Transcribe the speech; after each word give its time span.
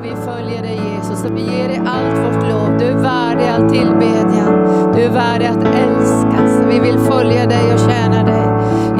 Och 0.00 0.06
vi 0.06 0.16
följer 0.16 0.62
dig 0.62 0.80
Jesus 0.94 1.24
och 1.24 1.36
vi 1.36 1.40
ger 1.40 1.68
dig 1.68 1.82
allt 1.86 2.18
vårt 2.18 2.48
lov. 2.48 2.78
Du 2.78 2.84
är 2.84 2.94
värdig 2.94 3.44
all 3.48 3.70
tillbedjan. 3.70 4.92
Du 4.94 5.02
är 5.02 5.10
värdig 5.10 5.46
att 5.46 5.64
älskas. 5.64 6.60
Vi 6.68 6.80
vill 6.80 6.98
följa 6.98 7.46
dig 7.46 7.74
och 7.74 7.80
tjäna 7.80 8.24
dig. 8.24 8.42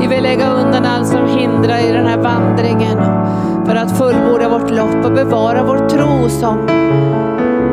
Vi 0.00 0.06
vill 0.06 0.22
lägga 0.22 0.50
undan 0.50 0.84
allt 0.84 1.06
som 1.06 1.26
hindrar 1.26 1.78
i 1.78 1.92
den 1.92 2.06
här 2.06 2.18
vandringen 2.18 2.98
för 3.66 3.76
att 3.76 3.98
fullborda 3.98 4.48
vårt 4.48 4.70
lopp 4.70 5.04
och 5.04 5.12
bevara 5.12 5.62
vår 5.62 5.88
tro 5.88 6.28
som 6.28 6.66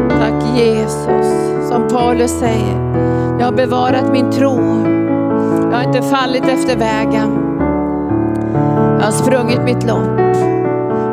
Tack 0.10 0.58
Jesus, 0.58 1.28
som 1.70 1.88
Paulus 1.88 2.40
säger. 2.40 2.94
Jag 3.40 3.46
har 3.46 3.54
bevarat 3.54 4.12
min 4.12 4.32
tro. 4.32 4.60
Jag 5.72 5.78
har 5.78 5.84
inte 5.84 6.02
fallit 6.02 6.44
efter 6.46 6.78
vägen. 6.78 7.58
Jag 9.00 9.06
har 9.06 9.12
sprungit 9.12 9.62
mitt 9.64 9.84
lopp 9.84 10.20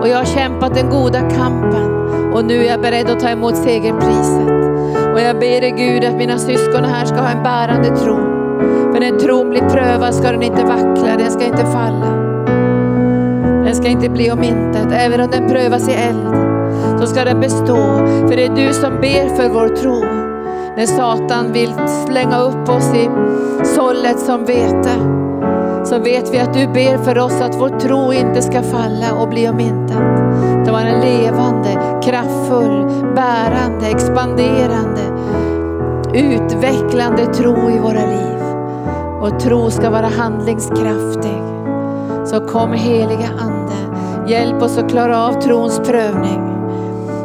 och 0.01 0.09
jag 0.09 0.19
har 0.19 0.25
kämpat 0.25 0.75
den 0.75 0.91
goda 0.91 1.21
kampen 1.21 1.94
och 2.35 2.45
nu 2.45 2.65
är 2.65 2.71
jag 2.71 2.81
beredd 2.81 3.11
att 3.11 3.21
ta 3.21 3.29
emot 3.29 3.57
segerpriset. 3.57 4.49
Och 5.15 5.21
jag 5.21 5.39
ber 5.39 5.61
dig 5.61 5.75
Gud 5.77 6.05
att 6.05 6.15
mina 6.15 6.39
syskon 6.39 6.85
här 6.85 7.05
ska 7.05 7.17
ha 7.17 7.29
en 7.29 7.43
bärande 7.43 7.89
tro. 7.89 8.17
För 8.93 9.01
när 9.01 9.19
tron 9.19 9.51
blir 9.51 9.61
prövad 9.61 10.15
ska 10.15 10.31
den 10.31 10.43
inte 10.43 10.65
vackla, 10.65 11.17
den 11.19 11.31
ska 11.31 11.45
inte 11.45 11.67
falla. 11.67 12.07
Den 13.65 13.75
ska 13.75 13.89
inte 13.89 14.09
bli 14.09 14.31
om 14.31 14.43
intet, 14.43 14.93
även 14.93 15.21
om 15.21 15.31
den 15.31 15.49
prövas 15.49 15.89
i 15.89 15.93
eld. 15.93 16.29
Så 17.01 17.07
ska 17.07 17.25
den 17.25 17.41
bestå, 17.41 17.77
för 18.29 18.37
det 18.37 18.45
är 18.45 18.57
du 18.57 18.73
som 18.73 19.01
ber 19.01 19.37
för 19.37 19.49
vår 19.49 19.69
tro. 19.69 20.05
När 20.77 20.87
Satan 20.87 21.53
vill 21.53 21.75
slänga 22.07 22.39
upp 22.39 22.69
oss 22.69 22.95
i 22.95 23.11
sållet 23.65 24.19
som 24.19 24.45
vete, 24.45 24.95
så 25.85 25.99
vet 25.99 26.35
vi 26.35 26.39
att 26.39 26.55
du 26.55 26.67
ber 26.67 26.99
för 26.99 27.19
oss 27.19 27.41
att 27.41 27.55
vår 27.55 27.81
tro 27.81 28.13
inte 28.13 28.43
ska 28.43 28.63
falla 28.63 29.15
och 29.21 29.29
bli 29.29 29.49
om 29.49 29.61
intet 29.61 30.54
vara 30.75 30.89
en 30.89 31.01
levande, 31.01 32.01
kraftfull, 32.03 32.87
bärande, 33.15 33.87
expanderande, 33.87 35.01
utvecklande 36.15 37.27
tro 37.27 37.71
i 37.71 37.79
våra 37.79 38.07
liv. 38.07 38.43
Och 39.21 39.41
tro 39.41 39.71
ska 39.71 39.91
vara 39.91 40.07
handlingskraftig. 40.07 41.43
Så 42.25 42.41
kom 42.41 42.73
heliga 42.73 43.29
Ande, 43.41 43.99
hjälp 44.29 44.63
oss 44.63 44.79
att 44.79 44.91
klara 44.91 45.27
av 45.27 45.33
trons 45.33 45.79
prövning. 45.79 46.41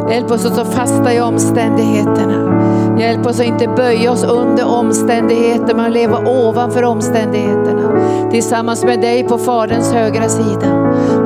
Hjälp 0.10 0.32
oss 0.32 0.46
att 0.46 0.54
stå 0.54 0.66
fasta 0.66 1.14
i 1.14 1.22
omständigheterna. 1.22 2.62
Hjälp 3.00 3.26
oss 3.26 3.40
att 3.40 3.46
inte 3.46 3.68
böja 3.68 4.12
oss 4.12 4.24
under 4.24 4.68
omständigheter, 4.68 5.76
men 5.76 5.94
leva 5.94 6.18
ovanför 6.18 6.84
omständigheterna. 6.84 7.79
Tillsammans 8.32 8.84
med 8.84 9.02
dig 9.02 9.24
på 9.24 9.38
Faderns 9.38 9.92
högra 9.92 10.30
sida. 10.30 10.74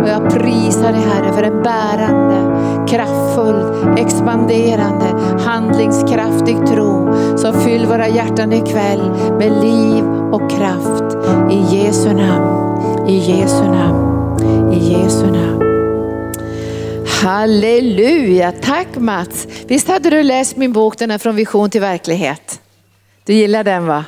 Och 0.01 0.09
jag 0.09 0.29
prisar 0.29 0.91
dig 0.91 1.01
Herre 1.01 1.33
för 1.33 1.43
en 1.43 1.63
bärande, 1.63 2.59
kraftfull, 2.87 3.97
expanderande, 3.97 5.05
handlingskraftig 5.45 6.57
tro. 6.67 7.13
Så 7.37 7.53
fyll 7.53 7.85
våra 7.85 8.07
hjärtan 8.07 8.53
ikväll 8.53 9.11
med 9.39 9.51
liv 9.63 10.03
och 10.31 10.51
kraft. 10.51 11.17
I 11.51 11.77
Jesu 11.77 12.13
namn, 12.13 13.07
i 13.07 13.17
Jesu 13.17 13.63
namn, 13.63 14.73
i 14.73 14.93
Jesu 14.93 15.25
namn. 15.25 15.63
Halleluja, 17.23 18.51
tack 18.51 18.87
Mats. 18.97 19.47
Visst 19.67 19.87
hade 19.87 20.09
du 20.09 20.23
läst 20.23 20.57
min 20.57 20.73
bok 20.73 20.97
den 20.97 21.11
här 21.11 21.17
Från 21.17 21.35
vision 21.35 21.69
till 21.69 21.81
verklighet? 21.81 22.59
Du 23.25 23.33
gillar 23.33 23.63
den 23.63 23.85
va? 23.85 24.05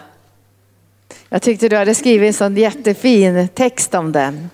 Jag 1.36 1.42
tyckte 1.42 1.70
du 1.70 1.76
hade 1.78 1.96
skrivit 1.96 2.28
en 2.28 2.34
sån 2.34 2.58
jättefin 2.58 3.48
text 3.48 3.96
om 3.96 4.12
den. 4.12 4.50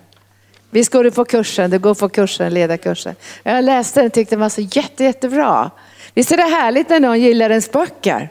Visst 0.70 0.92
går 0.92 1.04
du 1.04 1.12
på 1.12 1.26
kursen, 1.26 1.72
du 1.72 1.80
går 1.80 1.94
på 1.94 2.10
kursen, 2.10 2.54
ledarkursen. 2.54 3.16
Jag 3.44 3.64
läste 3.64 4.00
den 4.00 4.08
och 4.08 4.14
tyckte 4.14 4.36
den 4.36 4.40
var 4.40 4.50
så 4.50 4.62
jätte, 4.62 5.04
jättebra. 5.04 5.72
Visst 6.14 6.32
är 6.32 6.38
det 6.38 6.44
härligt 6.44 6.90
när 6.90 7.00
någon 7.00 7.20
gillar 7.20 7.50
ens 7.50 7.72
böcker? 7.72 8.30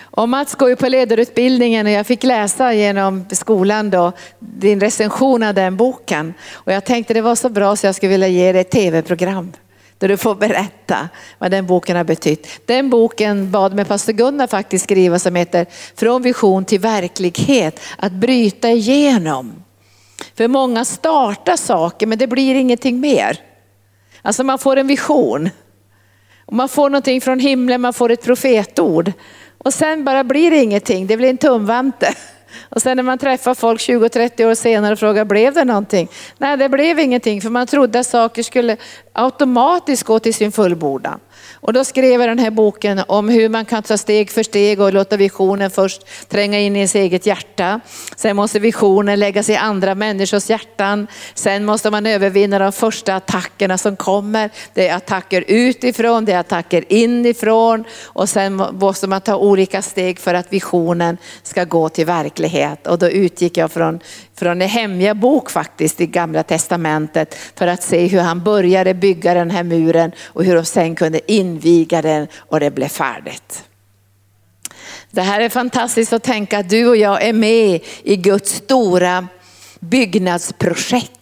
Och 0.00 0.28
Mats 0.28 0.54
går 0.54 0.68
ju 0.68 0.76
på 0.76 0.88
ledarutbildningen 0.88 1.86
och 1.86 1.92
jag 1.92 2.06
fick 2.06 2.22
läsa 2.22 2.74
genom 2.74 3.24
skolan 3.30 3.90
då 3.90 4.12
din 4.38 4.80
recension 4.80 5.42
av 5.42 5.54
den 5.54 5.76
boken. 5.76 6.34
Och 6.52 6.72
jag 6.72 6.84
tänkte 6.84 7.14
det 7.14 7.20
var 7.20 7.34
så 7.34 7.48
bra 7.48 7.76
så 7.76 7.86
jag 7.86 7.94
skulle 7.94 8.10
vilja 8.10 8.28
ge 8.28 8.52
dig 8.52 8.60
ett 8.60 8.70
tv-program. 8.70 9.52
Där 9.98 10.08
du 10.08 10.16
får 10.16 10.34
berätta 10.34 11.08
vad 11.38 11.50
den 11.50 11.66
boken 11.66 11.96
har 11.96 12.04
betytt. 12.04 12.48
Den 12.66 12.90
boken 12.90 13.50
bad 13.50 13.74
mig 13.74 13.84
pastor 13.84 14.12
Gunnar 14.12 14.46
faktiskt 14.46 14.84
skriva 14.84 15.18
som 15.18 15.34
heter 15.36 15.66
Från 15.94 16.22
vision 16.22 16.64
till 16.64 16.80
verklighet. 16.80 17.80
Att 17.98 18.12
bryta 18.12 18.70
igenom. 18.70 19.64
För 20.34 20.48
många 20.48 20.84
startar 20.84 21.56
saker 21.56 22.06
men 22.06 22.18
det 22.18 22.26
blir 22.26 22.54
ingenting 22.54 23.00
mer. 23.00 23.40
Alltså 24.22 24.44
man 24.44 24.58
får 24.58 24.76
en 24.76 24.86
vision. 24.86 25.50
Och 26.46 26.52
man 26.52 26.68
får 26.68 26.90
någonting 26.90 27.20
från 27.20 27.40
himlen, 27.40 27.80
man 27.80 27.92
får 27.92 28.10
ett 28.10 28.24
profetord. 28.24 29.12
Och 29.58 29.74
sen 29.74 30.04
bara 30.04 30.24
blir 30.24 30.50
det 30.50 30.62
ingenting, 30.62 31.06
det 31.06 31.16
blir 31.16 31.30
en 31.30 31.36
tumvante. 31.36 32.14
Och 32.68 32.82
sen 32.82 32.96
när 32.96 33.02
man 33.02 33.18
träffar 33.18 33.54
folk 33.54 33.80
20-30 33.80 34.44
år 34.44 34.54
senare 34.54 34.92
och 34.92 34.98
frågar, 34.98 35.24
blev 35.24 35.54
det 35.54 35.64
någonting? 35.64 36.08
Nej, 36.38 36.56
det 36.56 36.68
blev 36.68 36.98
ingenting, 36.98 37.40
för 37.40 37.50
man 37.50 37.66
trodde 37.66 37.98
att 37.98 38.06
saker 38.06 38.42
skulle 38.42 38.76
automatiskt 39.12 40.02
gå 40.02 40.18
till 40.18 40.34
sin 40.34 40.52
fullbordan. 40.52 41.20
Och 41.66 41.72
då 41.72 41.84
skrev 41.84 42.20
jag 42.20 42.30
den 42.30 42.38
här 42.38 42.50
boken 42.50 43.02
om 43.08 43.28
hur 43.28 43.48
man 43.48 43.64
kan 43.64 43.82
ta 43.82 43.96
steg 43.96 44.30
för 44.30 44.42
steg 44.42 44.80
och 44.80 44.92
låta 44.92 45.16
visionen 45.16 45.70
först 45.70 46.06
tränga 46.28 46.60
in 46.60 46.76
i 46.76 46.78
ens 46.78 46.94
eget 46.94 47.26
hjärta. 47.26 47.80
Sen 48.16 48.36
måste 48.36 48.58
visionen 48.58 49.18
läggas 49.18 49.50
i 49.50 49.56
andra 49.56 49.94
människors 49.94 50.50
hjärtan. 50.50 51.06
Sen 51.34 51.64
måste 51.64 51.90
man 51.90 52.06
övervinna 52.06 52.58
de 52.58 52.72
första 52.72 53.14
attackerna 53.14 53.78
som 53.78 53.96
kommer. 53.96 54.50
Det 54.74 54.88
är 54.88 54.96
attacker 54.96 55.44
utifrån, 55.46 56.24
det 56.24 56.32
är 56.32 56.38
attacker 56.38 56.84
inifrån 56.88 57.84
och 58.04 58.28
sen 58.28 58.62
måste 58.72 59.06
man 59.06 59.20
ta 59.20 59.36
olika 59.36 59.82
steg 59.82 60.18
för 60.18 60.34
att 60.34 60.52
visionen 60.52 61.16
ska 61.42 61.64
gå 61.64 61.88
till 61.88 62.06
verklighet. 62.06 62.86
Och 62.86 62.98
då 62.98 63.10
utgick 63.10 63.56
jag 63.56 63.72
från 63.72 64.00
från 64.38 64.58
Nehemja 64.58 65.14
bok 65.14 65.50
faktiskt 65.50 66.00
i 66.00 66.06
gamla 66.06 66.42
testamentet 66.42 67.34
för 67.54 67.66
att 67.66 67.82
se 67.82 68.06
hur 68.06 68.20
han 68.20 68.44
började 68.44 68.94
bygga 68.94 69.34
den 69.34 69.50
här 69.50 69.62
muren 69.62 70.12
och 70.24 70.44
hur 70.44 70.54
de 70.54 70.64
sen 70.64 70.94
kunde 70.94 71.32
inviga 71.32 72.02
den 72.02 72.28
och 72.36 72.60
det 72.60 72.70
blev 72.70 72.88
färdigt. 72.88 73.64
Det 75.10 75.22
här 75.22 75.40
är 75.40 75.48
fantastiskt 75.48 76.12
att 76.12 76.22
tänka 76.22 76.58
att 76.58 76.68
du 76.68 76.86
och 76.86 76.96
jag 76.96 77.22
är 77.22 77.32
med 77.32 77.80
i 78.02 78.16
Guds 78.16 78.52
stora 78.52 79.28
byggnadsprojekt 79.80 81.15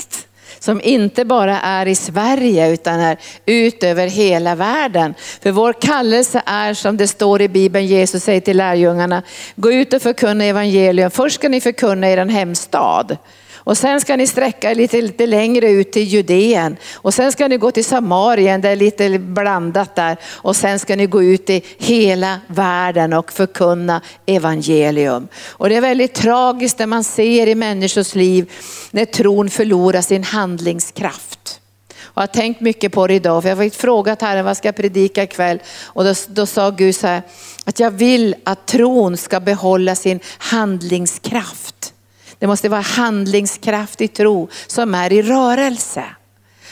som 0.64 0.80
inte 0.80 1.24
bara 1.24 1.60
är 1.60 1.86
i 1.86 1.94
Sverige 1.94 2.72
utan 2.72 3.00
är 3.00 3.18
ut 3.46 3.82
över 3.84 4.06
hela 4.06 4.54
världen. 4.54 5.14
För 5.42 5.50
vår 5.50 5.72
kallelse 5.72 6.42
är 6.46 6.74
som 6.74 6.96
det 6.96 7.08
står 7.08 7.42
i 7.42 7.48
Bibeln, 7.48 7.86
Jesus 7.86 8.24
säger 8.24 8.40
till 8.40 8.56
lärjungarna, 8.56 9.22
gå 9.56 9.72
ut 9.72 9.92
och 9.92 10.02
förkunna 10.02 10.44
evangelium. 10.44 11.10
Först 11.10 11.34
ska 11.34 11.48
ni 11.48 11.60
förkunna 11.60 12.10
er 12.10 12.26
hemstad. 12.26 13.16
Och 13.64 13.78
sen 13.78 14.00
ska 14.00 14.16
ni 14.16 14.26
sträcka 14.26 14.70
er 14.70 14.74
lite, 14.74 15.02
lite 15.02 15.26
längre 15.26 15.70
ut 15.70 15.92
till 15.92 16.02
Judeen. 16.02 16.76
Och 16.94 17.14
sen 17.14 17.32
ska 17.32 17.48
ni 17.48 17.56
gå 17.56 17.70
till 17.70 17.84
Samarien, 17.84 18.60
det 18.60 18.68
är 18.68 18.76
lite 18.76 19.18
blandat 19.18 19.96
där. 19.96 20.16
Och 20.24 20.56
sen 20.56 20.78
ska 20.78 20.96
ni 20.96 21.06
gå 21.06 21.22
ut 21.22 21.50
i 21.50 21.62
hela 21.78 22.40
världen 22.46 23.12
och 23.12 23.32
förkunna 23.32 24.00
evangelium. 24.26 25.28
Och 25.50 25.68
det 25.68 25.76
är 25.76 25.80
väldigt 25.80 26.14
tragiskt 26.14 26.78
när 26.78 26.86
man 26.86 27.04
ser 27.04 27.46
i 27.46 27.54
människors 27.54 28.14
liv 28.14 28.50
när 28.90 29.04
tron 29.04 29.50
förlorar 29.50 30.00
sin 30.00 30.24
handlingskraft. 30.24 31.60
Och 32.02 32.22
jag 32.22 32.22
har 32.22 32.34
tänkt 32.34 32.60
mycket 32.60 32.92
på 32.92 33.06
det 33.06 33.14
idag, 33.14 33.42
för 33.42 33.48
jag 33.48 33.56
har 33.56 33.70
frågat 33.70 34.22
Herren 34.22 34.44
vad 34.44 34.56
ska 34.56 34.68
jag 34.68 34.76
predika 34.76 35.22
ikväll? 35.22 35.58
Och 35.84 36.04
då, 36.04 36.14
då 36.28 36.46
sa 36.46 36.70
Gud 36.70 36.96
så 36.96 37.06
här, 37.06 37.22
att 37.64 37.80
jag 37.80 37.90
vill 37.90 38.34
att 38.44 38.66
tron 38.66 39.16
ska 39.16 39.40
behålla 39.40 39.94
sin 39.94 40.20
handlingskraft. 40.38 41.93
Det 42.44 42.48
måste 42.48 42.68
vara 42.68 42.80
handlingskraftig 42.80 44.12
tro 44.12 44.48
som 44.66 44.94
är 44.94 45.12
i 45.12 45.22
rörelse. 45.22 46.04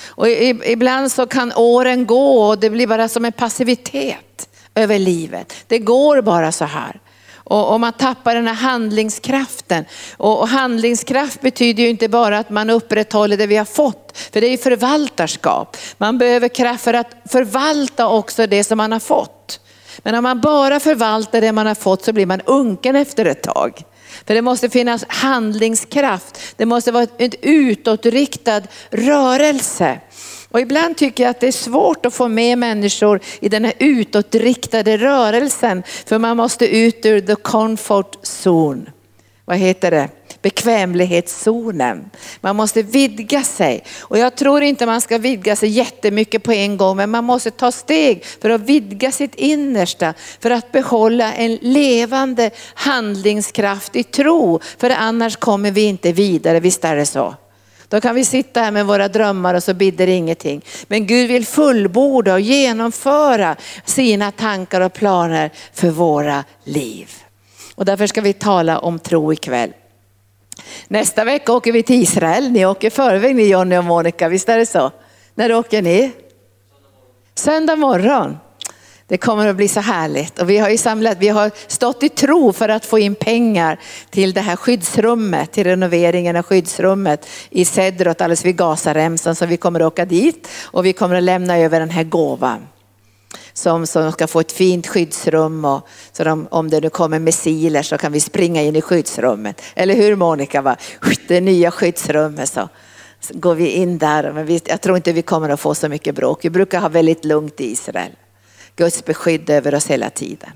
Och 0.07 0.29
ibland 0.29 1.13
så 1.13 1.27
kan 1.27 1.53
åren 1.57 2.07
gå 2.07 2.49
och 2.49 2.59
det 2.59 2.71
blir 2.71 2.87
bara 2.87 3.09
som 3.09 3.25
en 3.25 3.33
passivitet 3.33 4.49
över 4.75 4.99
livet. 4.99 5.55
Det 5.67 5.79
går 5.79 6.23
bara 6.23 6.53
så 6.53 6.65
här. 6.65 7.01
Och, 7.35 7.81
man 7.81 7.93
tappar 7.93 8.35
den 8.35 8.47
här 8.47 8.55
handlingskraften. 8.55 9.85
Och, 10.17 10.49
handlingskraft 10.49 11.41
betyder 11.41 11.83
ju 11.83 11.89
inte 11.89 12.09
bara 12.09 12.39
att 12.39 12.51
man 12.51 12.71
upprätthåller 12.71 13.37
det 13.37 13.47
vi 13.47 13.57
har 13.57 13.65
fått, 13.65 14.19
för 14.33 14.41
det 14.41 14.47
är 14.47 14.51
ju 14.51 14.59
förvaltarskap. 14.59 15.77
Man 15.99 16.19
behöver 16.19 16.49
kraft 16.49 16.85
för 16.85 16.95
att 16.95 17.13
förvalta 17.29 18.09
också 18.09 18.47
det 18.47 18.65
som 18.65 18.79
man 18.79 18.93
har 18.93 19.01
fått. 19.01 19.61
Men 19.99 20.15
om 20.15 20.23
man 20.23 20.41
bara 20.41 20.81
förvaltar 20.81 21.41
det 21.41 21.53
man 21.53 21.67
har 21.67 21.75
fått 21.75 22.05
så 22.05 22.13
blir 22.13 22.27
man 22.27 22.41
unken 22.41 22.97
efter 22.97 23.25
ett 23.25 23.43
tag. 23.43 23.85
För 24.27 24.35
det 24.35 24.43
måste 24.43 24.69
finnas 24.71 25.05
handlingskraft. 25.09 26.39
Det 26.57 26.67
måste 26.67 26.93
vara 26.93 27.07
en 27.19 27.31
utåtriktad 27.43 28.63
rörelse. 28.91 30.01
Och 30.49 30.61
ibland 30.61 30.97
tycker 30.97 31.23
jag 31.23 31.31
att 31.31 31.41
det 31.41 31.49
är 31.49 31.53
svårt 31.53 32.07
att 32.07 32.15
få 32.15 32.29
med 32.29 32.59
människor 32.59 33.21
i 33.41 33.49
den 33.49 33.65
här 33.65 33.75
utåtriktade 33.79 34.97
rörelsen. 34.97 35.83
För 36.07 36.19
man 36.19 36.37
måste 36.37 36.77
ut 36.77 37.07
ur 37.07 37.21
the 37.21 37.35
comfort 37.35 38.17
zone. 38.23 38.83
vad 39.45 39.57
heter 39.57 39.91
det, 39.91 40.09
bekvämlighetszonen. 40.43 42.11
Man 42.41 42.57
måste 42.57 42.83
vidga 42.83 43.43
sig. 43.43 43.85
Och 44.01 44.19
jag 44.19 44.37
tror 44.37 44.63
inte 44.63 44.87
man 44.87 45.01
ska 45.01 45.19
vidga 45.19 45.57
sig 45.57 45.69
jättemycket 45.69 46.43
på 46.43 46.53
en 46.53 46.77
gång, 46.77 46.97
men 46.97 47.11
man 47.11 47.25
måste 47.25 47.51
ta 47.51 47.73
steg 47.73 48.25
för 48.25 48.51
att 48.51 48.61
vidga 48.61 49.13
sitt 49.13 49.35
innersta, 49.35 50.15
för 50.41 50.51
att 50.51 50.73
behålla 50.73 51.33
en 51.33 51.55
levande 51.55 52.51
handlingskraft 52.75 53.97
i 53.97 54.03
tro. 54.03 54.61
För 54.79 54.91
annars 54.91 55.37
kommer 55.37 55.71
vi 55.71 55.83
inte 55.83 56.13
vidare, 56.13 56.61
visst 56.61 56.85
är 56.85 56.97
det 56.97 57.07
så? 57.07 57.35
Då 57.89 58.01
kan 58.01 58.15
vi 58.15 58.25
sitta 58.25 58.61
här 58.61 58.71
med 58.71 58.87
våra 58.87 59.09
drömmar 59.09 59.55
och 59.55 59.63
så 59.63 59.75
bidder 59.75 60.07
ingenting. 60.07 60.63
Men 60.89 61.07
Gud 61.07 61.29
vill 61.29 61.47
fullborda 61.47 62.33
och 62.33 62.41
genomföra 62.41 63.57
sina 63.85 64.31
tankar 64.31 64.81
och 64.81 64.93
planer 64.93 65.51
för 65.73 65.91
våra 65.91 66.45
liv. 66.65 67.11
Och 67.75 67.85
därför 67.85 68.07
ska 68.07 68.21
vi 68.21 68.33
tala 68.33 68.79
om 68.79 68.99
tro 68.99 69.33
ikväll. 69.33 69.73
Nästa 70.89 71.25
vecka 71.25 71.53
åker 71.53 71.73
vi 71.73 71.83
till 71.83 72.03
Israel. 72.03 72.53
Ni 72.53 72.67
åker 72.67 72.91
förväg 72.91 73.37
ni 73.37 73.49
Jonny 73.49 73.77
och 73.77 73.85
Monica, 73.85 74.29
visst 74.29 74.49
är 74.49 74.59
det 74.59 74.67
så? 74.67 74.91
När 75.35 75.55
åker 75.55 75.83
ni? 75.83 76.11
Söndag 77.35 77.77
morgon. 77.77 78.37
Det 79.07 79.19
kommer 79.19 79.47
att 79.47 79.57
bli 79.57 79.69
så 79.69 79.81
härligt. 79.81 80.39
Och 80.39 80.51
vi 80.51 80.59
har 80.59 80.69
ju 80.69 80.77
samlat, 80.77 81.19
vi 81.21 81.29
har 81.29 81.51
stått 81.67 82.03
i 82.03 82.09
tro 82.09 82.53
för 82.53 82.69
att 82.69 82.85
få 82.85 82.99
in 82.99 83.15
pengar 83.15 83.81
till 84.11 84.33
det 84.33 84.41
här 84.41 84.57
skyddsrummet, 84.57 85.53
till 85.53 85.65
renoveringen 85.65 86.37
av 86.37 86.43
skyddsrummet 86.43 87.29
i 87.51 87.65
Sedrot 87.65 88.21
alldeles 88.21 88.45
vid 88.45 88.57
Gazaremsan. 88.57 89.35
Så 89.35 89.47
vi 89.47 89.57
kommer 89.57 89.81
att 89.81 89.87
åka 89.87 90.05
dit 90.05 90.49
och 90.63 90.87
vi 90.87 90.93
kommer 90.93 91.17
att 91.17 91.23
lämna 91.23 91.59
över 91.59 91.81
den 91.81 91.91
här 91.91 92.05
gåvan 92.05 92.67
som, 93.53 93.87
som 93.87 94.13
ska 94.13 94.27
få 94.27 94.41
ett 94.41 94.53
fint 94.53 94.87
skyddsrum 94.87 95.65
och 95.65 95.89
så 96.13 96.25
de, 96.25 96.49
om 96.51 96.71
det 96.71 96.81
nu 96.81 96.91
kommer 96.91 97.19
missiler 97.19 97.83
så 97.83 97.99
kan 97.99 98.13
vi 98.13 98.21
springa 98.21 98.63
in 98.63 98.77
i 98.77 98.83
skyddsrummet. 98.83 99.63
Eller 99.75 99.95
hur 99.95 100.17
Monica? 100.17 100.63
Va? 100.63 100.77
Det 101.29 101.41
nya 101.41 101.71
skyddsrummet 101.71 102.49
så, 102.49 102.69
så 103.21 103.35
går 103.35 103.55
vi 103.55 103.69
in 103.69 103.99
där. 103.99 104.33
Men 104.33 104.47
vi, 104.47 104.61
jag 104.65 104.81
tror 104.81 104.97
inte 104.97 105.13
vi 105.13 105.23
kommer 105.23 105.49
att 105.49 105.61
få 105.61 105.75
så 105.75 105.89
mycket 105.89 106.15
bråk. 106.15 106.45
Vi 106.45 106.51
brukar 106.51 106.81
ha 106.81 106.89
väldigt 106.89 107.25
lugnt 107.25 107.61
i 107.61 107.71
Israel. 107.73 108.13
Guds 108.77 109.05
beskydd 109.05 109.51
över 109.51 109.75
oss 109.75 109.87
hela 109.87 110.11
tiden. 110.11 110.51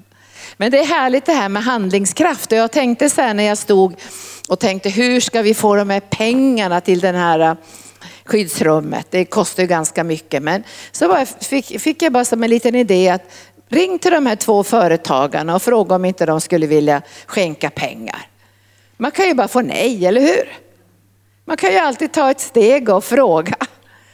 Men 0.57 0.71
det 0.71 0.79
är 0.79 0.85
härligt 0.85 1.27
det 1.27 1.33
här 1.33 1.49
med 1.49 1.65
handlingskraft 1.65 2.53
och 2.53 2.59
jag 2.59 2.73
tänkte 2.73 3.11
så 3.11 3.21
här 3.21 3.35
när 3.35 3.45
jag 3.45 3.59
stod 3.59 3.95
och 4.49 4.59
tänkte 4.59 4.89
hur 4.89 5.21
ska 5.21 5.43
vi 5.43 5.55
få 5.55 5.77
de 5.77 5.91
här 5.91 6.01
pengarna 6.01 6.81
till 6.81 7.01
den 7.01 7.15
här 7.15 7.57
skyddsrummet. 8.27 9.07
Det 9.11 9.25
kostar 9.25 9.63
ju 9.63 9.67
ganska 9.67 10.05
mycket. 10.05 10.43
Men 10.43 10.65
så 10.93 11.09
bara 11.09 11.27
fick, 11.27 11.81
fick 11.81 12.03
jag 12.03 12.13
bara 12.13 12.25
som 12.25 12.43
en 12.43 12.51
liten 12.51 12.75
idé 12.75 13.09
att 13.09 13.23
ring 13.69 13.99
till 13.99 14.11
de 14.11 14.27
här 14.27 14.37
två 14.37 14.65
företagarna 14.65 15.55
och 15.55 15.63
fråga 15.63 15.95
om 15.95 16.05
inte 16.05 16.27
de 16.27 16.41
skulle 16.41 16.67
vilja 16.67 17.03
skänka 17.27 17.71
pengar. 17.71 18.29
Man 18.97 19.11
kan 19.11 19.27
ju 19.27 19.35
bara 19.35 19.49
få 19.49 19.61
nej, 19.61 20.07
eller 20.07 20.21
hur? 20.21 20.59
Man 21.45 21.57
kan 21.57 21.73
ju 21.73 21.79
alltid 21.79 22.13
ta 22.13 22.31
ett 22.31 22.41
steg 22.41 22.89
och 22.89 23.05
fråga. 23.05 23.57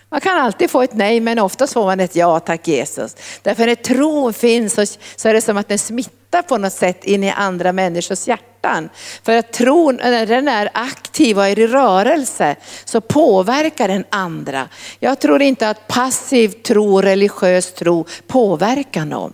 Man 0.09 0.20
kan 0.20 0.38
alltid 0.38 0.70
få 0.70 0.82
ett 0.82 0.94
nej 0.94 1.20
men 1.20 1.38
oftast 1.38 1.73
får 1.73 1.85
man 1.85 2.00
ett 2.00 2.17
ja, 2.17 2.41
tack 2.41 2.69
Jesus. 2.69 3.17
Därför 3.43 3.67
när 3.67 3.75
tron 3.75 4.32
finns 4.32 4.99
så 5.17 5.29
är 5.29 5.35
det 5.35 5.41
som 5.41 5.56
att 5.56 5.69
den 5.69 5.79
smittar 5.79 6.22
på 6.43 6.58
något 6.58 6.73
sätt 6.73 7.05
in 7.05 7.25
i 7.25 7.31
andra 7.31 7.73
människors 7.73 8.29
hjärtan. 8.29 8.88
För 9.23 9.37
att 9.37 9.52
tron, 9.52 9.96
när 10.02 10.26
den 10.26 10.49
är 10.49 10.70
aktiv 10.75 11.38
och 11.38 11.46
är 11.46 11.58
i 11.58 11.67
rörelse 11.67 12.56
så 12.84 13.00
påverkar 13.00 13.88
den 13.88 14.05
andra. 14.11 14.69
Jag 14.99 15.20
tror 15.20 15.43
inte 15.43 15.69
att 15.69 15.88
passiv 15.88 16.49
tro, 16.49 17.00
religiös 17.00 17.73
tro 17.73 18.06
påverkar 18.26 19.05
någon. 19.05 19.32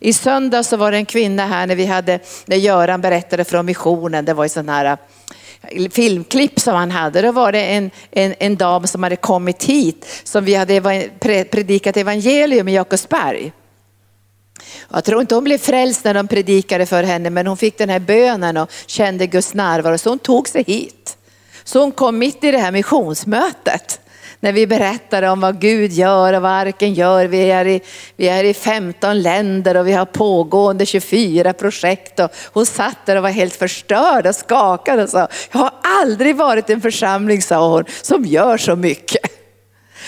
I 0.00 0.12
söndag 0.12 0.62
så 0.62 0.76
var 0.76 0.90
det 0.90 0.96
en 0.96 1.06
kvinna 1.06 1.46
här 1.46 1.66
när 1.66 1.74
vi 1.74 1.86
hade, 1.86 2.20
när 2.46 2.56
Göran 2.56 3.00
berättade 3.00 3.44
från 3.44 3.66
missionen, 3.66 4.24
det 4.24 4.34
var 4.34 4.44
ju 4.44 4.48
sån 4.48 4.68
här 4.68 4.98
eh, 5.62 5.88
filmklipp 5.90 6.60
som 6.60 6.74
han 6.74 6.90
hade. 6.90 7.22
Då 7.22 7.32
var 7.32 7.52
det 7.52 7.62
en, 7.62 7.90
en, 8.10 8.34
en 8.38 8.56
dam 8.56 8.86
som 8.86 9.02
hade 9.02 9.16
kommit 9.16 9.64
hit 9.64 10.22
som 10.24 10.44
vi 10.44 10.54
hade 10.54 11.08
predikat 11.50 11.96
evangelium 11.96 12.68
i 12.68 12.74
Jakobsberg. 12.74 13.52
Jag 14.92 15.04
tror 15.04 15.20
inte 15.20 15.34
hon 15.34 15.44
blev 15.44 15.58
frälst 15.58 16.04
när 16.04 16.14
de 16.14 16.28
predikade 16.28 16.86
för 16.86 17.02
henne 17.02 17.30
men 17.30 17.46
hon 17.46 17.56
fick 17.56 17.78
den 17.78 17.88
här 17.88 17.98
bönen 17.98 18.56
och 18.56 18.70
kände 18.86 19.26
Guds 19.26 19.54
närvaro 19.54 19.98
så 19.98 20.08
hon 20.08 20.18
tog 20.18 20.48
sig 20.48 20.64
hit. 20.66 21.16
Så 21.64 21.80
hon 21.80 21.92
kom 21.92 22.18
mitt 22.18 22.44
i 22.44 22.50
det 22.50 22.58
här 22.58 22.72
missionsmötet 22.72 24.00
när 24.40 24.52
vi 24.52 24.66
berättade 24.66 25.28
om 25.28 25.40
vad 25.40 25.60
Gud 25.60 25.92
gör 25.92 26.32
och 26.32 26.42
vad 26.42 26.50
arken 26.50 26.94
gör. 26.94 27.26
Vi 27.26 27.50
är, 27.50 27.66
i, 27.66 27.80
vi 28.16 28.28
är 28.28 28.44
i 28.44 28.54
15 28.54 29.22
länder 29.22 29.76
och 29.76 29.86
vi 29.88 29.92
har 29.92 30.06
pågående 30.06 30.86
24 30.86 31.52
projekt. 31.52 32.20
Och 32.20 32.30
hon 32.52 32.66
satt 32.66 33.06
där 33.06 33.16
och 33.16 33.22
var 33.22 33.30
helt 33.30 33.56
förstörd 33.56 34.26
och 34.26 34.34
skakad 34.34 35.00
och 35.00 35.08
sa, 35.08 35.28
jag 35.52 35.58
har 35.58 35.72
aldrig 35.82 36.36
varit 36.36 36.70
i 36.70 36.72
en 36.72 36.80
församling, 36.80 37.42
sa 37.42 37.68
hon, 37.68 37.84
som 38.02 38.24
gör 38.24 38.56
så 38.56 38.76
mycket. 38.76 39.32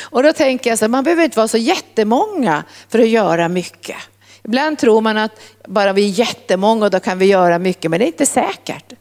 Och 0.01 0.23
då 0.23 0.33
tänker 0.33 0.71
jag 0.71 0.79
så 0.79 0.89
man 0.89 1.05
behöver 1.05 1.25
inte 1.25 1.37
vara 1.37 1.49
så 1.49 1.59
jättemånga 1.59 2.65
för 2.89 2.99
att 2.99 3.09
göra 3.09 3.49
mycket. 3.49 3.97
Ibland 4.45 4.79
tror 4.79 5.01
man 5.01 5.17
att 5.17 5.41
bara 5.69 5.93
vi 5.93 6.05
är 6.05 6.09
jättemånga 6.09 6.85
och 6.85 6.91
då 6.91 7.01
kan 7.01 7.19
vi 7.19 7.27
göra 7.27 7.59
mycket, 7.59 7.91
men 7.91 8.01
det 8.01 8.05
är 8.05 8.07
inte 8.07 8.27
säkert. 8.27 8.93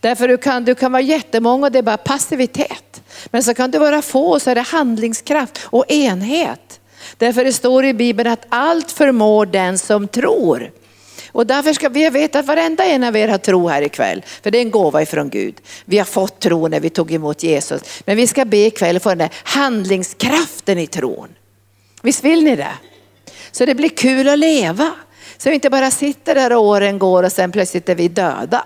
Därför 0.00 0.28
du 0.28 0.36
kan, 0.36 0.64
du 0.64 0.74
kan 0.74 0.92
vara 0.92 1.02
jättemånga 1.02 1.66
och 1.66 1.72
det 1.72 1.78
är 1.78 1.82
bara 1.82 1.96
passivitet. 1.96 3.02
Men 3.26 3.42
så 3.42 3.54
kan 3.54 3.70
du 3.70 3.78
vara 3.78 4.02
få 4.02 4.30
och 4.30 4.42
så 4.42 4.50
är 4.50 4.54
det 4.54 4.60
handlingskraft 4.60 5.58
och 5.64 5.90
enhet. 5.90 6.80
Därför 7.18 7.44
det 7.44 7.52
står 7.52 7.84
i 7.84 7.94
Bibeln 7.94 8.30
att 8.30 8.46
allt 8.48 8.92
förmår 8.92 9.46
den 9.46 9.78
som 9.78 10.08
tror. 10.08 10.70
Och 11.32 11.46
därför 11.46 11.72
ska 11.72 11.88
vi 11.88 12.10
veta 12.10 12.38
att 12.38 12.46
varenda 12.46 12.84
en 12.84 13.04
av 13.04 13.16
er 13.16 13.28
har 13.28 13.38
tro 13.38 13.68
här 13.68 13.82
ikväll. 13.82 14.24
För 14.42 14.50
det 14.50 14.58
är 14.58 14.62
en 14.62 14.70
gåva 14.70 15.02
ifrån 15.02 15.30
Gud. 15.30 15.54
Vi 15.84 15.98
har 15.98 16.04
fått 16.04 16.40
tro 16.40 16.68
när 16.68 16.80
vi 16.80 16.90
tog 16.90 17.12
emot 17.12 17.42
Jesus. 17.42 17.82
Men 18.04 18.16
vi 18.16 18.26
ska 18.26 18.44
be 18.44 18.56
ikväll 18.56 19.00
för 19.00 19.10
den 19.10 19.18
där 19.18 19.30
handlingskraften 19.42 20.78
i 20.78 20.86
tron. 20.86 21.28
Visst 22.02 22.24
vill 22.24 22.44
ni 22.44 22.56
det? 22.56 22.72
Så 23.56 23.64
det 23.64 23.74
blir 23.74 23.88
kul 23.88 24.28
att 24.28 24.38
leva. 24.38 24.92
Så 25.38 25.48
vi 25.48 25.54
inte 25.54 25.70
bara 25.70 25.90
sitter 25.90 26.34
där 26.34 26.52
och 26.52 26.64
åren 26.64 26.98
går 26.98 27.22
och 27.22 27.32
sen 27.32 27.52
plötsligt 27.52 27.88
är 27.88 27.94
vi 27.94 28.08
döda 28.08 28.64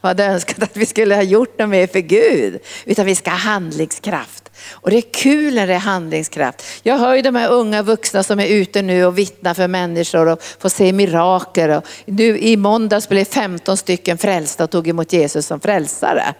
och 0.00 0.08
hade 0.08 0.24
önskat 0.24 0.62
att 0.62 0.76
vi 0.76 0.86
skulle 0.86 1.14
ha 1.14 1.22
gjort 1.22 1.58
något 1.58 1.68
mer 1.68 1.86
för 1.86 1.98
Gud. 1.98 2.60
Utan 2.84 3.06
vi 3.06 3.14
ska 3.14 3.30
ha 3.30 3.38
handlingskraft. 3.38 4.50
Och 4.70 4.90
det 4.90 4.96
är 4.96 5.12
kul 5.12 5.54
när 5.54 5.66
det 5.66 5.74
är 5.74 5.78
handlingskraft. 5.78 6.64
Jag 6.82 6.98
hör 6.98 7.14
ju 7.14 7.22
de 7.22 7.34
här 7.34 7.50
unga 7.50 7.82
vuxna 7.82 8.22
som 8.22 8.40
är 8.40 8.46
ute 8.46 8.82
nu 8.82 9.04
och 9.04 9.18
vittnar 9.18 9.54
för 9.54 9.68
människor 9.68 10.28
och 10.28 10.42
får 10.58 10.68
se 10.68 10.92
mirakel. 10.92 11.70
Och 11.70 11.84
nu 12.04 12.38
i 12.38 12.56
måndags 12.56 13.08
blev 13.08 13.24
15 13.24 13.76
stycken 13.76 14.18
frälsta 14.18 14.64
och 14.64 14.70
tog 14.70 14.88
emot 14.88 15.12
Jesus 15.12 15.46
som 15.46 15.60
frälsare. 15.60 16.34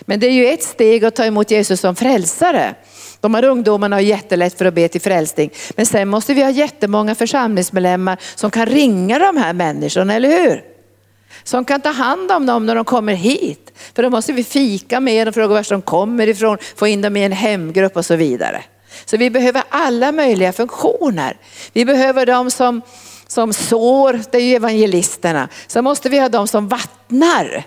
Men 0.00 0.20
det 0.20 0.26
är 0.26 0.32
ju 0.32 0.46
ett 0.46 0.62
steg 0.62 1.04
att 1.04 1.16
ta 1.16 1.24
emot 1.24 1.50
Jesus 1.50 1.80
som 1.80 1.96
frälsare. 1.96 2.74
De 3.20 3.34
här 3.34 3.44
ungdomarna 3.44 3.96
har 3.96 4.00
jättelätt 4.00 4.58
för 4.58 4.64
att 4.64 4.74
be 4.74 4.88
till 4.88 5.00
frälsning. 5.00 5.50
Men 5.76 5.86
sen 5.86 6.08
måste 6.08 6.34
vi 6.34 6.42
ha 6.42 6.50
jättemånga 6.50 7.14
församlingsmedlemmar 7.14 8.18
som 8.34 8.50
kan 8.50 8.66
ringa 8.66 9.18
de 9.18 9.36
här 9.36 9.52
människorna, 9.52 10.14
eller 10.14 10.28
hur? 10.28 10.64
Som 11.44 11.64
kan 11.64 11.80
ta 11.80 11.90
hand 11.90 12.32
om 12.32 12.46
dem 12.46 12.66
när 12.66 12.74
de 12.74 12.84
kommer 12.84 13.14
hit. 13.14 13.72
För 13.94 14.02
då 14.02 14.10
måste 14.10 14.32
vi 14.32 14.44
fika 14.44 15.00
med 15.00 15.26
dem, 15.26 15.34
fråga 15.34 15.54
var 15.54 15.66
de 15.70 15.82
kommer 15.82 16.26
ifrån, 16.26 16.58
få 16.76 16.86
in 16.86 17.02
dem 17.02 17.16
i 17.16 17.24
en 17.24 17.32
hemgrupp 17.32 17.96
och 17.96 18.06
så 18.06 18.16
vidare. 18.16 18.62
Så 19.04 19.16
vi 19.16 19.30
behöver 19.30 19.62
alla 19.68 20.12
möjliga 20.12 20.52
funktioner. 20.52 21.36
Vi 21.72 21.84
behöver 21.84 22.26
dem 22.26 22.50
som, 22.50 22.82
som 23.26 23.52
sår, 23.52 24.20
det 24.30 24.38
är 24.38 24.42
ju 24.42 24.54
evangelisterna. 24.54 25.48
Sen 25.66 25.84
måste 25.84 26.08
vi 26.08 26.18
ha 26.18 26.28
dem 26.28 26.48
som 26.48 26.68
vattnar. 26.68 27.64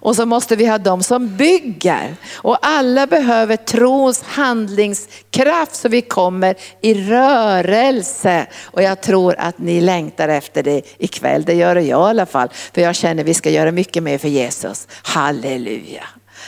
Och 0.00 0.16
så 0.16 0.26
måste 0.26 0.56
vi 0.56 0.66
ha 0.66 0.78
de 0.78 1.02
som 1.02 1.36
bygger. 1.36 2.16
Och 2.34 2.58
alla 2.62 3.06
behöver 3.06 3.56
trons 3.56 4.22
handlingskraft 4.22 5.74
så 5.74 5.88
vi 5.88 6.02
kommer 6.02 6.54
i 6.80 6.94
rörelse. 6.94 8.46
Och 8.64 8.82
jag 8.82 9.00
tror 9.00 9.34
att 9.38 9.58
ni 9.58 9.80
längtar 9.80 10.28
efter 10.28 10.62
det 10.62 10.82
ikväll. 10.98 11.44
Det 11.44 11.54
gör 11.54 11.76
jag 11.76 11.86
i 11.86 11.92
alla 11.92 12.26
fall. 12.26 12.48
För 12.74 12.80
jag 12.80 12.94
känner 12.96 13.22
att 13.22 13.28
vi 13.28 13.34
ska 13.34 13.50
göra 13.50 13.72
mycket 13.72 14.02
mer 14.02 14.18
för 14.18 14.28
Jesus. 14.28 14.88
Halleluja. 15.02 16.04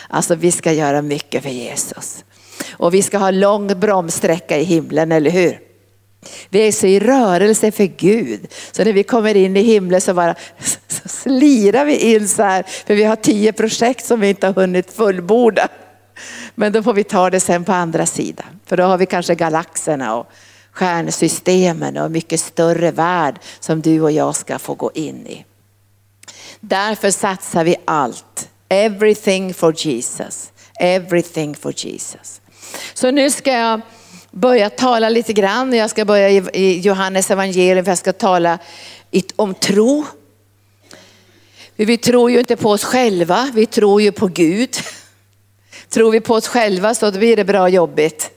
Alltså 0.08 0.34
vi 0.34 0.52
ska 0.52 0.72
göra 0.72 1.02
mycket 1.02 1.42
för 1.42 1.50
Jesus. 1.50 2.24
Och 2.72 2.94
vi 2.94 3.02
ska 3.02 3.18
ha 3.18 3.30
lång 3.30 3.80
bromssträcka 3.80 4.58
i 4.58 4.64
himlen, 4.64 5.12
eller 5.12 5.30
hur? 5.30 5.69
Vi 6.48 6.68
är 6.68 6.72
så 6.72 6.86
i 6.86 7.00
rörelse 7.00 7.70
för 7.70 7.84
Gud. 7.84 8.46
Så 8.72 8.84
när 8.84 8.92
vi 8.92 9.02
kommer 9.02 9.36
in 9.36 9.56
i 9.56 9.62
himlen 9.62 10.00
så 10.00 10.14
bara 10.14 10.34
så 10.88 11.08
slirar 11.08 11.84
vi 11.84 12.14
in 12.14 12.28
så 12.28 12.42
här. 12.42 12.62
För 12.62 12.94
vi 12.94 13.04
har 13.04 13.16
tio 13.16 13.52
projekt 13.52 14.06
som 14.06 14.20
vi 14.20 14.28
inte 14.28 14.46
har 14.46 14.54
hunnit 14.54 14.92
fullborda. 14.92 15.68
Men 16.54 16.72
då 16.72 16.82
får 16.82 16.92
vi 16.92 17.04
ta 17.04 17.30
det 17.30 17.40
sen 17.40 17.64
på 17.64 17.72
andra 17.72 18.06
sidan. 18.06 18.46
För 18.66 18.76
då 18.76 18.82
har 18.82 18.98
vi 18.98 19.06
kanske 19.06 19.34
galaxerna 19.34 20.16
och 20.16 20.30
stjärnsystemen 20.72 21.96
och 21.96 22.10
mycket 22.10 22.40
större 22.40 22.90
värld 22.90 23.38
som 23.60 23.80
du 23.80 24.00
och 24.00 24.12
jag 24.12 24.36
ska 24.36 24.58
få 24.58 24.74
gå 24.74 24.90
in 24.94 25.26
i. 25.26 25.44
Därför 26.60 27.10
satsar 27.10 27.64
vi 27.64 27.76
allt. 27.84 28.48
Everything 28.68 29.54
for 29.54 29.74
Jesus. 29.86 30.52
Everything 30.80 31.54
for 31.54 31.72
Jesus. 31.76 32.40
Så 32.94 33.10
nu 33.10 33.30
ska 33.30 33.52
jag 33.52 33.80
börja 34.30 34.70
tala 34.70 35.08
lite 35.08 35.32
grann. 35.32 35.72
Jag 35.72 35.90
ska 35.90 36.04
börja 36.04 36.28
i 36.28 36.80
Johannes 36.80 37.30
evangelium 37.30 37.84
för 37.84 37.90
jag 37.90 37.98
ska 37.98 38.12
tala 38.12 38.58
om 39.36 39.54
tro. 39.54 40.04
Vi 41.76 41.98
tror 41.98 42.30
ju 42.30 42.40
inte 42.40 42.56
på 42.56 42.70
oss 42.70 42.84
själva, 42.84 43.50
vi 43.54 43.66
tror 43.66 44.02
ju 44.02 44.12
på 44.12 44.26
Gud. 44.26 44.76
Tror 45.88 46.10
vi 46.10 46.20
på 46.20 46.34
oss 46.34 46.48
själva 46.48 46.94
så 46.94 47.12
blir 47.12 47.36
det 47.36 47.44
bra 47.44 47.68
jobbigt. 47.68 48.30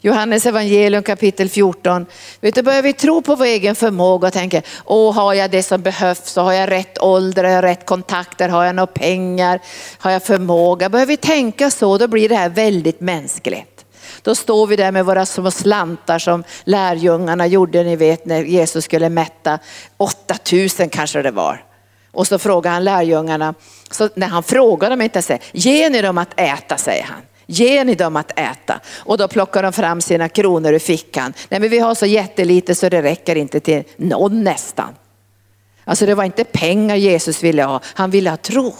Johannes 0.00 0.46
evangelium 0.46 1.02
kapitel 1.02 1.48
14. 1.48 2.06
Vet 2.40 2.54
du, 2.54 2.62
börjar 2.62 2.82
vi 2.82 2.92
tro 2.92 3.22
på 3.22 3.34
vår 3.34 3.44
egen 3.44 3.74
förmåga 3.74 4.26
och 4.26 4.32
tänker, 4.32 4.62
åh 4.84 5.14
har 5.14 5.34
jag 5.34 5.50
det 5.50 5.62
som 5.62 5.82
behövs, 5.82 6.36
och 6.36 6.44
har 6.44 6.52
jag 6.52 6.70
rätt 6.70 6.98
ålder, 6.98 7.44
har 7.44 7.50
jag 7.50 7.64
rätt 7.64 7.86
kontakter, 7.86 8.48
har 8.48 8.64
jag 8.64 8.74
några 8.74 8.86
pengar, 8.86 9.60
har 9.98 10.10
jag 10.10 10.22
förmåga. 10.22 10.88
Börjar 10.88 11.06
vi 11.06 11.16
tänka 11.16 11.70
så, 11.70 11.98
då 11.98 12.08
blir 12.08 12.28
det 12.28 12.36
här 12.36 12.48
väldigt 12.48 13.00
mänskligt. 13.00 13.75
Då 14.26 14.34
står 14.34 14.66
vi 14.66 14.76
där 14.76 14.92
med 14.92 15.04
våra 15.04 15.26
små 15.26 15.50
slantar 15.50 16.18
som 16.18 16.44
lärjungarna 16.64 17.46
gjorde, 17.46 17.82
ni 17.82 17.96
vet 17.96 18.26
när 18.26 18.42
Jesus 18.42 18.84
skulle 18.84 19.08
mätta 19.08 19.58
8000 19.96 20.88
kanske 20.88 21.22
det 21.22 21.30
var. 21.30 21.64
Och 22.12 22.26
så 22.26 22.38
frågar 22.38 22.70
han 22.70 22.84
lärjungarna, 22.84 23.54
så 23.90 24.08
när 24.14 24.26
han 24.26 24.42
frågar 24.42 24.90
dem 24.90 25.00
inte, 25.00 25.22
säger, 25.22 25.42
ge 25.52 25.90
ni 25.90 26.02
dem 26.02 26.18
att 26.18 26.40
äta, 26.40 26.76
säger 26.76 27.04
han. 27.04 27.20
Ge 27.46 27.84
ni 27.84 27.94
dem 27.94 28.16
att 28.16 28.38
äta? 28.38 28.80
Och 28.96 29.18
då 29.18 29.28
plockar 29.28 29.62
de 29.62 29.72
fram 29.72 30.00
sina 30.00 30.28
kronor 30.28 30.72
ur 30.72 30.78
fickan. 30.78 31.34
Nej 31.48 31.60
men 31.60 31.70
vi 31.70 31.78
har 31.78 31.94
så 31.94 32.06
jättelite 32.06 32.74
så 32.74 32.88
det 32.88 33.02
räcker 33.02 33.36
inte 33.36 33.60
till 33.60 33.84
någon 33.96 34.44
nästan. 34.44 34.94
Alltså 35.84 36.06
det 36.06 36.14
var 36.14 36.24
inte 36.24 36.44
pengar 36.44 36.96
Jesus 36.96 37.42
ville 37.42 37.64
ha, 37.64 37.80
han 37.84 38.10
ville 38.10 38.30
ha 38.30 38.36
tro. 38.36 38.74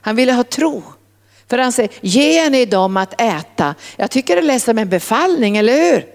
Han 0.00 0.16
ville 0.16 0.32
ha 0.32 0.44
tro. 0.44 0.82
För 1.50 1.58
han 1.58 1.72
säger, 1.72 1.90
ge 2.00 2.50
ni 2.50 2.64
dem 2.64 2.96
att 2.96 3.20
äta. 3.20 3.74
Jag 3.96 4.10
tycker 4.10 4.36
det 4.36 4.42
lät 4.42 4.62
som 4.62 4.78
en 4.78 4.88
befallning, 4.88 5.56
eller 5.56 5.72
hur? 5.72 6.06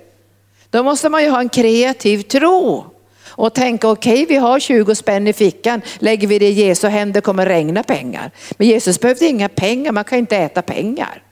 Då 0.70 0.84
måste 0.84 1.10
man 1.10 1.24
ju 1.24 1.30
ha 1.30 1.40
en 1.40 1.50
kreativ 1.50 2.22
tro 2.22 2.86
och 3.30 3.54
tänka 3.54 3.88
okej 3.88 4.14
okay, 4.14 4.26
vi 4.26 4.36
har 4.36 4.60
20 4.60 4.96
spänn 4.96 5.28
i 5.28 5.34
fickan, 5.34 5.82
lägger 6.00 6.28
vi 6.28 6.40
det 6.40 6.48
i 6.48 6.52
Jesu 6.52 6.88
händer 6.88 7.22
kommer 7.22 7.46
regna 7.46 7.84
pengar. 7.84 8.32
Men 8.58 8.68
Jesus 8.68 9.00
behövde 9.00 9.26
inga 9.26 9.50
pengar, 9.50 9.92
man 9.92 10.04
kan 10.04 10.20
inte 10.20 10.38
äta 10.38 10.62
pengar. 10.62 11.24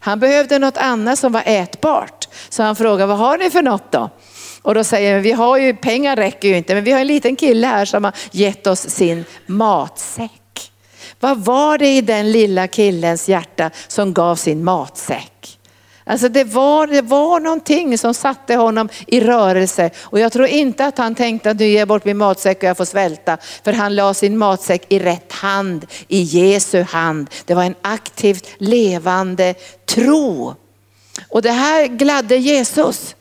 Han 0.00 0.20
behövde 0.20 0.58
något 0.58 0.76
annat 0.76 1.18
som 1.18 1.32
var 1.32 1.42
ätbart. 1.46 2.28
Så 2.48 2.62
han 2.62 2.76
frågade, 2.76 3.06
vad 3.06 3.18
har 3.18 3.38
ni 3.38 3.50
för 3.50 3.62
något 3.62 3.92
då? 3.92 4.10
Och 4.62 4.74
då 4.74 4.84
säger 4.84 5.12
han, 5.12 5.22
vi 5.22 5.32
har 5.32 5.58
ju, 5.58 5.76
pengar 5.76 6.16
räcker 6.16 6.48
ju 6.48 6.56
inte, 6.56 6.74
men 6.74 6.84
vi 6.84 6.92
har 6.92 7.00
en 7.00 7.06
liten 7.06 7.36
kille 7.36 7.66
här 7.66 7.84
som 7.84 8.04
har 8.04 8.12
gett 8.30 8.66
oss 8.66 8.80
sin 8.80 9.24
matsäck. 9.46 10.45
Vad 11.20 11.44
var 11.44 11.78
det 11.78 11.96
i 11.96 12.00
den 12.00 12.32
lilla 12.32 12.68
killens 12.68 13.28
hjärta 13.28 13.70
som 13.88 14.14
gav 14.14 14.36
sin 14.36 14.64
matsäck? 14.64 15.58
Alltså 16.08 16.28
det 16.28 16.44
var, 16.44 16.86
det 16.86 17.02
var 17.02 17.40
någonting 17.40 17.98
som 17.98 18.14
satte 18.14 18.54
honom 18.54 18.88
i 19.06 19.20
rörelse 19.20 19.90
och 19.96 20.18
jag 20.18 20.32
tror 20.32 20.46
inte 20.46 20.86
att 20.86 20.98
han 20.98 21.14
tänkte 21.14 21.50
att 21.50 21.58
nu 21.58 21.66
ger 21.66 21.78
jag 21.78 21.88
bort 21.88 22.04
min 22.04 22.16
matsäck 22.16 22.58
och 22.58 22.64
jag 22.64 22.76
får 22.76 22.84
svälta. 22.84 23.38
För 23.64 23.72
han 23.72 23.94
la 23.94 24.14
sin 24.14 24.38
matsäck 24.38 24.92
i 24.92 24.98
rätt 24.98 25.32
hand, 25.32 25.86
i 26.08 26.20
Jesu 26.20 26.82
hand. 26.82 27.30
Det 27.44 27.54
var 27.54 27.64
en 27.64 27.74
aktivt 27.82 28.48
levande 28.58 29.54
tro. 29.86 30.54
Och 31.28 31.42
det 31.42 31.50
här 31.50 31.86
gladde 31.86 32.36
Jesus. 32.36 33.15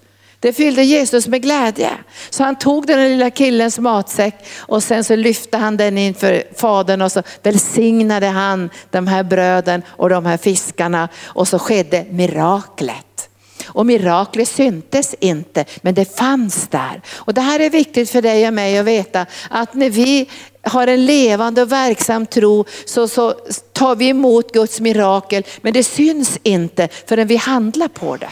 Det 0.45 0.53
fyllde 0.53 0.83
Jesus 0.83 1.27
med 1.27 1.41
glädje. 1.41 1.91
Så 2.29 2.43
han 2.43 2.55
tog 2.55 2.87
den 2.87 3.09
lilla 3.09 3.29
killens 3.29 3.79
matsäck 3.79 4.35
och 4.57 4.83
sen 4.83 5.03
så 5.03 5.15
lyfte 5.15 5.57
han 5.57 5.77
den 5.77 5.97
inför 5.97 6.43
fadern 6.55 7.01
och 7.01 7.11
så 7.11 7.23
välsignade 7.43 8.27
han 8.27 8.69
de 8.91 9.07
här 9.07 9.23
bröden 9.23 9.83
och 9.87 10.09
de 10.09 10.25
här 10.25 10.37
fiskarna 10.37 11.09
och 11.23 11.47
så 11.47 11.59
skedde 11.59 12.05
miraklet. 12.09 13.29
Och 13.65 13.85
miraklet 13.85 14.47
syntes 14.47 15.15
inte, 15.19 15.65
men 15.81 15.93
det 15.93 16.17
fanns 16.17 16.67
där. 16.67 17.01
Och 17.13 17.33
det 17.33 17.41
här 17.41 17.59
är 17.59 17.69
viktigt 17.69 18.09
för 18.09 18.21
dig 18.21 18.47
och 18.47 18.53
mig 18.53 18.77
att 18.77 18.85
veta 18.85 19.25
att 19.49 19.73
när 19.73 19.89
vi 19.89 20.29
har 20.61 20.87
en 20.87 21.05
levande 21.05 21.61
och 21.61 21.71
verksam 21.71 22.25
tro 22.25 22.65
så, 22.85 23.07
så 23.07 23.31
tar 23.73 23.95
vi 23.95 24.09
emot 24.09 24.53
Guds 24.53 24.79
mirakel, 24.79 25.43
men 25.61 25.73
det 25.73 25.83
syns 25.83 26.39
inte 26.43 26.89
förrän 27.05 27.27
vi 27.27 27.35
handlar 27.35 27.87
på 27.87 28.17
det. 28.17 28.29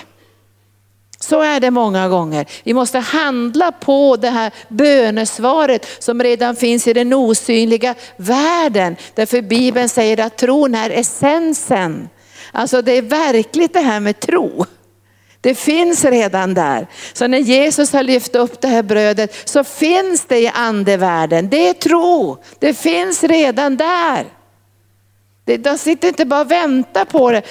Så 1.24 1.42
är 1.42 1.60
det 1.60 1.72
många 1.72 2.08
gånger. 2.08 2.46
Vi 2.64 2.74
måste 2.74 3.00
handla 3.00 3.72
på 3.72 4.16
det 4.16 4.30
här 4.30 4.52
bönesvaret 4.68 5.88
som 6.00 6.24
redan 6.24 6.56
finns 6.56 6.88
i 6.88 6.94
den 6.94 7.14
osynliga 7.14 7.96
världen. 8.18 8.96
Därför 9.16 9.42
Bibeln 9.42 9.90
säger 9.90 10.20
att 10.20 10.38
tron 10.38 10.76
är 10.76 10.90
essensen. 10.90 12.10
Alltså 12.52 12.82
det 12.82 12.92
är 12.92 13.02
verkligt 13.02 13.74
det 13.74 13.80
här 13.80 14.00
med 14.00 14.20
tro. 14.20 14.66
Det 15.42 15.56
finns 15.56 16.06
redan 16.06 16.54
där. 16.54 16.88
Så 17.14 17.28
när 17.28 17.38
Jesus 17.38 17.94
har 17.94 18.04
lyft 18.04 18.36
upp 18.36 18.62
det 18.62 18.68
här 18.68 18.84
brödet 18.84 19.50
så 19.50 19.64
finns 19.64 20.26
det 20.26 20.40
i 20.40 20.48
andevärlden. 20.48 21.50
Det 21.50 21.68
är 21.68 21.74
tro. 21.74 22.38
Det 22.60 22.74
finns 22.74 23.24
redan 23.24 23.78
där. 23.78 24.26
De 25.60 25.78
sitter 25.78 26.08
inte 26.08 26.26
bara 26.26 26.42
och 26.42 26.52
väntar 26.52 27.06
på 27.06 27.32
det. 27.32 27.42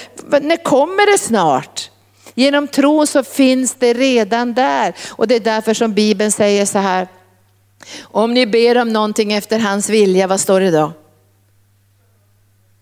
När 0.40 0.64
kommer 0.64 1.12
det 1.12 1.18
snart? 1.18 1.91
Genom 2.34 2.68
tron 2.68 3.06
så 3.06 3.22
finns 3.22 3.74
det 3.78 3.92
redan 3.92 4.54
där. 4.54 4.94
Och 5.10 5.28
det 5.28 5.36
är 5.36 5.40
därför 5.40 5.74
som 5.74 5.92
Bibeln 5.92 6.32
säger 6.32 6.66
så 6.66 6.78
här. 6.78 7.08
Om 8.02 8.34
ni 8.34 8.46
ber 8.46 8.78
om 8.78 8.92
någonting 8.92 9.32
efter 9.32 9.58
hans 9.58 9.88
vilja, 9.88 10.26
vad 10.26 10.40
står 10.40 10.60
det 10.60 10.70
då? 10.70 10.92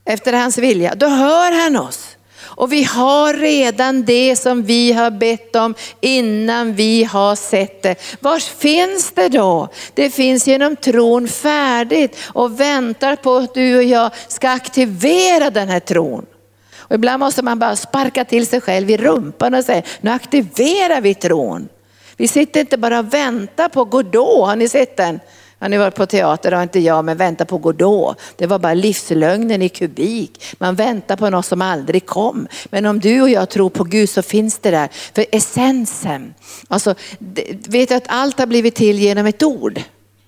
Efter 0.05 0.33
hans 0.33 0.59
vilja, 0.59 0.95
då 0.95 1.07
hör 1.07 1.63
han 1.63 1.77
oss. 1.77 2.17
Och 2.61 2.73
vi 2.73 2.83
har 2.83 3.35
redan 3.35 4.05
det 4.05 4.37
som 4.37 4.63
vi 4.63 4.93
har 4.93 5.11
bett 5.11 5.57
om 5.57 5.75
innan 6.01 6.75
vi 6.75 7.05
har 7.05 7.37
sett 7.37 7.83
det. 7.83 7.95
Var 8.21 8.39
finns 8.39 9.13
det 9.13 9.29
då? 9.29 9.69
Det 9.95 10.11
finns 10.11 10.47
genom 10.47 10.77
tron 10.77 11.29
färdigt 11.29 12.17
och 12.27 12.61
väntar 12.61 13.17
på 13.17 13.37
att 13.37 13.55
du 13.55 13.77
och 13.77 13.85
jag 13.85 14.11
ska 14.29 14.51
aktivera 14.51 15.51
den 15.51 15.69
här 15.69 15.81
tron. 15.81 16.27
Och 16.91 16.95
ibland 16.95 17.21
måste 17.21 17.43
man 17.43 17.59
bara 17.59 17.77
sparka 17.77 18.25
till 18.25 18.47
sig 18.47 18.61
själv 18.61 18.91
i 18.91 18.97
rumpan 18.97 19.55
och 19.55 19.65
säga, 19.65 19.83
nu 20.01 20.11
aktiverar 20.11 21.01
vi 21.01 21.15
tron. 21.15 21.69
Vi 22.17 22.29
sitter 22.29 22.61
inte 22.61 22.77
bara 22.77 22.99
och 22.99 23.15
väntar 23.15 23.69
på 23.69 23.85
Godot, 23.85 24.47
har 24.47 24.57
ni 24.57 24.69
sett 24.69 24.97
den? 24.97 25.21
Har 25.59 25.69
ni 25.69 25.79
varit 25.79 25.95
på 25.95 26.07
teater? 26.07 26.51
Det 26.51 26.57
har 26.57 26.63
inte 26.63 26.81
jag, 26.81 27.05
men 27.05 27.17
vänta 27.17 27.45
på 27.45 27.59
Godot. 27.59 28.21
Det 28.37 28.47
var 28.47 28.59
bara 28.59 28.75
livslögnen 28.75 29.63
i 29.63 29.69
kubik. 29.69 30.45
Man 30.59 30.75
väntar 30.75 31.17
på 31.17 31.31
något 31.31 31.47
som 31.47 31.63
aldrig 31.63 32.07
kom. 32.07 32.49
Men 32.71 32.87
om 32.87 33.01
du 33.01 33.23
och 33.23 33.31
jag 33.31 33.49
tror 33.49 33.71
på 33.71 33.85
Gud 33.85 34.11
så 34.11 34.23
finns 34.23 34.59
det 34.59 34.71
där. 34.71 34.89
För 35.15 35.27
essensen, 35.33 36.35
alltså, 36.69 36.95
vet 37.69 37.89
du 37.89 37.95
att 37.95 38.05
allt 38.07 38.39
har 38.39 38.47
blivit 38.47 38.75
till 38.75 38.99
genom 38.99 39.27
ett 39.27 39.43
ord? 39.43 39.81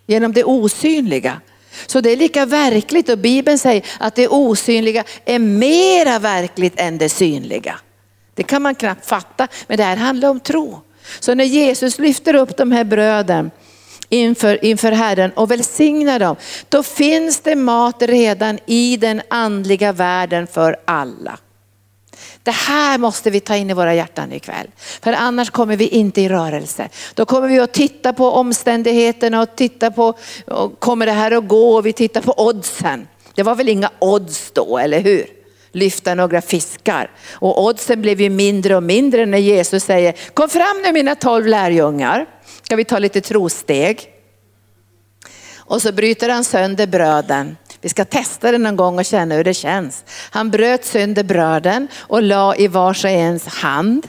Genom 0.07 0.33
det 0.33 0.45
osynliga. 0.45 1.41
Så 1.87 2.01
det 2.01 2.11
är 2.11 2.17
lika 2.17 2.47
verkligt 2.47 3.09
och 3.09 3.19
Bibeln 3.19 3.59
säger 3.59 3.85
att 4.01 4.15
det 4.15 4.29
osynliga 4.29 5.05
är 5.25 5.39
mera 5.39 6.19
verkligt 6.19 6.73
än 6.77 6.99
det 6.99 7.09
synliga. 7.09 7.75
Det 8.35 8.43
kan 8.43 8.63
man 8.63 8.75
knappt 8.75 9.07
fatta, 9.07 9.49
men 9.67 9.77
det 9.77 9.85
här 9.85 9.97
handlar 9.97 10.29
om 10.29 10.41
tro. 10.41 10.81
Så 11.21 11.35
när 11.35 11.45
Jesus 11.45 11.99
lyfter 11.99 12.35
upp 12.35 12.57
de 12.57 12.73
här 12.73 12.85
bröden 12.85 13.51
inför, 14.09 14.65
inför 14.65 14.93
Herren 14.93 15.31
och 15.33 15.51
välsignar 15.51 16.19
dem, 16.19 16.37
då 16.69 16.83
finns 16.83 17.41
det 17.41 17.57
mat 17.57 18.03
redan 18.03 18.59
i 18.67 18.97
den 18.97 19.23
andliga 19.29 19.93
världen 19.93 20.47
för 20.47 20.77
alla. 20.85 21.39
Det 22.43 22.51
här 22.51 22.99
måste 22.99 23.31
vi 23.31 23.41
ta 23.41 23.57
in 23.57 23.71
i 23.71 23.75
våra 23.75 23.95
hjärtan 23.95 24.33
ikväll. 24.33 24.67
För 25.03 25.13
annars 25.13 25.51
kommer 25.51 25.77
vi 25.77 25.89
inte 25.89 26.21
i 26.21 26.29
rörelse. 26.29 26.89
Då 27.15 27.25
kommer 27.25 27.49
vi 27.49 27.59
att 27.59 27.73
titta 27.73 28.13
på 28.13 28.31
omständigheterna 28.31 29.43
och 29.43 29.57
titta 29.57 29.91
på, 29.91 30.15
kommer 30.79 31.07
det 31.07 31.13
här 31.13 31.31
att 31.31 31.49
gå? 31.49 31.75
Och 31.77 31.87
vi 31.87 31.93
tittar 31.93 32.21
på 32.21 32.35
oddsen. 32.37 33.09
Det 33.35 33.43
var 33.43 33.55
väl 33.55 33.69
inga 33.69 33.91
odds 33.99 34.51
då, 34.51 34.79
eller 34.79 35.01
hur? 35.01 35.27
Lyfta 35.73 36.15
några 36.15 36.41
fiskar. 36.41 37.11
Och 37.33 37.65
oddsen 37.65 38.03
blev 38.03 38.21
ju 38.21 38.31
mindre 38.31 38.77
och 38.77 38.83
mindre 38.83 39.27
när 39.27 39.39
Jesus 39.39 39.85
säger, 39.85 40.15
kom 40.35 40.49
fram 40.49 40.83
nu 40.83 40.93
mina 40.93 41.15
tolv 41.15 41.47
lärjungar. 41.47 42.27
Ska 42.63 42.77
vi 42.77 42.85
ta 42.85 42.99
lite 42.99 43.21
trosteg? 43.21 44.09
Och 45.57 45.83
så 45.83 45.93
bryter 45.93 46.29
han 46.29 46.45
sönder 46.45 46.87
bröden 46.87 47.57
vi 47.83 47.89
ska 47.89 48.05
testa 48.05 48.53
det 48.53 48.59
någon 48.59 48.77
gång 48.77 48.99
och 48.99 49.05
känna 49.05 49.35
hur 49.35 49.45
det 49.45 49.55
känns. 49.55 50.05
Han 50.31 50.51
bröt 50.51 50.85
sönder 50.85 51.25
bröden 51.25 51.89
och 51.99 52.23
la 52.23 52.57
i 52.57 52.69
vars 52.69 53.05
och 53.05 53.11
ens 53.11 53.47
hand. 53.47 54.07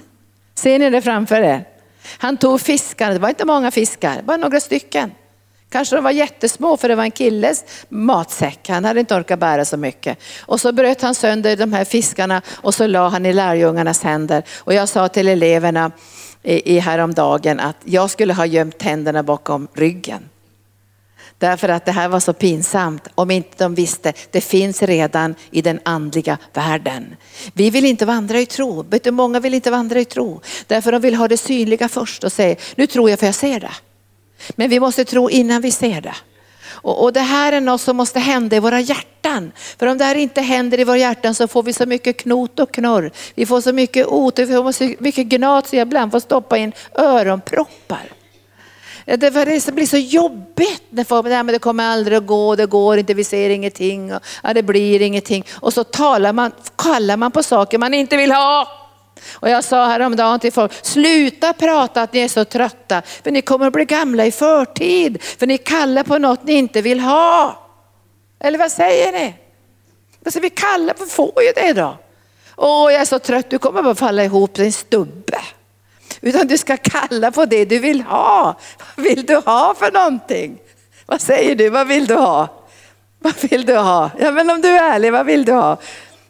Ser 0.56 0.80
ni 0.80 0.90
det 0.90 1.02
framför 1.02 1.42
er? 1.42 1.66
Han 2.18 2.38
tog 2.38 2.62
fiskarna, 2.62 3.14
det 3.14 3.20
var 3.20 3.30
inte 3.30 3.46
många 3.46 3.72
fiskar, 3.72 4.22
bara 4.22 4.38
några 4.38 4.60
stycken. 4.60 5.12
Kanske 5.70 5.96
de 5.96 6.04
var 6.04 6.12
jättesmå 6.12 6.78
för 6.78 6.90
det 6.90 6.96
var 6.96 7.04
en 7.04 7.12
killes 7.12 7.66
matsäck. 7.90 8.70
Han 8.70 8.86
hade 8.86 9.00
inte 9.00 9.16
orkat 9.16 9.40
bära 9.40 9.66
så 9.66 9.78
mycket. 9.78 10.18
Och 10.40 10.62
så 10.62 10.72
bröt 10.72 11.02
han 11.02 11.16
sönder 11.16 11.56
de 11.56 11.74
här 11.74 11.86
fiskarna 11.86 12.42
och 12.52 12.74
så 12.74 12.88
la 12.88 13.08
han 13.08 13.26
i 13.26 13.34
lärjungarnas 13.34 14.04
händer. 14.04 14.44
Och 14.58 14.74
jag 14.74 14.90
sa 14.90 15.08
till 15.08 15.28
eleverna 15.28 15.92
i, 16.44 16.80
häromdagen 16.80 17.60
att 17.60 17.78
jag 17.84 18.10
skulle 18.10 18.34
ha 18.34 18.46
gömt 18.46 18.78
tänderna 18.78 19.24
bakom 19.24 19.68
ryggen. 19.74 20.30
Därför 21.44 21.70
att 21.70 21.86
det 21.86 21.92
här 21.92 22.08
var 22.08 22.20
så 22.20 22.34
pinsamt 22.34 23.08
om 23.16 23.32
inte 23.32 23.64
de 23.64 23.76
visste, 23.76 24.14
det 24.32 24.42
finns 24.42 24.84
redan 24.84 25.36
i 25.52 25.62
den 25.62 25.80
andliga 25.86 26.38
världen. 26.54 27.16
Vi 27.54 27.70
vill 27.70 27.86
inte 27.86 28.06
vandra 28.06 28.40
i 28.40 28.46
tro, 28.46 28.84
vet 28.90 29.04
du, 29.04 29.12
många 29.12 29.40
vill 29.40 29.54
inte 29.54 29.72
vandra 29.72 30.00
i 30.00 30.06
tro. 30.06 30.42
Därför 30.68 30.92
de 30.92 31.02
vill 31.02 31.16
ha 31.16 31.28
det 31.28 31.38
synliga 31.38 31.90
först 31.90 32.24
och 32.24 32.32
säga, 32.32 32.56
nu 32.76 32.88
tror 32.88 33.10
jag 33.10 33.20
för 33.20 33.26
jag 33.26 33.36
ser 33.36 33.60
det. 33.60 33.72
Men 34.56 34.70
vi 34.70 34.80
måste 34.80 35.06
tro 35.06 35.30
innan 35.30 35.62
vi 35.62 35.72
ser 35.72 36.02
det. 36.02 36.16
Och, 36.66 37.04
och 37.04 37.14
det 37.14 37.20
här 37.20 37.54
är 37.54 37.62
något 37.62 37.82
som 37.82 37.98
måste 37.98 38.20
hända 38.20 38.56
i 38.56 38.60
våra 38.60 38.80
hjärtan. 38.80 39.52
För 39.80 39.88
om 39.88 39.98
det 39.98 40.06
här 40.06 40.16
inte 40.16 40.42
händer 40.42 40.80
i 40.80 40.84
våra 40.84 40.98
hjärtan 40.98 41.36
så 41.36 41.48
får 41.48 41.64
vi 41.64 41.74
så 41.74 41.86
mycket 41.86 42.18
knot 42.18 42.60
och 42.60 42.74
knorr. 42.74 43.12
Vi 43.36 43.46
får 43.46 43.62
så 43.62 43.74
mycket 43.74 44.08
otur, 44.08 44.46
vi 44.46 44.54
får 44.54 44.72
så 44.72 44.94
mycket 45.00 45.28
gnat 45.28 45.68
så 45.68 45.76
jag 45.76 45.88
ibland 45.88 46.12
får 46.12 46.20
stoppa 46.20 46.58
in 46.58 46.72
öronproppar. 46.96 48.23
Det 49.06 49.74
blir 49.74 49.86
så 49.86 49.98
jobbigt 49.98 50.84
när 50.90 51.04
folk 51.04 51.28
säger 51.28 51.44
det 51.44 51.60
kommer 51.60 51.84
aldrig 51.84 52.18
att 52.18 52.26
gå, 52.26 52.56
det 52.56 52.66
går 52.66 52.98
inte, 52.98 53.14
vi 53.14 53.24
ser 53.24 53.50
ingenting, 53.50 54.14
och, 54.14 54.22
ja, 54.44 54.54
det 54.54 54.64
blir 54.64 55.02
ingenting. 55.02 55.46
Och 55.54 55.74
så 55.74 55.84
talar 55.84 56.34
man, 56.34 56.52
kallar 56.76 57.18
man 57.18 57.32
på 57.32 57.44
saker 57.44 57.78
man 57.78 57.94
inte 57.94 58.18
vill 58.18 58.32
ha. 58.32 58.68
Och 59.34 59.50
jag 59.50 59.64
sa 59.64 59.86
häromdagen 59.86 60.40
till 60.40 60.54
folk, 60.54 60.72
sluta 60.86 61.54
prata 61.54 62.02
att 62.02 62.14
ni 62.14 62.20
är 62.20 62.28
så 62.28 62.46
trötta, 62.46 63.02
för 63.24 63.32
ni 63.32 63.42
kommer 63.42 63.68
att 63.68 63.74
bli 63.74 63.86
gamla 63.86 64.26
i 64.26 64.32
förtid. 64.32 65.24
För 65.24 65.48
ni 65.48 65.58
kallar 65.58 66.04
på 66.04 66.18
något 66.18 66.44
ni 66.44 66.54
inte 66.54 66.82
vill 66.82 67.00
ha. 67.00 67.60
Eller 68.40 68.60
vad 68.60 68.72
säger 68.72 69.12
ni? 69.12 69.36
Alltså, 70.26 70.40
vi 70.40 70.50
kallar 70.50 70.96
vi 71.00 71.06
får 71.06 71.44
ju 71.44 71.52
det 71.56 71.74
då. 71.74 71.98
Åh, 72.56 72.92
jag 72.92 73.02
är 73.02 73.06
så 73.06 73.20
trött, 73.20 73.50
du 73.50 73.58
kommer 73.58 73.84
bara 73.84 73.96
falla 73.96 74.24
ihop 74.24 74.54
din 74.54 74.66
en 74.66 74.72
stubbe. 74.72 75.42
Utan 76.26 76.48
du 76.48 76.58
ska 76.58 76.78
kalla 76.78 77.32
på 77.32 77.46
det 77.46 77.66
du 77.66 77.80
vill 77.80 78.02
ha. 78.02 78.56
Vad 78.96 79.06
vill 79.06 79.26
du 79.26 79.36
ha 79.36 79.76
för 79.80 79.92
någonting? 79.92 80.58
Vad 81.06 81.22
säger 81.22 81.56
du, 81.56 81.70
vad 81.70 81.88
vill 81.88 82.06
du 82.06 82.16
ha? 82.16 82.48
Vad 83.20 83.50
vill 83.50 83.66
du 83.66 83.76
ha? 83.76 84.10
Ja 84.20 84.32
men 84.32 84.50
om 84.50 84.62
du 84.62 84.68
är 84.68 84.94
ärlig, 84.94 85.12
vad 85.12 85.26
vill 85.26 85.46
du 85.46 85.52
ha? 85.52 85.78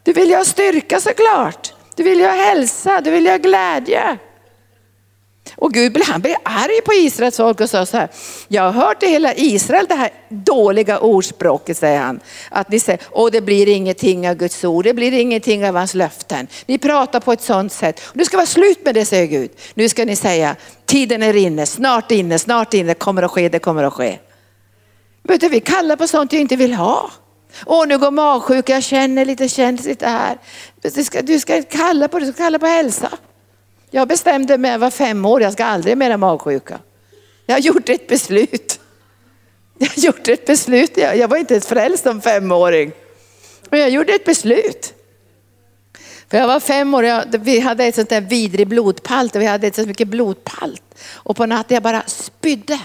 Du 0.04 0.14
vill 0.14 0.30
ju 0.30 0.36
ha 0.36 0.46
styrka 0.46 1.00
såklart. 1.00 1.74
Du 1.96 2.04
vill 2.04 2.20
ju 2.20 2.26
ha 2.26 2.34
hälsa, 2.34 3.02
du 3.02 3.12
vill 3.12 3.26
ju 3.26 3.32
ha 3.32 3.38
glädje. 3.38 4.18
Och 5.56 5.74
Gud 5.74 6.02
han 6.04 6.22
blev 6.22 6.36
arg 6.44 6.82
på 6.86 6.94
Israels 6.94 7.38
folk 7.38 7.62
och 7.62 7.70
sa 7.70 7.86
så 7.86 7.98
här, 7.98 8.10
jag 8.48 8.64
har 8.64 8.72
hört 8.72 9.04
i 9.04 9.08
hela 9.08 9.34
Israel 9.34 9.86
det 9.90 9.96
här 9.96 10.10
dåliga 10.30 11.00
ordspråket 11.00 11.78
säger 11.78 12.00
han. 12.00 12.20
Att 12.50 12.70
ni 12.70 12.80
säger, 12.80 13.02
åh 13.12 13.32
det 13.32 13.42
blir 13.42 13.68
ingenting 13.68 14.30
av 14.30 14.36
Guds 14.36 14.64
ord, 14.64 14.84
det 14.84 14.94
blir 14.94 15.14
ingenting 15.14 15.66
av 15.66 15.76
hans 15.76 15.94
löften. 15.94 16.48
Ni 16.66 16.78
pratar 16.78 17.20
på 17.20 17.34
ett 17.34 17.42
sådant 17.42 17.72
sätt. 17.72 18.02
Nu 18.14 18.26
ska 18.26 18.38
vara 18.38 18.48
slut 18.48 18.86
med 18.86 18.96
det 18.96 19.06
säger 19.06 19.26
Gud. 19.26 19.52
Nu 19.74 19.90
ska 19.90 20.06
ni 20.06 20.16
säga, 20.16 20.56
tiden 20.86 21.24
är 21.24 21.36
inne, 21.36 21.66
snart 21.66 22.12
inne, 22.12 22.40
snart 22.40 22.74
inne, 22.74 22.94
kommer 22.94 23.24
att 23.24 23.32
ske, 23.32 23.50
det 23.50 23.60
kommer 23.60 23.84
att 23.84 23.94
ske. 23.94 24.20
Vet 25.24 25.42
du, 25.42 25.50
vi 25.50 25.60
kallar 25.60 25.96
på 25.96 26.08
sånt 26.08 26.34
jag 26.34 26.42
inte 26.42 26.56
vill 26.56 26.74
ha. 26.74 27.12
Åh 27.66 27.88
nu 27.88 27.98
går 27.98 28.12
magsjuka, 28.12 28.74
jag 28.74 28.84
känner 28.84 29.26
lite 29.26 29.50
känsligt 29.50 30.02
här. 30.02 30.38
Du 30.82 31.04
ska, 31.04 31.22
du 31.22 31.40
ska 31.40 31.62
kalla 31.62 32.08
på 32.08 32.20
det, 32.20 32.26
du 32.26 32.34
ska 32.34 32.44
kalla 32.44 32.60
på 32.60 32.66
hälsa. 32.66 33.10
Jag 33.96 34.08
bestämde 34.08 34.58
mig, 34.58 34.72
jag 34.72 34.80
var 34.80 34.90
fem 34.90 35.26
år, 35.26 35.42
jag 35.42 35.54
ska 35.54 35.66
aldrig 35.66 35.98
mer 35.98 36.10
ha 36.10 36.18
magsjuka. 36.18 36.80
Jag 37.46 37.56
har 37.56 37.60
gjort 37.60 37.90
ett 37.90 38.08
beslut. 38.08 38.80
Jag 39.78 39.88
har 39.88 40.04
gjort 40.04 40.28
ett 40.28 40.46
beslut, 40.46 40.98
jag, 40.98 41.18
jag 41.18 41.28
var 41.28 41.38
inte 41.38 41.54
ens 41.54 41.68
frälst 41.68 42.04
som 42.04 42.22
femåring. 42.22 42.92
Men 43.70 43.80
jag 43.80 43.90
gjorde 43.90 44.14
ett 44.14 44.26
beslut. 44.26 44.94
För 46.30 46.38
jag 46.38 46.48
var 46.48 46.60
fem 46.60 46.94
år, 46.94 47.06
jag, 47.06 47.26
vi 47.40 47.60
hade 47.60 47.86
ett 47.86 47.96
sånt 47.96 48.10
där 48.10 48.22
vidrig 48.22 48.68
blodpalt 48.68 49.36
och 49.36 49.42
vi 49.42 49.46
hade 49.46 49.68
ett 49.68 49.76
så 49.76 49.86
mycket 49.86 50.08
blodpalt. 50.08 50.84
Och 51.14 51.36
på 51.36 51.46
natten 51.46 51.76
jag 51.76 51.84
bara 51.84 52.04
spydde. 52.08 52.80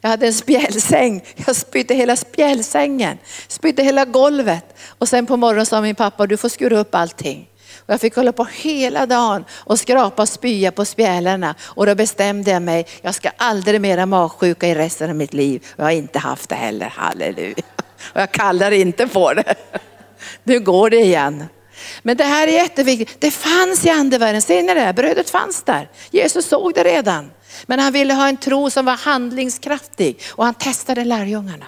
Jag 0.00 0.10
hade 0.10 0.26
en 0.26 0.34
spjälsäng, 0.34 1.24
jag 1.46 1.56
spydde 1.56 1.94
hela 1.94 2.16
spjälsängen, 2.16 3.18
spydde 3.48 3.82
hela 3.82 4.04
golvet. 4.04 4.64
Och 4.98 5.08
sen 5.08 5.26
på 5.26 5.36
morgonen 5.36 5.66
sa 5.66 5.80
min 5.80 5.94
pappa, 5.94 6.26
du 6.26 6.36
får 6.36 6.48
skura 6.48 6.78
upp 6.78 6.94
allting. 6.94 7.48
Och 7.78 7.92
jag 7.92 8.00
fick 8.00 8.16
hålla 8.16 8.32
på 8.32 8.44
hela 8.44 9.06
dagen 9.06 9.44
och 9.50 9.78
skrapa 9.78 10.22
och 10.22 10.28
spya 10.28 10.72
på 10.72 10.84
spjälarna. 10.84 11.54
Och 11.62 11.86
då 11.86 11.94
bestämde 11.94 12.50
jag 12.50 12.62
mig, 12.62 12.86
jag 13.02 13.14
ska 13.14 13.30
aldrig 13.36 13.80
mera 13.80 14.06
magsjuka 14.06 14.68
i 14.68 14.74
resten 14.74 15.10
av 15.10 15.16
mitt 15.16 15.34
liv. 15.34 15.66
Och 15.70 15.78
jag 15.78 15.84
har 15.84 15.90
inte 15.90 16.18
haft 16.18 16.48
det 16.48 16.54
heller, 16.54 16.86
halleluja. 16.86 17.64
Och 18.12 18.20
jag 18.20 18.32
kallar 18.32 18.70
inte 18.70 19.06
på 19.06 19.34
det. 19.34 19.54
Nu 20.44 20.60
går 20.60 20.90
det 20.90 21.00
igen. 21.00 21.44
Men 22.02 22.16
det 22.16 22.24
här 22.24 22.48
är 22.48 22.52
jätteviktigt. 22.52 23.20
Det 23.20 23.30
fanns 23.30 23.84
i 23.84 23.90
andevärlden, 23.90 24.42
ser 24.42 24.62
ni 24.62 24.74
det? 24.74 24.92
Brödet 24.96 25.30
fanns 25.30 25.62
där. 25.62 25.90
Jesus 26.10 26.48
såg 26.48 26.74
det 26.74 26.84
redan. 26.84 27.30
Men 27.66 27.78
han 27.78 27.92
ville 27.92 28.14
ha 28.14 28.28
en 28.28 28.36
tro 28.36 28.70
som 28.70 28.84
var 28.84 28.96
handlingskraftig 28.96 30.22
och 30.30 30.44
han 30.44 30.54
testade 30.54 31.04
lärjungarna. 31.04 31.66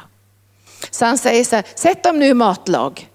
Så 0.90 1.04
han 1.04 1.18
säger 1.18 1.44
så 1.44 1.56
här, 1.56 1.64
sätt 1.74 2.02
dem 2.02 2.18
nu 2.18 2.26
i 2.26 2.34
matlag. 2.34 3.08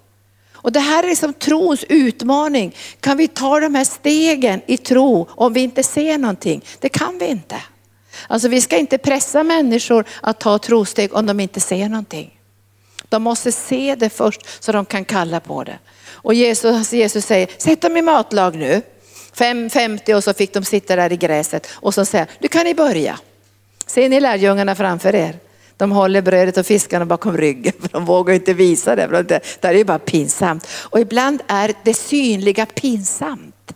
Och 0.62 0.71
det 0.71 0.80
här 0.80 1.04
är 1.04 1.08
liksom 1.08 1.34
trons 1.34 1.86
utmaning. 1.89 2.76
Kan 3.00 3.17
vi 3.17 3.28
ta 3.28 3.60
de 3.60 3.76
här 3.76 3.84
stegen 3.84 4.62
i 4.65 4.78
tro 4.78 5.28
om 5.30 5.54
vi 5.54 5.62
inte 5.62 5.84
ser 5.84 6.17
någonting? 6.17 6.65
Det 6.80 6.89
kan 6.89 7.17
vi 7.17 7.26
inte. 7.26 7.56
Alltså 8.28 8.47
vi 8.47 8.62
ska 8.62 8.78
inte 8.78 8.97
pressa 8.97 9.43
människor 9.43 10.06
att 10.21 10.39
ta 10.39 10.58
trosteg 10.58 11.13
om 11.13 11.26
de 11.26 11.39
inte 11.39 11.60
ser 11.60 11.89
någonting. 11.89 12.38
De 13.10 13.24
måste 13.24 13.52
se 13.52 13.95
det 13.95 14.10
först 14.10 14.41
så 14.63 14.71
de 14.71 14.86
kan 14.86 15.06
kalla 15.06 15.39
på 15.39 15.63
det. 15.63 15.80
Och 16.12 16.34
Jesus, 16.34 16.93
Jesus 16.93 17.26
säger, 17.26 17.50
sätt 17.58 17.82
dem 17.82 17.97
i 17.97 18.02
matlag 18.02 18.56
nu. 18.56 18.82
5.50 19.36 20.13
och 20.13 20.24
så 20.24 20.34
fick 20.34 20.54
de 20.54 20.63
sitta 20.63 20.95
där 20.95 21.12
i 21.12 21.17
gräset 21.17 21.67
och 21.71 21.93
så 21.93 22.06
säger 22.06 22.28
nu 22.39 22.47
kan 22.47 22.63
ni 22.63 22.74
börja. 22.74 23.19
Ser 23.86 24.10
ni 24.10 24.19
lärjungarna 24.19 24.76
framför 24.76 25.15
er? 25.15 25.39
De 25.82 25.91
håller 25.91 26.22
brödet 26.22 26.58
och 26.58 26.65
fiskarna 26.65 27.06
bakom 27.06 27.38
ryggen 27.38 27.74
för 27.80 27.89
de 27.89 28.06
vågar 28.06 28.34
inte 28.34 28.54
visa 28.54 28.96
det. 28.96 29.10
För 29.10 29.24
det 29.24 29.39
där 29.60 29.70
är 29.70 29.78
ju 29.78 29.84
bara 29.84 30.00
pinsamt. 30.00 30.67
Och 30.72 31.00
ibland 31.00 31.41
är 31.48 31.74
det 31.84 31.94
synliga 31.94 32.65
pinsamt. 32.65 33.74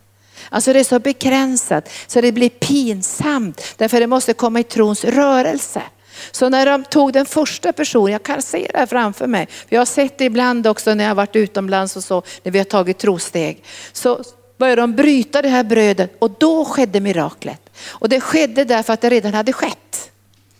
Alltså 0.50 0.74
det 0.74 0.80
är 0.80 0.84
så 0.84 1.00
begränsat 1.00 1.90
så 2.08 2.22
det 2.22 2.32
blir 2.32 2.50
pinsamt 2.50 3.62
därför 3.78 4.00
det 4.00 4.08
måste 4.08 4.34
komma 4.34 4.60
i 4.60 4.64
trons 4.64 5.04
rörelse. 5.04 5.82
Så 6.32 6.50
när 6.50 6.66
de 6.66 6.84
tog 6.84 7.14
den 7.14 7.26
första 7.26 7.74
personen, 7.74 8.12
jag 8.12 8.24
kan 8.24 8.42
se 8.42 8.68
det 8.74 8.80
här 8.80 8.86
framför 8.86 9.28
mig, 9.28 9.48
jag 9.70 9.80
har 9.80 9.86
sett 9.86 10.18
det 10.18 10.26
ibland 10.26 10.68
också 10.68 10.94
när 10.94 11.04
jag 11.04 11.10
har 11.12 11.16
varit 11.16 11.36
utomlands 11.36 11.96
och 11.96 12.04
så, 12.04 12.24
när 12.44 12.52
vi 12.52 12.58
har 12.58 12.66
tagit 12.66 12.98
trosteg. 12.98 13.64
Så 13.94 14.24
började 14.58 14.82
de 14.82 14.96
bryta 14.96 15.42
det 15.42 15.50
här 15.50 15.64
brödet 15.64 16.16
och 16.20 16.32
då 16.40 16.66
skedde 16.66 17.00
miraklet. 17.00 17.62
Och 17.86 18.10
det 18.10 18.22
skedde 18.22 18.64
därför 18.64 18.94
att 18.94 19.02
det 19.02 19.10
redan 19.10 19.34
hade 19.34 19.54
skett. 19.54 20.05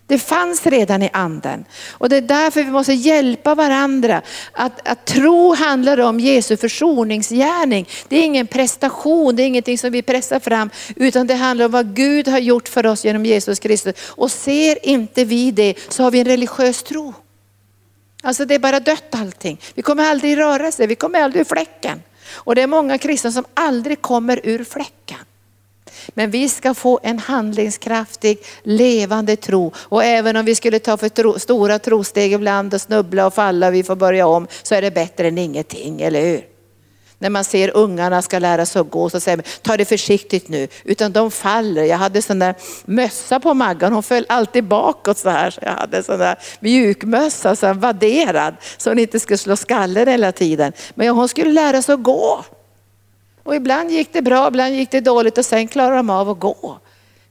Det 0.08 0.18
fanns 0.18 0.66
redan 0.66 1.04
i 1.04 1.10
anden. 1.14 1.66
Och 1.92 2.10
det 2.10 2.16
är 2.18 2.22
därför 2.22 2.64
vi 2.64 2.72
måste 2.72 2.94
hjälpa 2.94 3.56
varandra. 3.56 4.22
Att, 4.52 4.88
att 4.88 5.06
tro 5.06 5.54
handlar 5.54 6.00
om 6.00 6.20
Jesu 6.20 6.58
försoningsgärning. 6.58 7.88
Det 8.08 8.16
är 8.16 8.24
ingen 8.24 8.48
prestation, 8.48 9.36
det 9.36 9.44
är 9.44 9.48
ingenting 9.48 9.78
som 9.78 9.92
vi 9.92 10.02
pressar 10.02 10.40
fram, 10.40 10.70
utan 10.96 11.28
det 11.28 11.36
handlar 11.36 11.66
om 11.66 11.72
vad 11.72 11.96
Gud 11.96 12.28
har 12.28 12.40
gjort 12.40 12.68
för 12.68 12.86
oss 12.86 13.06
genom 13.06 13.26
Jesus 13.26 13.60
Kristus. 13.60 13.96
Och 14.08 14.32
ser 14.32 14.86
inte 14.88 15.26
vi 15.26 15.52
det 15.52 15.76
så 15.90 16.04
har 16.04 16.12
vi 16.12 16.20
en 16.20 16.26
religiös 16.26 16.84
tro. 16.84 17.14
Alltså 18.24 18.46
det 18.46 18.56
är 18.56 18.60
bara 18.60 18.80
dött 18.80 19.16
allting. 19.16 19.62
Vi 19.74 19.82
kommer 19.82 20.04
aldrig 20.04 20.38
röra 20.38 20.72
sig, 20.72 20.88
vi 20.88 20.96
kommer 20.96 21.22
aldrig 21.22 21.42
ur 21.42 21.46
fläcken. 21.46 22.04
Och 22.34 22.56
det 22.56 22.62
är 22.62 22.68
många 22.68 22.98
kristna 22.98 23.32
som 23.32 23.46
aldrig 23.54 24.02
kommer 24.02 24.40
ur 24.44 24.64
fläcken. 24.64 25.18
Men 26.14 26.32
vi 26.32 26.50
ska 26.50 26.74
få 26.74 27.00
en 27.04 27.20
handlingskraftig, 27.20 28.38
levande 28.64 29.36
tro. 29.36 29.72
Och 29.78 30.04
även 30.04 30.38
om 30.38 30.46
vi 30.46 30.56
skulle 30.56 30.80
ta 30.80 30.98
för 30.98 31.10
tro, 31.10 31.40
stora 31.40 31.80
trosteg 31.80 32.34
ibland 32.34 32.74
och 32.74 32.82
snubbla 32.82 33.26
och 33.26 33.34
falla 33.34 33.68
och 33.68 33.74
vi 33.74 33.84
får 33.84 33.96
börja 33.96 34.28
om, 34.28 34.48
så 34.64 34.76
är 34.76 34.82
det 34.82 34.92
bättre 34.92 35.28
än 35.28 35.38
ingenting, 35.38 36.02
eller 36.02 36.22
hur? 36.22 36.56
När 37.20 37.30
man 37.30 37.44
ser 37.44 37.78
ungarna 37.78 38.22
ska 38.22 38.40
lära 38.40 38.66
sig 38.66 38.80
att 38.80 38.92
gå 38.92 39.10
så 39.10 39.20
säger 39.20 39.38
man, 39.38 39.44
ta 39.62 39.78
det 39.78 39.86
försiktigt 39.86 40.50
nu. 40.50 40.68
Utan 40.84 41.12
de 41.12 41.32
faller. 41.32 41.84
Jag 41.84 41.98
hade 41.98 42.22
sån 42.22 42.40
där 42.40 42.56
mössa 42.86 43.40
på 43.40 43.54
Maggan, 43.54 43.94
hon 43.94 44.04
föll 44.04 44.26
alltid 44.30 44.64
bakåt 44.64 45.18
så 45.18 45.30
här. 45.30 45.52
Så 45.52 45.60
jag 45.62 45.72
hade 45.72 46.04
sån 46.04 46.20
där 46.20 46.40
mjukmössa, 46.60 47.56
så 47.56 47.74
vadderad, 47.74 48.56
så 48.78 48.90
hon 48.90 49.00
inte 49.00 49.20
skulle 49.20 49.38
slå 49.38 49.56
skallen 49.56 50.08
hela 50.08 50.32
tiden. 50.32 50.74
Men 50.96 51.10
hon 51.10 51.30
skulle 51.30 51.52
lära 51.52 51.82
sig 51.82 51.94
att 51.94 52.04
gå. 52.04 52.46
Och 53.46 53.56
ibland 53.56 53.92
gick 53.92 54.14
det 54.14 54.22
bra, 54.22 54.48
ibland 54.48 54.76
gick 54.76 54.92
det 54.92 55.00
dåligt 55.00 55.38
och 55.38 55.46
sen 55.46 55.68
klarar 55.68 55.96
de 55.96 56.10
av 56.10 56.30
att 56.30 56.40
gå. 56.40 56.80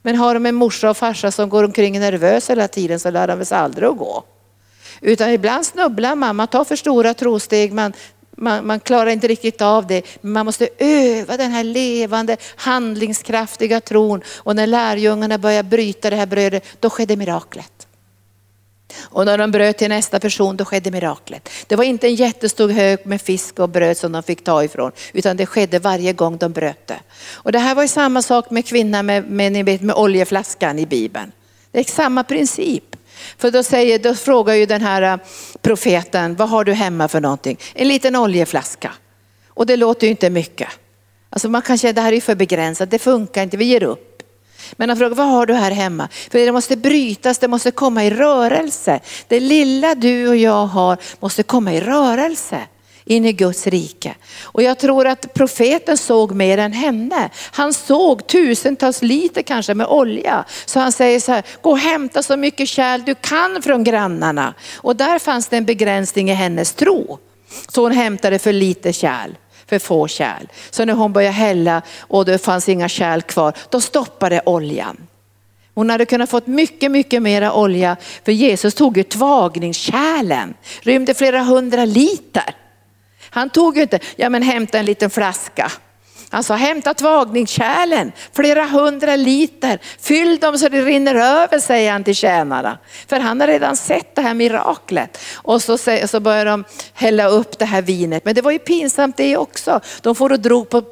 Men 0.01 0.15
har 0.15 0.33
de 0.33 0.45
en 0.45 0.55
morsa 0.55 0.89
och 0.89 0.97
farsa 0.97 1.31
som 1.31 1.49
går 1.49 1.63
omkring 1.63 1.99
nervös 1.99 2.49
hela 2.49 2.67
tiden 2.67 2.99
så 2.99 3.09
lär 3.09 3.27
de 3.27 3.45
sig 3.45 3.57
aldrig 3.57 3.89
att 3.89 3.97
gå. 3.97 4.23
Utan 5.01 5.29
ibland 5.29 5.65
snubblar 5.65 6.15
man, 6.15 6.35
man 6.35 6.47
tar 6.47 6.63
för 6.63 6.75
stora 6.75 7.13
trosteg, 7.13 7.73
man, 7.73 7.93
man, 8.31 8.67
man, 8.67 8.79
klarar 8.79 9.09
inte 9.09 9.27
riktigt 9.27 9.61
av 9.61 9.87
det. 9.87 10.01
Men 10.21 10.31
man 10.31 10.45
måste 10.45 10.69
öva 10.77 11.37
den 11.37 11.51
här 11.51 11.63
levande, 11.63 12.37
handlingskraftiga 12.55 13.81
tron. 13.81 14.21
Och 14.37 14.55
när 14.55 14.67
lärjungarna 14.67 15.37
började 15.37 15.69
bryta 15.69 16.09
det 16.09 16.15
här 16.15 16.25
brödet, 16.25 16.65
då 16.79 16.89
skedde 16.89 17.15
miraklet. 17.15 17.74
Och 18.97 19.25
när 19.25 19.37
de 19.37 19.51
bröt 19.51 19.77
till 19.77 19.89
nästa 19.89 20.19
person, 20.19 20.57
då 20.57 20.65
skedde 20.65 20.91
miraklet. 20.91 21.49
Det 21.67 21.75
var 21.75 21.83
inte 21.83 22.07
en 22.07 22.15
jättestor 22.15 22.69
hög 22.69 23.05
med 23.05 23.21
fisk 23.21 23.59
och 23.59 23.69
bröd 23.69 23.97
som 23.97 24.11
de 24.11 24.23
fick 24.23 24.43
ta 24.43 24.63
ifrån, 24.63 24.91
utan 25.13 25.37
det 25.37 25.45
skedde 25.45 25.79
varje 25.79 26.13
gång 26.13 26.37
de 26.37 26.51
bröt 26.51 26.87
det. 26.87 26.99
Och 27.33 27.51
det 27.51 27.59
här 27.59 27.75
var 27.75 27.81
ju 27.81 27.87
samma 27.87 28.21
sak 28.21 28.49
med 28.49 28.65
kvinnan 28.65 29.05
med, 29.05 29.31
med, 29.31 29.51
med, 29.51 29.83
med 29.83 29.95
oljeflaskan 29.95 30.79
i 30.79 30.85
Bibeln. 30.85 31.31
Det 31.71 31.79
är 31.79 31.83
samma 31.83 32.23
princip. 32.23 32.95
För 33.37 33.51
då, 33.51 33.63
säger, 33.63 33.99
då 33.99 34.15
frågar 34.15 34.53
ju 34.53 34.65
den 34.65 34.81
här 34.81 35.01
äh, 35.01 35.17
profeten, 35.61 36.35
vad 36.35 36.49
har 36.49 36.63
du 36.63 36.73
hemma 36.73 37.07
för 37.07 37.21
någonting? 37.21 37.57
En 37.73 37.87
liten 37.87 38.15
oljeflaska. 38.15 38.91
Och 39.47 39.65
det 39.65 39.77
låter 39.77 40.07
ju 40.07 40.11
inte 40.11 40.29
mycket. 40.29 40.69
Alltså 41.29 41.49
man 41.49 41.61
kan 41.61 41.77
känna, 41.77 41.93
det 41.93 42.01
här 42.01 42.13
är 42.13 42.21
för 42.21 42.35
begränsat, 42.35 42.91
det 42.91 42.99
funkar 42.99 43.43
inte, 43.43 43.57
vi 43.57 43.65
ger 43.65 43.83
upp. 43.83 44.14
Men 44.73 44.89
han 44.89 44.97
frågar, 44.97 45.15
vad 45.15 45.27
har 45.27 45.45
du 45.45 45.53
här 45.53 45.71
hemma? 45.71 46.07
För 46.31 46.39
det 46.39 46.51
måste 46.51 46.77
brytas, 46.77 47.37
det 47.37 47.47
måste 47.47 47.71
komma 47.71 48.05
i 48.05 48.09
rörelse. 48.09 48.99
Det 49.27 49.39
lilla 49.39 49.95
du 49.95 50.27
och 50.27 50.37
jag 50.37 50.65
har 50.65 50.97
måste 51.19 51.43
komma 51.43 51.73
i 51.73 51.81
rörelse 51.81 52.59
in 53.05 53.25
i 53.25 53.33
Guds 53.33 53.67
rike. 53.67 54.15
Och 54.43 54.63
jag 54.63 54.79
tror 54.79 55.07
att 55.07 55.33
profeten 55.33 55.97
såg 55.97 56.31
mer 56.31 56.57
än 56.57 56.73
henne. 56.73 57.29
Han 57.51 57.73
såg 57.73 58.27
tusentals 58.27 59.01
liter 59.01 59.41
kanske 59.41 59.73
med 59.73 59.87
olja. 59.87 60.45
Så 60.65 60.79
han 60.79 60.91
säger 60.91 61.19
så 61.19 61.31
här, 61.31 61.43
gå 61.61 61.71
och 61.71 61.79
hämta 61.79 62.23
så 62.23 62.37
mycket 62.37 62.69
kärl 62.69 63.01
du 63.05 63.15
kan 63.15 63.61
från 63.61 63.83
grannarna. 63.83 64.53
Och 64.75 64.95
där 64.95 65.19
fanns 65.19 65.47
det 65.47 65.57
en 65.57 65.65
begränsning 65.65 66.29
i 66.29 66.33
hennes 66.33 66.73
tro. 66.73 67.19
Så 67.67 67.81
hon 67.81 67.91
hämtade 67.91 68.39
för 68.39 68.53
lite 68.53 68.93
kärl 68.93 69.31
för 69.69 69.79
få 69.79 70.07
kärl. 70.07 70.47
Så 70.69 70.85
när 70.85 70.93
hon 70.93 71.13
började 71.13 71.33
hälla 71.33 71.81
och 71.99 72.25
det 72.25 72.37
fanns 72.37 72.69
inga 72.69 72.89
kärl 72.89 73.21
kvar, 73.21 73.53
då 73.69 73.81
stoppade 73.81 74.41
oljan. 74.45 74.97
Hon 75.73 75.89
hade 75.89 76.05
kunnat 76.05 76.29
fått 76.29 76.47
mycket, 76.47 76.91
mycket 76.91 77.21
mera 77.21 77.53
olja 77.53 77.97
för 78.25 78.31
Jesus 78.31 78.75
tog 78.75 78.97
ju 78.97 79.03
tvagningskärlen, 79.03 80.53
rymde 80.81 81.13
flera 81.13 81.43
hundra 81.43 81.85
liter. 81.85 82.55
Han 83.29 83.49
tog 83.49 83.75
ju 83.77 83.81
inte, 83.81 83.99
ja 84.15 84.29
men 84.29 84.41
hämta 84.43 84.79
en 84.79 84.85
liten 84.85 85.09
flaska. 85.09 85.71
Han 86.29 86.43
sa 86.43 86.55
hämta 86.55 86.93
tvagningskärlen, 86.93 88.11
flera 88.33 88.65
hundra 88.65 89.15
liter, 89.15 89.79
fyll 89.99 90.37
dem 90.37 90.57
så 90.57 90.69
det 90.69 90.81
rinner 90.81 91.15
över 91.15 91.59
säger 91.59 91.91
han 91.91 92.03
till 92.03 92.15
tjänarna. 92.15 92.77
För 93.07 93.19
han 93.19 93.41
har 93.41 93.47
redan 93.47 93.75
sett 93.75 94.15
det 94.15 94.21
här 94.21 94.33
miraklet. 94.33 95.17
Och 95.35 95.61
så, 95.61 95.77
så 96.05 96.19
börjar 96.19 96.45
de 96.45 96.63
hälla 96.93 97.27
upp 97.27 97.59
det 97.59 97.65
här 97.65 97.81
vinet. 97.81 98.25
Men 98.25 98.35
det 98.35 98.41
var 98.41 98.51
ju 98.51 98.59
pinsamt 98.59 99.17
det 99.17 99.37
också. 99.37 99.79
De 100.01 100.15
får 100.15 100.31
och 100.31 100.39
drog 100.39 100.69
på 100.69 100.83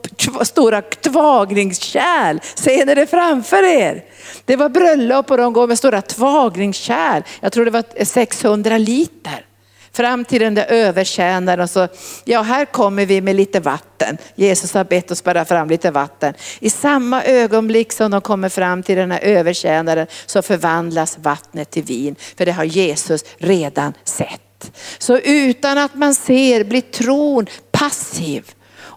stora 0.42 0.82
tvagningskärl. 0.82 2.40
Ser 2.56 2.86
ni 2.86 2.96
det 2.96 3.08
framför 3.08 3.64
er? 3.64 4.04
Det 4.46 4.56
var 4.56 4.70
bröllop 4.70 5.32
och 5.32 5.38
de 5.38 5.54
går 5.54 5.68
med 5.68 5.78
stora 5.78 6.02
tvagningskärl. 6.02 7.22
Jag 7.40 7.52
tror 7.52 7.66
det 7.66 7.72
var 7.72 8.06
600 8.06 8.78
liter 8.78 9.46
fram 9.94 10.26
till 10.26 10.42
den 10.42 10.56
där 10.56 10.66
övertjänaren 10.66 11.60
och 11.60 11.70
så, 11.70 11.88
ja 12.24 12.42
här 12.42 12.66
kommer 12.66 13.06
vi 13.06 13.22
med 13.22 13.36
lite 13.36 13.60
vatten. 13.60 14.18
Jesus 14.36 14.74
har 14.74 14.84
bett 14.84 15.12
oss 15.12 15.24
bära 15.24 15.46
fram 15.46 15.70
lite 15.70 15.92
vatten. 15.92 16.34
I 16.60 16.70
samma 16.70 17.24
ögonblick 17.24 17.92
som 17.92 18.12
de 18.12 18.22
kommer 18.22 18.50
fram 18.50 18.84
till 18.84 18.96
den 18.96 19.12
här 19.12 19.20
övertjänaren 19.20 20.08
så 20.26 20.42
förvandlas 20.42 21.18
vattnet 21.18 21.72
till 21.72 21.84
vin. 21.84 22.16
För 22.38 22.46
det 22.46 22.52
har 22.52 22.64
Jesus 22.64 23.26
redan 23.38 23.94
sett. 24.04 24.72
Så 24.98 25.18
utan 25.18 25.78
att 25.78 25.96
man 25.96 26.16
ser 26.16 26.64
blir 26.64 26.82
tron 26.82 27.48
passiv. 27.72 28.52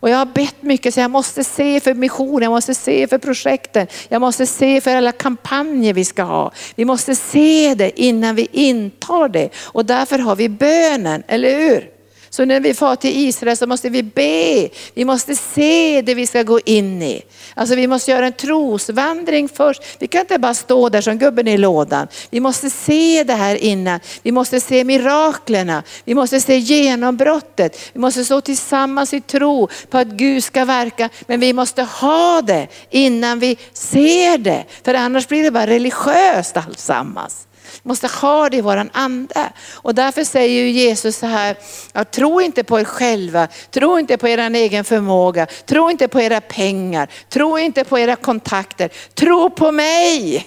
Och 0.07 0.11
jag 0.11 0.17
har 0.19 0.27
bett 0.27 0.63
mycket 0.63 0.95
så 0.95 1.01
jag 1.01 1.11
måste 1.11 1.45
se 1.45 1.81
för 1.81 1.95
missionen, 1.95 2.43
jag 2.43 2.51
måste 2.51 2.75
se 2.75 3.07
för 3.07 3.19
projekten, 3.19 3.87
jag 4.09 4.21
måste 4.21 4.47
se 4.47 4.81
för 4.81 4.97
alla 4.97 5.13
kampanjer 5.13 5.95
vi 5.95 6.05
ska 6.05 6.23
ha. 6.23 6.53
Vi 6.75 6.85
måste 6.85 7.15
se 7.15 7.75
det 7.75 8.01
innan 8.01 8.35
vi 8.35 8.49
intar 8.53 9.29
det 9.29 9.51
och 9.57 9.87
därför 9.87 10.19
har 10.19 10.37
vi 10.37 10.49
bönen, 10.49 11.23
eller 11.27 11.59
hur? 11.59 11.96
Så 12.37 12.45
när 12.45 12.61
vi 12.61 12.75
far 12.75 12.97
till 12.97 13.29
Israel 13.29 13.57
så 13.57 13.67
måste 13.67 13.89
vi 13.89 14.03
be, 14.03 14.69
vi 14.95 15.05
måste 15.05 15.37
se 15.37 16.03
det 16.03 16.15
vi 16.15 16.27
ska 16.27 16.43
gå 16.43 16.61
in 16.65 17.03
i. 17.03 17.23
Alltså 17.55 17.75
vi 17.75 17.87
måste 17.87 18.11
göra 18.11 18.27
en 18.27 18.33
trosvandring 18.33 19.49
först. 19.49 19.83
Vi 19.99 20.07
kan 20.07 20.21
inte 20.21 20.39
bara 20.39 20.55
stå 20.55 20.89
där 20.89 21.01
som 21.01 21.19
gubben 21.19 21.49
i 21.49 21.59
lådan. 21.59 22.09
Vi 22.31 22.41
måste 22.41 22.71
se 22.71 23.25
det 23.25 23.33
här 23.33 23.57
innan. 23.57 24.01
Vi 24.23 24.33
måste 24.33 24.61
se 24.61 24.85
miraklerna. 24.85 25.83
Vi 26.05 26.15
måste 26.15 26.41
se 26.41 26.59
genombrottet. 26.59 27.79
Vi 27.93 28.01
måste 28.01 28.25
stå 28.25 28.41
tillsammans 28.41 29.15
i 29.15 29.21
tro 29.21 29.69
på 29.91 29.99
att 29.99 30.09
Gud 30.09 30.45
ska 30.45 30.65
verka. 30.65 31.09
Men 31.27 31.41
vi 31.41 31.53
måste 31.53 31.83
ha 31.83 32.43
det 32.43 32.69
innan 32.91 33.39
vi 33.39 33.59
ser 33.73 34.39
det. 34.39 34.65
För 34.85 34.95
annars 34.95 35.29
blir 35.29 35.43
det 35.43 35.51
bara 35.51 35.67
religiöst 35.67 36.57
alltsammans 36.57 37.47
vi 37.83 37.89
måste 37.89 38.07
ha 38.07 38.49
det 38.49 38.57
i 38.57 38.61
våran 38.61 38.91
ande. 38.93 39.53
Och 39.73 39.95
därför 39.95 40.25
säger 40.25 40.63
ju 40.63 40.71
Jesus 40.71 41.17
så 41.17 41.27
här, 41.27 41.57
ja, 41.93 42.05
tro 42.05 42.41
inte 42.41 42.65
på 42.65 42.81
er 42.81 42.85
själva, 42.85 43.49
tro 43.71 43.99
inte 43.99 44.17
på 44.17 44.29
er 44.29 44.39
egen 44.39 44.85
förmåga, 44.85 45.47
tro 45.47 45.91
inte 45.91 46.09
på 46.09 46.21
era 46.21 46.41
pengar, 46.41 47.09
tro 47.29 47.59
inte 47.59 47.85
på 47.85 47.99
era 47.99 48.17
kontakter, 48.17 48.91
tro 49.15 49.51
på 49.51 49.73
mig. 49.73 50.47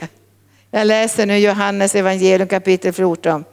Jag 0.71 0.88
läser 0.88 1.25
nu 1.25 1.38
Johannes 1.38 1.95
evangelium 1.95 2.47
kapitel 2.47 2.93
14. 2.93 3.45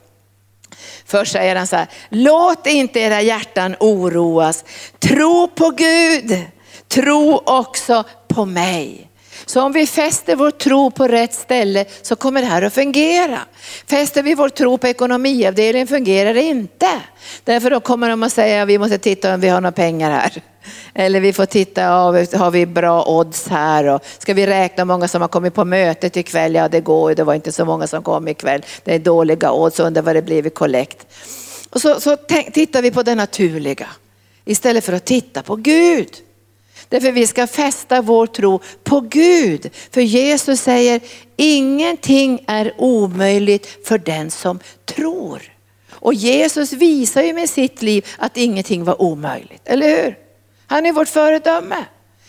Först 1.07 1.33
säger 1.33 1.57
han 1.57 1.67
så 1.67 1.77
här, 1.77 1.89
låt 2.09 2.67
inte 2.67 3.01
era 3.01 3.23
hjärtan 3.23 3.77
oroas, 3.81 4.65
tro 4.99 5.49
på 5.49 5.71
Gud, 5.71 6.45
tro 6.89 7.43
också 7.47 8.05
på 8.29 8.45
mig. 8.45 9.06
Så 9.47 9.63
om 9.63 9.73
vi 9.73 9.87
fäster 9.87 10.37
vår 10.37 10.51
tro 10.51 10.91
på 10.91 11.09
rätt 11.09 11.35
ställe 11.35 11.85
så 12.03 12.17
kommer 12.17 12.41
det 12.41 12.47
här 12.47 12.63
att 12.63 12.75
fungera. 12.75 13.39
Fäster 13.91 14.23
vi 14.23 14.35
vår 14.35 14.49
tro 14.49 14.79
på 14.79 14.87
ekonomiavdelningen 14.87 15.87
fungerar 15.87 16.35
det 16.35 16.43
inte. 16.43 16.89
Därför 17.45 17.71
då 17.71 17.81
kommer 17.81 18.09
de 18.09 18.23
att 18.23 18.33
säga 18.33 18.63
att 18.63 18.69
vi 18.69 18.79
måste 18.79 18.99
titta 18.99 19.35
om 19.35 19.41
vi 19.41 19.49
har 19.49 19.61
några 19.61 19.73
pengar 19.73 20.11
här. 20.11 20.43
Eller 20.95 21.21
vi 21.21 21.33
får 21.33 21.47
titta, 21.47 21.83
har 21.83 22.51
vi 22.51 22.67
bra 22.67 23.05
odds 23.05 23.49
här? 23.49 23.85
Och 23.85 24.03
ska 24.19 24.35
vi 24.35 24.47
räkna 24.47 24.85
hur 24.85 24.87
många 24.87 25.09
som 25.09 25.21
har 25.21 25.29
kommit 25.29 25.55
på 25.55 25.65
mötet 25.65 26.17
ikväll? 26.17 26.55
Ja 26.55 26.69
det 26.69 26.81
går 26.81 27.15
det 27.15 27.25
var 27.25 27.35
inte 27.35 27.53
så 27.53 27.65
många 27.65 27.87
som 27.87 28.03
kom 28.03 28.29
ikväll. 28.29 28.63
Det 28.85 28.95
är 28.95 28.99
dåliga 28.99 29.53
odds, 29.53 29.81
undrar 29.81 30.03
vad 30.03 30.17
det 30.17 30.23
blir 30.23 30.43
vid 30.43 30.55
kollekt. 30.55 31.07
Och 31.71 31.81
så, 31.81 32.01
så 32.01 32.17
tittar 32.53 32.83
vi 32.83 32.91
på 32.91 33.03
det 33.03 33.15
naturliga 33.15 33.87
istället 34.45 34.85
för 34.85 34.93
att 34.93 35.05
titta 35.05 35.43
på 35.43 35.57
Gud. 35.57 36.11
Därför 36.89 37.13
vi 37.13 37.27
ska 37.27 37.47
fästa 37.47 38.03
vår 38.03 38.27
tro 38.27 38.61
på 38.85 39.01
Gud. 39.01 39.71
För 39.91 40.01
Jesus 40.01 40.61
säger, 40.61 41.01
ingenting 41.37 42.45
är 42.47 42.75
omöjligt 42.79 43.87
för 43.87 43.99
den 43.99 44.31
som 44.31 44.61
tror. 44.85 45.43
Och 45.93 46.15
Jesus 46.15 46.73
visar 46.73 47.23
ju 47.23 47.33
med 47.33 47.51
sitt 47.51 47.83
liv 47.83 48.07
att 48.19 48.37
ingenting 48.37 48.85
var 48.85 49.03
omöjligt, 49.03 49.63
eller 49.65 49.89
hur? 49.89 50.19
Han 50.67 50.87
är 50.87 50.93
vårt 50.93 51.09
föredöme. 51.09 51.85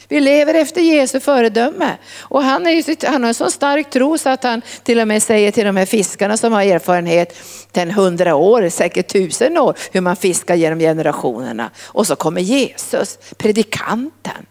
Vi 0.10 0.20
lever 0.20 0.54
efter 0.54 0.82
Jesu 0.82 1.20
föredöme. 1.20 1.98
Och 2.20 2.44
han, 2.44 2.68
är, 2.68 3.08
han 3.12 3.24
har 3.24 3.28
en 3.28 3.34
så 3.34 3.52
stark 3.52 3.90
tro 3.90 4.18
så 4.18 4.30
att 4.30 4.44
han 4.44 4.62
till 4.84 5.00
och 5.00 5.08
med 5.08 5.24
säger 5.24 5.52
till 5.52 5.66
de 5.66 5.78
här 5.78 5.86
fiskarna 5.86 6.38
som 6.38 6.54
har 6.54 6.64
erfarenhet 6.64 7.38
till 7.72 7.92
hundra 7.92 8.36
år, 8.36 8.70
säkert 8.70 9.08
tusen 9.08 9.58
år, 9.58 9.78
hur 9.92 10.02
man 10.02 10.16
fiskar 10.16 10.56
genom 10.56 10.80
generationerna. 10.80 11.72
Och 11.86 12.08
så 12.08 12.16
kommer 12.16 12.42
Jesus, 12.42 13.18
predikanten 13.38 14.46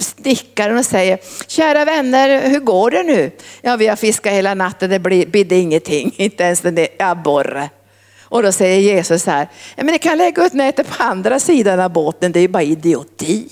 snickaren 0.00 0.78
och 0.78 0.84
säger, 0.84 1.18
kära 1.46 1.84
vänner, 1.84 2.48
hur 2.48 2.60
går 2.60 2.90
det 2.90 3.02
nu? 3.02 3.30
Ja, 3.60 3.76
vi 3.76 3.86
har 3.86 3.96
fiskat 3.96 4.32
hela 4.32 4.54
natten, 4.54 4.90
det 4.90 4.98
bidde 5.26 5.56
ingenting, 5.56 6.14
inte 6.16 6.44
ens 6.44 6.64
en 6.64 6.86
abborre. 6.98 7.70
Och 8.22 8.42
då 8.42 8.52
säger 8.52 8.80
Jesus 8.80 9.22
så 9.22 9.30
här, 9.30 9.48
men 9.76 9.86
ni 9.86 9.98
kan 9.98 10.18
lägga 10.18 10.46
ut 10.46 10.52
nätet 10.52 10.88
på 10.90 11.02
andra 11.02 11.40
sidan 11.40 11.80
av 11.80 11.92
båten, 11.92 12.32
det 12.32 12.38
är 12.38 12.42
ju 12.42 12.48
bara 12.48 12.62
idioti. 12.62 13.48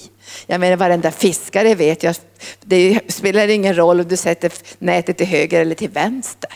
Jag 0.46 0.61
menar 0.61 0.77
varenda 0.77 1.11
fiskare 1.11 1.75
vet 1.75 2.03
ju 2.03 2.14
det 2.61 3.01
spelar 3.09 3.49
ingen 3.49 3.77
roll 3.77 4.01
om 4.01 4.09
du 4.09 4.16
sätter 4.16 4.53
nätet 4.79 5.16
till 5.16 5.27
höger 5.27 5.61
eller 5.61 5.75
till 5.75 5.90
vänster. 5.90 6.51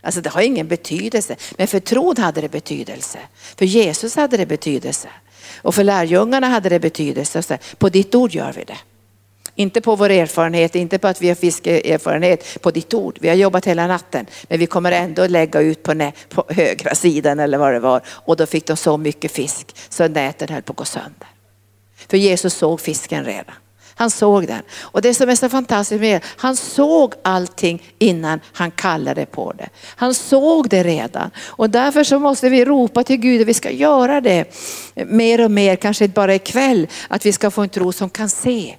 Alltså 0.00 0.20
det 0.20 0.30
har 0.30 0.42
ingen 0.42 0.68
betydelse. 0.68 1.36
Men 1.56 1.66
för 1.66 1.80
tron 1.80 2.16
hade 2.16 2.40
det 2.40 2.48
betydelse. 2.48 3.18
För 3.56 3.64
Jesus 3.64 4.16
hade 4.16 4.36
det 4.36 4.46
betydelse. 4.46 5.08
Och 5.56 5.74
för 5.74 5.84
lärjungarna 5.84 6.48
hade 6.48 6.68
det 6.68 6.80
betydelse. 6.80 7.58
På 7.78 7.88
ditt 7.88 8.14
ord 8.14 8.30
gör 8.30 8.52
vi 8.52 8.64
det. 8.64 8.78
Inte 9.54 9.80
på 9.80 9.96
vår 9.96 10.10
erfarenhet, 10.10 10.74
inte 10.74 10.98
på 10.98 11.08
att 11.08 11.22
vi 11.22 11.28
har 11.28 11.34
fiskeerfarenhet, 11.34 12.62
på 12.62 12.70
ditt 12.70 12.94
ord. 12.94 13.18
Vi 13.20 13.28
har 13.28 13.36
jobbat 13.36 13.66
hela 13.66 13.86
natten, 13.86 14.26
men 14.48 14.58
vi 14.58 14.66
kommer 14.66 14.92
ändå 14.92 15.26
lägga 15.26 15.60
ut 15.60 15.82
på, 15.82 15.94
nä, 15.94 16.12
på 16.28 16.44
högra 16.48 16.94
sidan 16.94 17.40
eller 17.40 17.58
vad 17.58 17.72
det 17.72 17.80
var. 17.80 18.02
Och 18.06 18.36
då 18.36 18.46
fick 18.46 18.66
de 18.66 18.76
så 18.76 18.96
mycket 18.96 19.32
fisk 19.32 19.76
så 19.88 20.08
näten 20.08 20.48
höll 20.48 20.62
på 20.62 20.72
att 20.72 20.76
gå 20.76 20.84
sönder. 20.84 21.28
För 22.08 22.16
Jesus 22.16 22.54
såg 22.54 22.80
fisken 22.80 23.24
redan. 23.24 23.54
Han 23.96 24.10
såg 24.10 24.46
den. 24.46 24.62
Och 24.80 25.02
det 25.02 25.14
som 25.14 25.28
är 25.28 25.34
så 25.34 25.48
fantastiskt 25.48 26.00
med 26.00 26.14
det, 26.14 26.26
han 26.36 26.56
såg 26.56 27.14
allting 27.22 27.82
innan 27.98 28.40
han 28.52 28.70
kallade 28.70 29.26
på 29.26 29.52
det. 29.52 29.68
Han 29.84 30.14
såg 30.14 30.68
det 30.68 30.82
redan. 30.82 31.30
Och 31.38 31.70
därför 31.70 32.04
så 32.04 32.18
måste 32.18 32.48
vi 32.48 32.64
ropa 32.64 33.04
till 33.04 33.16
Gud 33.16 33.40
och 33.40 33.48
vi 33.48 33.54
ska 33.54 33.70
göra 33.70 34.20
det 34.20 34.44
mer 34.94 35.44
och 35.44 35.50
mer, 35.50 35.76
kanske 35.76 36.04
inte 36.04 36.14
bara 36.14 36.34
ikväll, 36.34 36.86
att 37.08 37.26
vi 37.26 37.32
ska 37.32 37.50
få 37.50 37.62
en 37.62 37.68
tro 37.68 37.92
som 37.92 38.10
kan 38.10 38.28
se. 38.28 38.76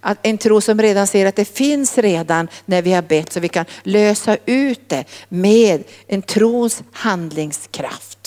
Att 0.00 0.18
en 0.22 0.38
tro 0.38 0.60
som 0.60 0.82
redan 0.82 1.06
ser 1.06 1.26
att 1.26 1.36
det 1.36 1.44
finns 1.44 1.98
redan 1.98 2.48
när 2.64 2.82
vi 2.82 2.92
har 2.92 3.02
bett 3.02 3.32
så 3.32 3.40
vi 3.40 3.48
kan 3.48 3.64
lösa 3.82 4.36
ut 4.46 4.88
det 4.88 5.04
med 5.28 5.84
en 6.06 6.22
trons 6.22 6.82
handlingskraft. 6.92 8.23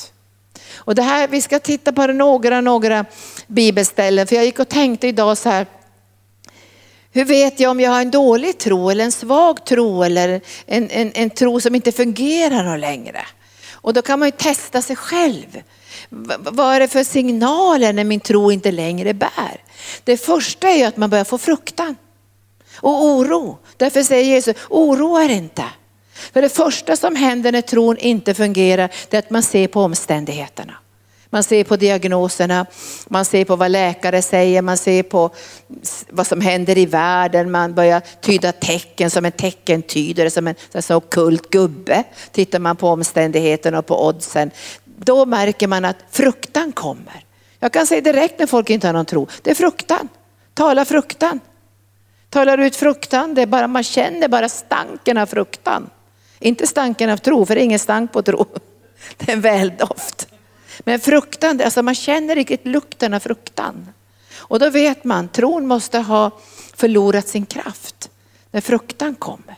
Och 0.87 0.95
det 0.95 1.01
här, 1.01 1.27
vi 1.27 1.41
ska 1.41 1.59
titta 1.59 1.93
på 1.93 2.07
några, 2.07 2.61
några 2.61 3.05
bibelställen 3.47 4.27
för 4.27 4.35
jag 4.35 4.45
gick 4.45 4.59
och 4.59 4.69
tänkte 4.69 5.07
idag 5.07 5.37
så 5.37 5.49
här, 5.49 5.65
hur 7.11 7.25
vet 7.25 7.59
jag 7.59 7.71
om 7.71 7.79
jag 7.79 7.91
har 7.91 8.01
en 8.01 8.11
dålig 8.11 8.57
tro 8.57 8.89
eller 8.89 9.03
en 9.03 9.11
svag 9.11 9.65
tro 9.65 10.03
eller 10.03 10.41
en, 10.65 10.89
en, 10.89 11.11
en 11.15 11.29
tro 11.29 11.61
som 11.61 11.75
inte 11.75 11.91
fungerar 11.91 12.77
längre? 12.77 13.25
Och 13.71 13.93
då 13.93 14.01
kan 14.01 14.19
man 14.19 14.27
ju 14.27 14.31
testa 14.31 14.81
sig 14.81 14.95
själv. 14.95 15.61
Vad 16.39 16.75
är 16.75 16.79
det 16.79 16.87
för 16.87 17.03
signaler 17.03 17.93
när 17.93 18.03
min 18.03 18.19
tro 18.19 18.51
inte 18.51 18.71
längre 18.71 19.13
bär? 19.13 19.61
Det 20.03 20.17
första 20.17 20.69
är 20.69 20.77
ju 20.77 20.83
att 20.83 20.97
man 20.97 21.09
börjar 21.09 21.25
få 21.25 21.37
fruktan. 21.37 21.95
Och 22.75 23.05
oro. 23.05 23.57
Därför 23.77 24.03
säger 24.03 24.23
Jesus, 24.23 24.55
oroa 24.69 25.23
er 25.23 25.29
inte. 25.29 25.63
För 26.33 26.41
det 26.41 26.49
första 26.49 26.95
som 26.95 27.15
händer 27.15 27.51
när 27.51 27.61
tron 27.61 27.97
inte 27.97 28.33
fungerar, 28.33 28.89
det 29.09 29.17
är 29.17 29.19
att 29.19 29.29
man 29.29 29.43
ser 29.43 29.67
på 29.67 29.81
omständigheterna. 29.81 30.73
Man 31.29 31.43
ser 31.43 31.63
på 31.63 31.75
diagnoserna, 31.75 32.65
man 33.07 33.25
ser 33.25 33.45
på 33.45 33.55
vad 33.55 33.71
läkare 33.71 34.21
säger, 34.21 34.61
man 34.61 34.77
ser 34.77 35.03
på 35.03 35.29
vad 36.09 36.27
som 36.27 36.41
händer 36.41 36.77
i 36.77 36.85
världen, 36.85 37.51
man 37.51 37.73
börjar 37.73 38.01
tyda 38.21 38.51
tecken 38.51 39.09
som 39.09 39.25
en 39.25 39.31
teckentydare, 39.31 40.29
som 40.29 40.47
en 40.47 40.55
ockult 40.89 41.49
gubbe. 41.49 42.03
Tittar 42.31 42.59
man 42.59 42.75
på 42.75 42.89
omständigheterna 42.89 43.79
och 43.79 43.85
på 43.85 44.07
oddsen, 44.07 44.51
då 44.85 45.25
märker 45.25 45.67
man 45.67 45.85
att 45.85 45.97
fruktan 46.11 46.71
kommer. 46.71 47.23
Jag 47.59 47.73
kan 47.73 47.87
säga 47.87 48.01
direkt 48.01 48.39
när 48.39 48.47
folk 48.47 48.69
inte 48.69 48.87
har 48.87 48.93
någon 48.93 49.05
tro, 49.05 49.27
det 49.41 49.51
är 49.51 49.55
fruktan. 49.55 50.07
Tala 50.53 50.85
fruktan. 50.85 51.39
Talar 52.29 52.57
ut 52.57 52.75
fruktan, 52.75 53.33
det 53.33 53.41
är 53.41 53.45
bara, 53.45 53.67
man 53.67 53.83
känner 53.83 54.27
bara 54.27 54.49
stanken 54.49 55.17
av 55.17 55.25
fruktan. 55.25 55.89
Inte 56.39 56.67
stanken 56.67 57.09
av 57.09 57.17
tro, 57.17 57.45
för 57.45 57.55
det 57.55 57.61
är 57.61 57.65
ingen 57.65 57.79
stank 57.79 58.11
på 58.11 58.21
tro. 58.21 58.45
Det 59.17 59.31
är 59.31 59.33
en 59.33 59.41
väldoft. 59.41 60.27
Men 60.79 60.99
fruktan, 60.99 61.61
alltså 61.61 61.83
man 61.83 61.95
känner 61.95 62.35
riktigt 62.35 62.65
lukten 62.65 63.13
av 63.13 63.19
fruktan. 63.19 63.87
Och 64.37 64.59
då 64.59 64.69
vet 64.69 65.03
man, 65.03 65.27
tron 65.27 65.67
måste 65.67 65.99
ha 65.99 66.31
förlorat 66.75 67.27
sin 67.27 67.45
kraft 67.45 68.09
när 68.51 68.61
fruktan 68.61 69.15
kommer. 69.15 69.55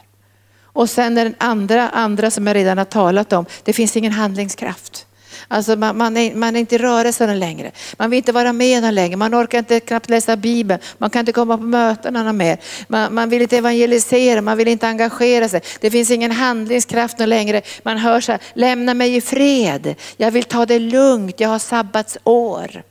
Och 0.61 0.89
sen 0.89 1.15
den 1.15 1.35
andra, 1.37 1.89
andra 1.89 2.31
som 2.31 2.47
jag 2.47 2.55
redan 2.55 2.77
har 2.77 2.85
talat 2.85 3.33
om, 3.33 3.45
det 3.63 3.73
finns 3.73 3.97
ingen 3.97 4.11
handlingskraft. 4.11 5.05
Alltså 5.51 5.75
man, 5.75 5.97
man, 5.97 6.17
är, 6.17 6.35
man 6.35 6.55
är 6.55 6.59
inte 6.59 6.75
i 6.75 6.77
rörelse 6.77 7.35
längre. 7.35 7.71
Man 7.97 8.09
vill 8.09 8.17
inte 8.17 8.31
vara 8.31 8.53
med 8.53 8.93
längre. 8.93 9.15
Man 9.15 9.35
orkar 9.35 9.59
inte 9.59 9.79
knappt 9.79 10.09
läsa 10.09 10.37
Bibeln. 10.37 10.79
Man 10.97 11.09
kan 11.09 11.19
inte 11.19 11.31
komma 11.31 11.57
på 11.57 11.63
mötena 11.63 12.33
mer. 12.33 12.57
Man, 12.87 13.13
man 13.13 13.29
vill 13.29 13.41
inte 13.41 13.57
evangelisera, 13.57 14.41
man 14.41 14.57
vill 14.57 14.67
inte 14.67 14.87
engagera 14.87 15.49
sig. 15.49 15.61
Det 15.79 15.91
finns 15.91 16.11
ingen 16.11 16.31
handlingskraft 16.31 17.19
längre. 17.19 17.61
Man 17.83 17.97
hör 17.97 18.21
så 18.21 18.31
här, 18.31 18.41
lämna 18.53 18.93
mig 18.93 19.15
i 19.15 19.21
fred. 19.21 19.95
Jag 20.17 20.31
vill 20.31 20.43
ta 20.43 20.65
det 20.65 20.79
lugnt, 20.79 21.39
jag 21.39 21.49
har 21.49 21.59
sabbatsår. 21.59 22.83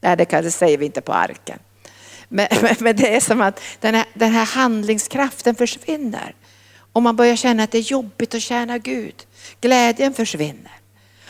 Nej, 0.00 0.16
det, 0.16 0.24
kan, 0.24 0.44
det 0.44 0.50
säger 0.50 0.78
vi 0.78 0.86
inte 0.86 1.00
på 1.00 1.12
arken. 1.12 1.58
Men, 2.28 2.46
men, 2.62 2.74
men, 2.78 2.96
det 2.96 3.16
är 3.16 3.20
som 3.20 3.40
att 3.40 3.60
den 3.80 3.94
här, 3.94 4.04
den 4.14 4.32
här 4.32 4.44
handlingskraften 4.44 5.54
försvinner. 5.54 6.34
Och 6.92 7.02
man 7.02 7.16
börjar 7.16 7.36
känna 7.36 7.62
att 7.62 7.70
det 7.70 7.78
är 7.78 7.82
jobbigt 7.82 8.34
att 8.34 8.42
tjäna 8.42 8.78
Gud. 8.78 9.26
Glädjen 9.60 10.14
försvinner. 10.14 10.72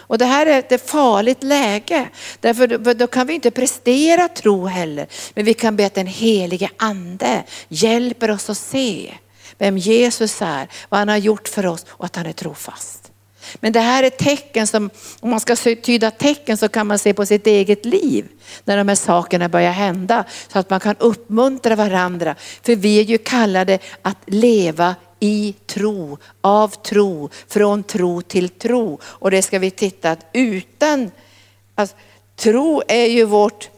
Och 0.06 0.18
det 0.18 0.24
här 0.24 0.46
är 0.46 0.58
ett 0.58 0.90
farligt 0.90 1.42
läge. 1.42 2.08
Därför 2.40 2.94
då 2.94 3.06
kan 3.06 3.26
vi 3.26 3.34
inte 3.34 3.50
prestera 3.50 4.28
tro 4.28 4.66
heller. 4.66 5.06
Men 5.34 5.44
vi 5.44 5.54
kan 5.54 5.76
be 5.76 5.86
att 5.86 5.94
den 5.94 6.06
helige 6.06 6.70
ande 6.76 7.44
hjälper 7.68 8.30
oss 8.30 8.50
att 8.50 8.58
se 8.58 9.14
vem 9.58 9.78
Jesus 9.78 10.42
är, 10.42 10.68
vad 10.88 10.98
han 10.98 11.08
har 11.08 11.16
gjort 11.16 11.48
för 11.48 11.66
oss 11.66 11.86
och 11.88 12.04
att 12.04 12.16
han 12.16 12.26
är 12.26 12.32
trofast. 12.32 13.12
Men 13.60 13.72
det 13.72 13.80
här 13.80 14.02
är 14.02 14.10
tecken 14.10 14.66
som, 14.66 14.90
om 15.20 15.30
man 15.30 15.40
ska 15.40 15.56
tyda 15.56 16.10
tecken 16.10 16.56
så 16.56 16.68
kan 16.68 16.86
man 16.86 16.98
se 16.98 17.14
på 17.14 17.26
sitt 17.26 17.46
eget 17.46 17.84
liv 17.84 18.28
när 18.64 18.76
de 18.76 18.88
här 18.88 18.94
sakerna 18.94 19.48
börjar 19.48 19.70
hända. 19.70 20.24
Så 20.52 20.58
att 20.58 20.70
man 20.70 20.80
kan 20.80 20.96
uppmuntra 20.98 21.76
varandra. 21.76 22.34
För 22.62 22.76
vi 22.76 23.00
är 23.00 23.02
ju 23.02 23.18
kallade 23.18 23.78
att 24.02 24.18
leva 24.26 24.94
i 25.20 25.54
tro, 25.66 26.18
av 26.40 26.68
tro, 26.68 27.30
från 27.48 27.82
tro 27.82 28.22
till 28.22 28.48
tro. 28.48 28.98
Och 29.02 29.30
det 29.30 29.42
ska 29.42 29.58
vi 29.58 29.70
titta 29.70 30.10
att 30.10 30.26
utan, 30.32 31.10
alltså, 31.74 31.96
tro 32.36 32.82
är 32.88 33.06
ju 33.06 33.24
vårt 33.24 33.68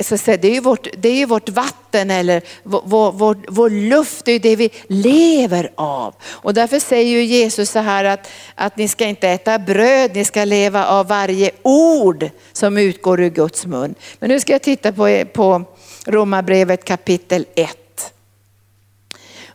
så 0.00 0.18
säga, 0.18 0.36
det, 0.36 0.48
är 0.48 0.54
ju 0.54 0.60
vårt, 0.60 0.88
det 0.98 1.08
är 1.08 1.26
vårt 1.26 1.48
vatten 1.48 2.10
eller 2.10 2.42
vår, 2.62 3.12
vår, 3.12 3.36
vår 3.48 3.70
luft, 3.70 4.24
det 4.24 4.32
är 4.32 4.38
det 4.38 4.56
vi 4.56 4.70
lever 4.86 5.70
av. 5.74 6.14
Och 6.24 6.54
därför 6.54 6.78
säger 6.78 7.10
ju 7.10 7.24
Jesus 7.24 7.70
så 7.70 7.78
här 7.78 8.04
att, 8.04 8.30
att 8.54 8.76
ni 8.76 8.88
ska 8.88 9.06
inte 9.06 9.28
äta 9.28 9.58
bröd, 9.58 10.10
ni 10.14 10.24
ska 10.24 10.44
leva 10.44 10.86
av 10.86 11.08
varje 11.08 11.50
ord 11.62 12.30
som 12.52 12.78
utgår 12.78 13.20
ur 13.20 13.30
Guds 13.30 13.66
mun. 13.66 13.94
Men 14.18 14.28
nu 14.28 14.40
ska 14.40 14.52
jag 14.52 14.62
titta 14.62 14.92
på, 14.92 15.24
på 15.32 15.64
Romarbrevet 16.06 16.84
kapitel 16.84 17.46
1. 17.54 17.85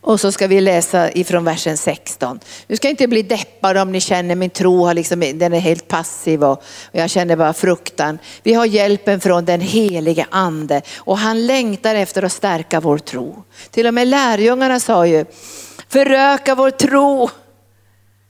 Och 0.02 0.20
så 0.20 0.32
ska 0.32 0.48
vi 0.48 0.62
läsa 0.62 1.12
ifrån 1.12 1.44
versen 1.44 1.78
16. 1.78 2.40
Du 2.68 2.76
ska 2.76 2.90
inte 2.90 3.08
bli 3.08 3.22
deppad 3.22 3.78
om 3.78 3.92
ni 3.92 4.02
känner 4.02 4.36
min 4.36 4.50
tro 4.50 4.86
har 4.86 4.94
liksom, 4.94 5.20
den 5.20 5.54
är 5.54 5.60
helt 5.60 5.88
passiv 5.88 6.44
och, 6.44 6.64
jag 6.92 7.10
känner 7.10 7.36
bara 7.36 7.54
fruktan. 7.54 8.20
Vi 8.44 8.54
har 8.54 8.66
hjälpen 8.66 9.20
från 9.20 9.46
den 9.46 9.62
helige 9.62 10.26
ande 10.32 10.82
och 10.98 11.18
han 11.18 11.46
längtar 11.46 11.96
efter 11.96 12.24
att 12.24 12.32
stärka 12.32 12.80
vår 12.80 12.98
tro. 12.98 13.44
Till 13.72 13.88
och 13.88 13.94
med 13.94 14.08
lärjungarna 14.08 14.80
sa 14.80 15.06
ju, 15.06 15.26
föröka 15.90 16.56
vår 16.56 16.72
tro. 16.72 17.30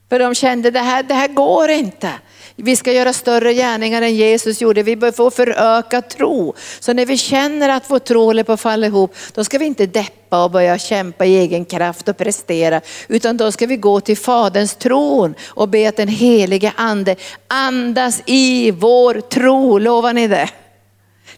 För 0.10 0.20
de 0.20 0.36
kände 0.36 0.72
det 0.72 0.80
här, 0.80 1.04
det 1.04 1.14
här 1.14 1.28
går 1.28 1.70
inte. 1.70 2.12
Vi 2.56 2.76
ska 2.76 2.92
göra 2.92 3.14
större 3.14 3.54
gärningar 3.54 4.02
än 4.02 4.16
Jesus 4.16 4.62
gjorde. 4.62 4.84
Vi 4.84 4.96
bör 4.96 5.12
få 5.12 5.32
föröka 5.32 6.02
tro. 6.02 6.56
Så 6.80 6.94
när 6.94 7.06
vi 7.06 7.18
känner 7.18 7.70
att 7.70 7.84
vår 7.88 8.00
tro 8.00 8.26
håller 8.26 8.44
på 8.44 8.52
att 8.52 8.62
falla 8.62 8.88
ihop, 8.88 9.16
då 9.34 9.44
ska 9.44 9.58
vi 9.58 9.66
inte 9.66 9.86
deppa 9.86 10.44
och 10.44 10.52
börja 10.52 10.78
kämpa 10.78 11.26
i 11.26 11.38
egen 11.38 11.66
kraft 11.66 12.08
och 12.08 12.18
prestera. 12.18 12.82
Utan 13.08 13.38
då 13.38 13.52
ska 13.52 13.68
vi 13.68 13.78
gå 13.78 14.02
till 14.02 14.18
Faderns 14.18 14.76
tron 14.76 15.36
och 15.48 15.70
be 15.70 15.90
att 15.90 15.98
den 15.98 16.08
helige 16.08 16.74
ande 16.76 17.16
andas 17.48 18.22
i 18.26 18.72
vår 18.72 19.22
tro. 19.22 19.78
Lovar 19.78 20.14
ni 20.14 20.28
det? 20.28 20.50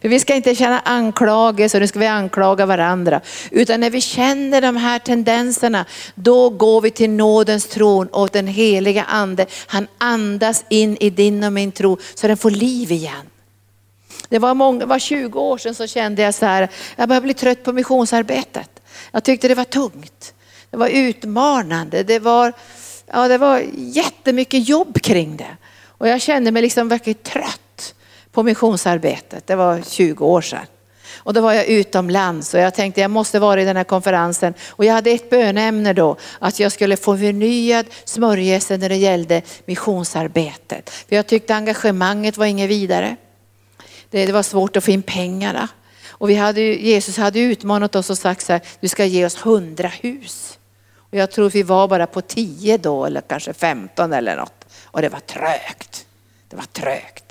För 0.03 0.09
vi 0.09 0.19
ska 0.19 0.35
inte 0.35 0.55
känna 0.55 0.79
anklagelser, 0.79 1.79
nu 1.79 1.87
ska 1.87 1.99
vi 1.99 2.07
anklaga 2.07 2.65
varandra. 2.65 3.21
Utan 3.51 3.79
när 3.79 3.89
vi 3.89 4.01
känner 4.01 4.61
de 4.61 4.75
här 4.75 4.99
tendenserna, 4.99 5.85
då 6.15 6.49
går 6.49 6.81
vi 6.81 6.91
till 6.91 7.09
nådens 7.09 7.67
tron 7.67 8.07
och 8.07 8.29
den 8.29 8.47
heliga 8.47 9.03
ande, 9.03 9.45
han 9.67 9.87
andas 9.97 10.65
in 10.69 10.97
i 10.99 11.09
din 11.09 11.43
och 11.43 11.53
min 11.53 11.71
tro 11.71 11.97
så 12.15 12.27
den 12.27 12.37
får 12.37 12.49
liv 12.49 12.91
igen. 12.91 13.29
Det 14.29 14.39
var, 14.39 14.53
många, 14.53 14.85
var 14.85 14.99
20 14.99 15.39
år 15.39 15.57
sedan 15.57 15.75
så 15.75 15.87
kände 15.87 16.21
jag 16.21 16.33
så 16.33 16.45
här, 16.45 16.69
jag 16.95 17.09
började 17.09 17.23
bli 17.23 17.33
trött 17.33 17.63
på 17.63 17.73
missionsarbetet. 17.73 18.69
Jag 19.11 19.23
tyckte 19.23 19.47
det 19.47 19.55
var 19.55 19.63
tungt, 19.63 20.33
det 20.69 20.77
var 20.77 20.87
utmanande, 20.87 22.03
det 22.03 22.19
var, 22.19 22.53
ja, 23.11 23.27
det 23.27 23.37
var 23.37 23.63
jättemycket 23.75 24.69
jobb 24.69 25.01
kring 25.01 25.37
det. 25.37 25.57
Och 25.87 26.07
jag 26.07 26.21
kände 26.21 26.51
mig 26.51 26.61
liksom 26.61 26.87
verkligen 26.87 27.19
trött 27.23 27.62
på 28.33 28.43
missionsarbetet. 28.43 29.47
Det 29.47 29.55
var 29.55 29.81
20 29.81 30.25
år 30.25 30.41
sedan. 30.41 30.65
Och 31.15 31.33
då 31.33 31.41
var 31.41 31.53
jag 31.53 31.65
utomlands 31.65 32.53
och 32.53 32.59
jag 32.59 32.73
tänkte 32.73 33.01
jag 33.01 33.11
måste 33.11 33.39
vara 33.39 33.61
i 33.61 33.65
den 33.65 33.77
här 33.77 33.83
konferensen. 33.83 34.53
Och 34.69 34.85
jag 34.85 34.93
hade 34.93 35.11
ett 35.11 35.29
bönämne 35.29 35.93
då, 35.93 36.17
att 36.39 36.59
jag 36.59 36.71
skulle 36.71 36.97
få 36.97 37.17
förnyad 37.17 37.85
smörjelse 38.05 38.77
när 38.77 38.89
det 38.89 38.95
gällde 38.95 39.41
missionsarbetet. 39.65 40.89
För 40.89 41.15
jag 41.15 41.27
tyckte 41.27 41.55
engagemanget 41.55 42.37
var 42.37 42.45
inget 42.45 42.69
vidare. 42.69 43.15
Det, 44.09 44.25
det 44.25 44.31
var 44.31 44.43
svårt 44.43 44.77
att 44.77 44.83
få 44.83 44.91
in 44.91 45.03
pengarna. 45.03 45.67
Och 46.09 46.29
vi 46.29 46.35
hade, 46.35 46.61
Jesus 46.61 47.17
hade 47.17 47.39
utmanat 47.39 47.95
oss 47.95 48.09
och 48.09 48.17
sagt 48.17 48.45
så 48.45 48.53
här, 48.53 48.61
du 48.79 48.87
ska 48.87 49.05
ge 49.05 49.25
oss 49.25 49.45
hundra 49.45 49.87
hus. 49.87 50.59
Och 50.97 51.17
jag 51.17 51.31
tror 51.31 51.49
vi 51.49 51.63
var 51.63 51.87
bara 51.87 52.07
på 52.07 52.21
tio 52.21 52.77
då 52.77 53.05
eller 53.05 53.21
kanske 53.21 53.53
femton 53.53 54.13
eller 54.13 54.35
något. 54.35 54.65
Och 54.85 55.01
det 55.01 55.09
var 55.09 55.19
trögt. 55.19 56.05
Det 56.49 56.55
var 56.55 56.65
trögt. 56.65 57.22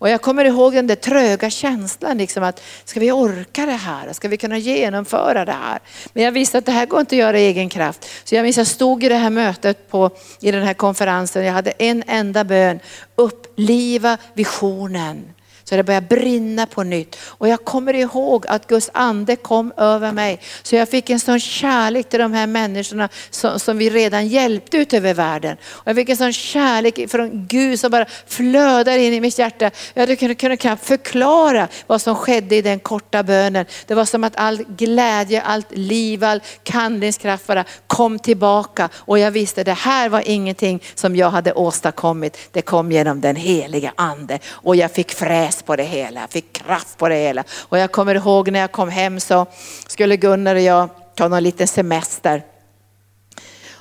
Och 0.00 0.08
jag 0.08 0.20
kommer 0.20 0.44
ihåg 0.44 0.72
den 0.72 0.86
där 0.86 0.94
tröga 0.94 1.50
känslan, 1.50 2.18
liksom 2.18 2.42
att 2.42 2.62
ska 2.84 3.00
vi 3.00 3.12
orka 3.12 3.66
det 3.66 3.72
här? 3.72 4.12
Ska 4.12 4.28
vi 4.28 4.36
kunna 4.36 4.58
genomföra 4.58 5.44
det 5.44 5.52
här? 5.52 5.78
Men 6.12 6.22
jag 6.24 6.32
visste 6.32 6.58
att 6.58 6.66
det 6.66 6.72
här 6.72 6.86
går 6.86 7.00
inte 7.00 7.14
att 7.14 7.18
göra 7.18 7.38
i 7.38 7.46
egen 7.46 7.68
kraft. 7.68 8.08
Så 8.24 8.34
jag 8.34 8.42
minns 8.42 8.56
jag 8.56 8.66
stod 8.66 9.04
i 9.04 9.08
det 9.08 9.14
här 9.14 9.30
mötet 9.30 9.90
på, 9.90 10.10
i 10.40 10.50
den 10.50 10.62
här 10.62 10.74
konferensen, 10.74 11.44
jag 11.44 11.52
hade 11.52 11.70
en 11.70 12.04
enda 12.06 12.44
bön, 12.44 12.80
uppliva 13.16 14.18
visionen. 14.34 15.24
Så 15.70 15.76
det 15.76 15.82
började 15.82 16.06
brinna 16.06 16.66
på 16.66 16.82
nytt. 16.82 17.16
Och 17.22 17.48
jag 17.48 17.64
kommer 17.64 17.94
ihåg 17.94 18.46
att 18.48 18.66
Guds 18.66 18.90
ande 18.92 19.36
kom 19.36 19.72
över 19.76 20.12
mig. 20.12 20.40
Så 20.62 20.76
jag 20.76 20.88
fick 20.88 21.10
en 21.10 21.20
sån 21.20 21.40
kärlek 21.40 22.08
till 22.08 22.18
de 22.20 22.32
här 22.32 22.46
människorna 22.46 23.08
som, 23.30 23.60
som 23.60 23.78
vi 23.78 23.90
redan 23.90 24.28
hjälpte 24.28 24.76
ut 24.76 24.92
över 24.92 25.14
världen. 25.14 25.56
Och 25.64 25.88
jag 25.88 25.96
fick 25.96 26.08
en 26.08 26.16
sån 26.16 26.32
kärlek 26.32 27.10
från 27.10 27.46
Gud 27.46 27.80
som 27.80 27.90
bara 27.90 28.06
flödar 28.26 28.98
in 28.98 29.14
i 29.14 29.20
mitt 29.20 29.38
hjärta. 29.38 29.70
Jag 29.94 30.18
kunde, 30.18 30.34
kunde 30.34 30.56
knappt 30.56 30.86
förklara 30.86 31.68
vad 31.86 32.02
som 32.02 32.14
skedde 32.14 32.56
i 32.56 32.62
den 32.62 32.80
korta 32.80 33.22
bönen. 33.22 33.66
Det 33.86 33.94
var 33.94 34.04
som 34.04 34.24
att 34.24 34.36
all 34.36 34.64
glädje, 34.76 35.42
allt 35.42 35.72
liv, 35.72 36.24
all 36.24 36.42
handlingskraft 36.70 37.46
bara 37.46 37.64
kom 37.86 38.18
tillbaka. 38.18 38.88
Och 38.94 39.18
jag 39.18 39.30
visste 39.30 39.64
det 39.64 39.72
här 39.72 40.08
var 40.08 40.22
ingenting 40.26 40.82
som 40.94 41.16
jag 41.16 41.30
hade 41.30 41.52
åstadkommit. 41.52 42.36
Det 42.52 42.62
kom 42.62 42.92
genom 42.92 43.20
den 43.20 43.36
heliga 43.36 43.92
ande. 43.96 44.38
Och 44.48 44.76
jag 44.76 44.90
fick 44.90 45.10
fräs 45.12 45.59
på 45.66 45.76
det 45.76 45.82
hela, 45.82 46.20
jag 46.20 46.30
fick 46.30 46.52
kraft 46.52 46.98
på 46.98 47.08
det 47.08 47.14
hela. 47.14 47.44
Och 47.58 47.78
jag 47.78 47.92
kommer 47.92 48.14
ihåg 48.14 48.50
när 48.50 48.60
jag 48.60 48.72
kom 48.72 48.88
hem 48.88 49.20
så 49.20 49.46
skulle 49.88 50.16
Gunnar 50.16 50.54
och 50.54 50.60
jag 50.60 50.88
ta 51.14 51.28
någon 51.28 51.42
liten 51.42 51.68
semester. 51.68 52.42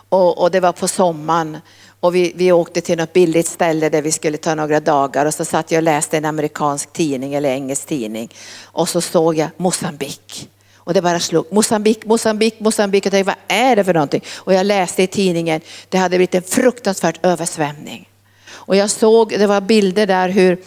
Och, 0.10 0.42
och 0.42 0.52
det 0.52 0.60
var 0.60 0.72
på 0.72 0.88
sommaren. 0.88 1.58
Och 2.00 2.16
vi, 2.16 2.34
vi 2.36 2.52
åkte 2.52 2.82
till 2.82 2.98
något 2.98 3.14
billigt 3.14 3.48
ställe 3.48 3.90
där 3.90 4.02
vi 4.02 4.12
skulle 4.12 4.38
ta 4.38 4.56
några 4.56 4.80
dagar 4.80 5.26
och 5.26 5.34
så 5.34 5.46
satt 5.46 5.72
jag 5.72 5.80
och 5.80 5.84
läste 5.84 6.18
en 6.18 6.26
amerikansk 6.26 6.94
tidning 6.94 7.34
eller 7.34 7.50
engelsk 7.50 7.88
tidning. 7.88 8.30
Och 8.64 8.90
så 8.90 9.02
såg 9.02 9.36
jag 9.36 9.50
Mosambik. 9.58 10.50
Och 10.76 10.94
det 10.94 11.02
bara 11.02 11.20
slog. 11.20 11.54
Mosambik, 11.54 12.06
Mosambik, 12.06 12.60
Mosambik. 12.60 13.06
Jag 13.06 13.12
tänkte, 13.12 13.34
vad 13.34 13.58
är 13.58 13.76
det 13.76 13.84
för 13.84 13.94
någonting? 13.94 14.24
Och 14.36 14.54
jag 14.54 14.66
läste 14.66 15.04
i 15.04 15.08
tidningen, 15.08 15.62
det 15.90 15.98
hade 15.98 16.10
blivit 16.10 16.36
en 16.36 16.44
fruktansvärd 16.44 17.20
översvämning. 17.24 18.10
Och 18.50 18.76
jag 18.76 18.90
såg, 18.90 19.30
det 19.30 19.48
var 19.48 19.62
bilder 19.62 20.08
där 20.08 20.30
hur, 20.30 20.58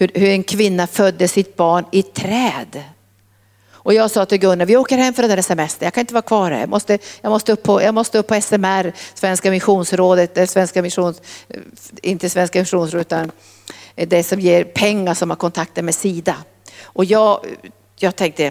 hur, 0.00 0.10
hur 0.14 0.28
en 0.28 0.42
kvinna 0.42 0.86
födde 0.86 1.28
sitt 1.28 1.56
barn 1.56 1.84
i 1.92 2.02
träd. 2.02 2.82
Och 3.72 3.94
jag 3.94 4.10
sa 4.10 4.26
till 4.26 4.38
Gunnar, 4.38 4.66
vi 4.66 4.76
åker 4.76 4.96
hem 4.96 5.14
för 5.14 5.22
den 5.22 5.30
där 5.30 5.42
semestern. 5.42 5.86
jag 5.86 5.94
kan 5.94 6.00
inte 6.00 6.14
vara 6.14 6.22
kvar 6.22 6.50
här. 6.50 6.60
Jag 6.60 6.68
måste, 6.68 6.98
jag 7.20 7.30
måste, 7.30 7.52
upp, 7.52 7.62
på, 7.62 7.82
jag 7.82 7.94
måste 7.94 8.18
upp 8.18 8.26
på 8.26 8.40
SMR, 8.40 8.92
Svenska 9.14 9.50
missionsrådet, 9.50 10.36
eller 10.36 10.46
Svenska 10.46 10.82
missions, 10.82 11.22
eh, 11.48 11.60
inte 12.02 12.30
Svenska 12.30 12.58
missionsrådet 12.58 13.06
utan 13.06 13.30
det 13.94 14.22
som 14.22 14.40
ger 14.40 14.64
pengar 14.64 15.14
som 15.14 15.30
har 15.30 15.36
kontakter 15.36 15.82
med 15.82 15.94
Sida. 15.94 16.36
Och 16.82 17.04
jag, 17.04 17.46
jag 17.98 18.16
tänkte, 18.16 18.50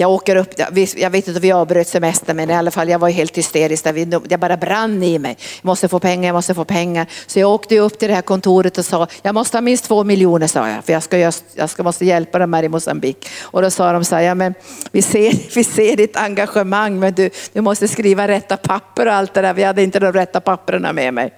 jag 0.00 0.10
åker 0.10 0.36
upp, 0.36 0.48
jag 0.96 1.10
vet 1.10 1.28
inte 1.28 1.38
om 1.38 1.42
vi 1.42 1.52
avbröt 1.52 1.88
semestern 1.88 2.36
men 2.36 2.50
i 2.50 2.54
alla 2.54 2.70
fall 2.70 2.88
jag 2.88 2.98
var 2.98 3.08
helt 3.08 3.38
hysterisk. 3.38 3.86
Jag 4.28 4.40
bara 4.40 4.56
brann 4.56 5.02
i 5.02 5.18
mig. 5.18 5.36
Jag 5.62 5.66
måste 5.66 5.88
få 5.88 5.98
pengar, 5.98 6.28
jag 6.28 6.34
måste 6.34 6.54
få 6.54 6.64
pengar. 6.64 7.06
Så 7.26 7.40
jag 7.40 7.50
åkte 7.50 7.78
upp 7.78 7.98
till 7.98 8.08
det 8.08 8.14
här 8.14 8.22
kontoret 8.22 8.78
och 8.78 8.84
sa, 8.84 9.06
jag 9.22 9.34
måste 9.34 9.56
ha 9.56 9.62
minst 9.62 9.84
två 9.84 10.04
miljoner 10.04 10.46
sa 10.46 10.68
jag. 10.68 10.84
För 10.84 10.92
jag, 10.92 11.02
ska, 11.02 11.18
jag 11.54 11.70
ska, 11.70 11.82
måste 11.82 12.04
hjälpa 12.04 12.38
dem 12.38 12.52
här 12.52 12.62
i 12.62 12.68
Mosambik. 12.68 13.28
Och 13.40 13.62
då 13.62 13.70
sa 13.70 13.92
de 13.92 14.04
så 14.04 14.14
här, 14.14 14.22
ja, 14.22 14.34
men 14.34 14.54
vi, 14.90 15.02
ser, 15.02 15.32
vi 15.54 15.64
ser 15.64 15.96
ditt 15.96 16.16
engagemang 16.16 16.98
men 16.98 17.14
du, 17.14 17.30
du 17.52 17.60
måste 17.60 17.88
skriva 17.88 18.28
rätta 18.28 18.56
papper 18.56 19.06
och 19.06 19.12
allt 19.12 19.34
det 19.34 19.42
där. 19.42 19.54
Vi 19.54 19.64
hade 19.64 19.82
inte 19.82 20.00
de 20.00 20.12
rätta 20.12 20.40
papperna 20.40 20.92
med 20.92 21.14
mig. 21.14 21.32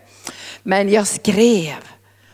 Men 0.62 0.88
jag 0.88 1.06
skrev. 1.06 1.76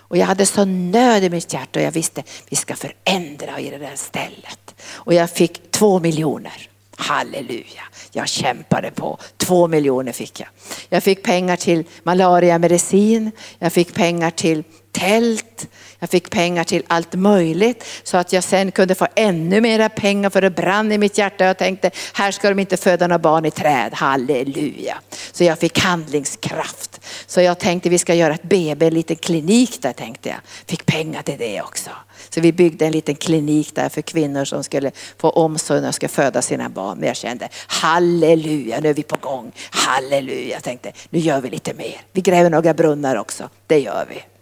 Och 0.09 0.17
jag 0.17 0.27
hade 0.27 0.47
så 0.47 0.65
nöd 0.65 1.25
i 1.25 1.31
mitt 1.31 1.53
hjärta 1.53 1.79
och 1.79 1.87
jag 1.87 1.93
visste 1.93 2.23
vi 2.49 2.57
ska 2.57 2.77
förändra 2.77 3.61
i 3.61 3.71
det 3.71 3.79
där 3.79 3.97
stället. 3.97 4.75
Och 4.93 5.15
jag 5.15 5.31
fick 5.31 5.71
två 5.71 6.01
miljoner. 6.01 6.69
Halleluja, 6.97 7.83
jag 8.13 8.29
kämpade 8.29 8.91
på. 8.91 9.19
Två 9.37 9.69
miljoner 9.69 10.13
fick 10.13 10.41
jag. 10.41 10.49
Jag 10.89 11.03
fick 11.03 11.23
pengar 11.23 11.57
till 11.57 11.85
malariamedicin, 12.03 13.31
jag 13.59 13.73
fick 13.73 13.95
pengar 13.95 14.31
till 14.31 14.65
tält, 14.99 15.69
jag 15.99 16.11
fick 16.11 16.31
pengar 16.31 16.65
till 16.65 16.83
allt 16.89 17.15
möjligt 17.15 17.85
så 18.03 18.17
att 18.17 18.33
jag 18.33 18.45
sen 18.45 18.73
kunde 18.73 18.95
få 18.95 19.07
ännu 19.15 19.61
mera 19.61 19.89
pengar 19.89 20.31
för 20.31 20.41
det 20.41 20.51
brann 20.51 20.93
i 20.93 20.99
mitt 20.99 21.19
hjärta. 21.19 21.45
Jag 21.45 21.59
tänkte, 21.59 21.91
här 22.13 22.31
ska 22.31 22.49
de 22.49 22.59
inte 22.59 22.77
föda 22.77 23.07
några 23.07 23.19
barn 23.19 23.45
i 23.45 23.51
träd, 23.51 23.95
halleluja. 23.95 24.99
Så 25.33 25.45
jag 25.45 25.59
fick 25.59 25.79
handlingskraft. 25.79 27.01
Så 27.27 27.41
jag 27.41 27.59
tänkte 27.59 27.89
vi 27.89 27.99
ska 27.99 28.15
göra 28.15 28.35
ett 28.35 28.43
BB, 28.43 28.87
en 28.87 28.95
liten 28.95 29.17
klinik 29.17 29.83
där 29.83 29.93
tänkte 29.93 30.29
jag. 30.29 30.39
Fick 30.67 30.87
pengar 30.87 31.23
till 31.23 31.39
det 31.39 31.63
också. 31.63 31.91
Så 32.29 32.41
vi 32.41 32.53
byggde 32.53 32.87
en 32.87 32.93
liten 32.93 33.15
klinik 33.15 33.75
där 33.75 33.89
för 33.89 34.03
kvinnor 34.03 34.45
som 34.45 34.65
skulle 34.65 34.91
få 35.19 35.31
omsorg 35.31 35.81
när 35.81 35.89
de 35.89 35.93
ska 35.93 36.09
föda 36.09 36.43
sina 36.43 36.69
barn. 36.69 36.99
Men 36.99 37.07
jag 37.07 37.17
kände 37.17 37.49
halleluja, 37.67 38.81
nu 38.81 38.89
är 38.89 38.95
vi 38.95 39.03
på 39.03 39.17
gång. 39.17 39.53
Halleluja, 39.71 40.55
jag 40.55 40.63
tänkte 40.63 40.93
nu 41.11 41.19
gör 41.19 41.41
vi 41.41 41.51
lite 41.51 41.75
mer. 41.75 42.01
Vi 42.13 42.21
gräver 42.21 42.51
några 42.51 42.75
brunnar 42.75 43.17
också, 43.17 43.49
det 43.67 43.79
gör 43.79 44.07
vi. 44.09 44.36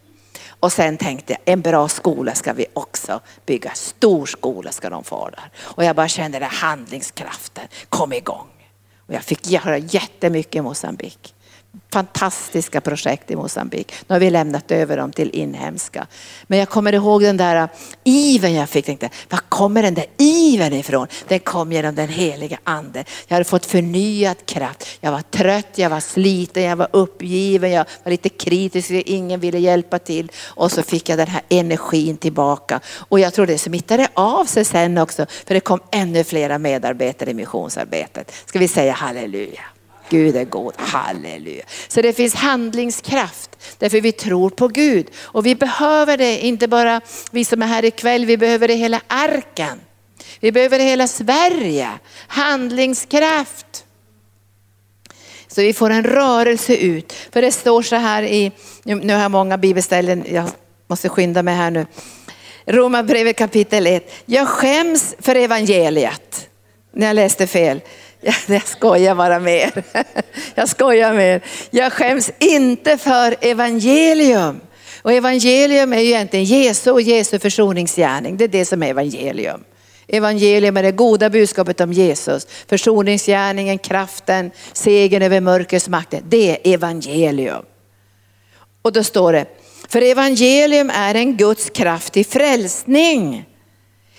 Och 0.64 0.72
sen 0.72 0.96
tänkte 0.96 1.33
jag, 1.33 1.53
en 1.55 1.61
bra 1.61 1.88
skola 1.88 2.35
ska 2.35 2.53
vi 2.53 2.66
också 2.72 3.20
bygga. 3.46 3.70
Stor 3.74 4.27
skola 4.27 4.72
ska 4.72 4.90
de 4.90 5.05
få 5.05 5.29
där. 5.29 5.50
Och 5.59 5.85
jag 5.85 5.96
bara 5.96 6.09
kände 6.09 6.38
den 6.38 6.50
handlingskraften 6.50 7.68
kom 7.88 8.12
igång. 8.12 8.46
Och 8.98 9.14
jag 9.14 9.22
fick 9.22 9.46
göra 9.46 9.79
jättemycket 9.79 10.55
i 10.55 10.61
Mosambik 10.61 11.35
fantastiska 11.93 12.81
projekt 12.81 13.31
i 13.31 13.37
Mosambik. 13.37 13.93
Nu 14.07 14.15
har 14.15 14.21
vi 14.21 14.31
lämnat 14.31 14.71
över 14.71 14.97
dem 14.97 15.13
till 15.13 15.31
inhemska. 15.31 16.07
Men 16.47 16.59
jag 16.59 16.69
kommer 16.69 16.93
ihåg 16.93 17.23
den 17.23 17.37
där 17.37 17.57
äh, 17.57 17.69
iven 18.05 18.55
jag 18.55 18.69
fick. 18.69 18.87
Tänkte, 18.87 19.11
var 19.31 19.41
kommer 19.49 19.83
den 19.83 19.95
där 19.95 20.07
iven 20.19 20.73
ifrån? 20.73 21.07
Den 21.29 21.41
kom 21.41 21.73
genom 21.73 21.95
den 21.95 22.09
heliga 22.09 22.59
ande. 22.65 23.05
Jag 23.27 23.35
hade 23.35 23.45
fått 23.45 23.67
förnyad 23.67 24.47
kraft. 24.47 24.89
Jag 25.01 25.13
var 25.13 25.23
trött, 25.23 25.71
jag 25.75 25.91
var 25.91 26.01
sliten, 26.01 26.63
jag 26.63 26.77
var 26.77 26.89
uppgiven, 26.91 27.71
jag 27.71 27.85
var 28.03 28.11
lite 28.11 28.29
kritisk, 28.29 28.91
ingen 28.91 29.41
ville 29.41 29.59
hjälpa 29.59 29.99
till. 29.99 30.33
Och 30.47 30.73
så 30.73 30.83
fick 30.83 31.09
jag 31.09 31.19
den 31.19 31.29
här 31.29 31.43
energin 31.49 32.17
tillbaka. 32.17 32.81
Och 33.09 33.21
jag 33.21 33.35
tror 33.35 33.47
det 33.47 33.59
smittade 33.59 34.09
av 34.15 34.45
sig 34.45 34.65
sen 34.65 34.99
också, 34.99 35.27
för 35.47 35.55
det 35.55 35.61
kom 35.61 35.81
ännu 35.91 36.25
flera 36.25 36.59
medarbetare 36.59 37.31
i 37.31 37.35
missionsarbetet. 37.35 38.33
Ska 38.47 38.59
vi 38.59 38.69
säga 38.69 38.93
halleluja. 38.93 39.61
Gud 40.09 40.37
är 40.37 40.45
god, 40.45 40.75
halleluja. 40.77 41.64
Så 41.88 42.03
det 42.03 42.12
finns 42.12 42.35
handlingskraft 42.35 43.51
därför 43.79 44.01
vi 44.01 44.12
tror 44.12 44.51
på 44.51 44.69
Gud. 44.69 45.07
Och 45.17 45.47
vi 45.47 45.55
behöver 45.55 46.17
det, 46.17 46.38
inte 46.38 46.69
bara 46.69 47.01
vi 47.31 47.45
som 47.45 47.62
är 47.62 47.67
här 47.67 47.85
ikväll, 47.85 48.27
vi 48.27 48.37
behöver 48.37 48.69
det 48.69 48.75
hela 48.75 49.01
arken. 49.07 49.81
Vi 50.40 50.53
behöver 50.53 50.79
det 50.79 50.85
hela 50.85 51.07
Sverige, 51.07 51.90
handlingskraft. 52.27 53.85
Så 55.49 55.61
vi 55.61 55.73
får 55.73 55.90
en 55.90 56.05
rörelse 56.05 56.77
ut. 56.77 57.12
För 57.12 57.43
det 57.43 57.53
står 57.53 57.83
så 57.83 57.97
här 57.97 58.23
i, 58.23 58.53
nu 58.85 59.14
har 59.14 59.23
jag 59.23 59.31
många 59.31 59.59
bibelställen, 59.59 60.25
jag 60.29 60.49
måste 60.87 61.09
skynda 61.09 61.43
mig 61.43 61.55
här 61.55 61.71
nu. 61.71 61.87
Romarbrevet 62.67 63.37
kapitel 63.37 63.87
1. 63.87 64.12
Jag 64.27 64.49
skäms 64.49 65.14
för 65.19 65.35
evangeliet. 65.35 66.49
När 66.93 67.07
jag 67.07 67.14
läste 67.14 67.47
fel. 67.47 67.81
Jag 68.47 68.67
skojar 68.67 69.15
bara 69.15 69.39
mer. 69.39 69.85
Jag 70.55 70.69
skojar 70.69 71.15
mer. 71.15 71.41
Jag 71.71 71.93
skäms 71.93 72.31
inte 72.39 72.99
för 72.99 73.37
evangelium. 73.41 74.61
Och 75.03 75.13
evangelium 75.13 75.93
är 75.93 76.01
ju 76.01 76.07
egentligen 76.07 76.45
Jesu 76.45 76.91
och 76.91 77.03
Jesu 77.03 77.39
försoningsgärning. 77.39 78.37
Det 78.37 78.45
är 78.45 78.49
det 78.49 78.65
som 78.65 78.83
är 78.83 78.91
evangelium. 78.91 79.65
Evangelium 80.09 80.77
är 80.77 80.83
det 80.83 80.93
goda 80.93 81.31
budskapet 81.31 81.81
om 81.81 81.93
Jesus. 81.93 82.47
Försoningsgärningen, 82.69 83.79
kraften, 83.79 84.51
segern 84.73 85.23
över 85.23 85.41
mörkrets 85.41 85.89
makter. 85.89 86.21
Det 86.29 86.51
är 86.51 86.75
evangelium. 86.75 87.65
Och 88.83 88.93
då 88.93 89.05
står 89.05 89.33
det, 89.33 89.47
för 89.89 90.03
evangelium 90.03 90.91
är 90.91 91.15
en 91.15 91.37
Guds 91.37 91.71
kraft 91.71 92.13
till 92.13 92.27
frälsning 92.27 93.47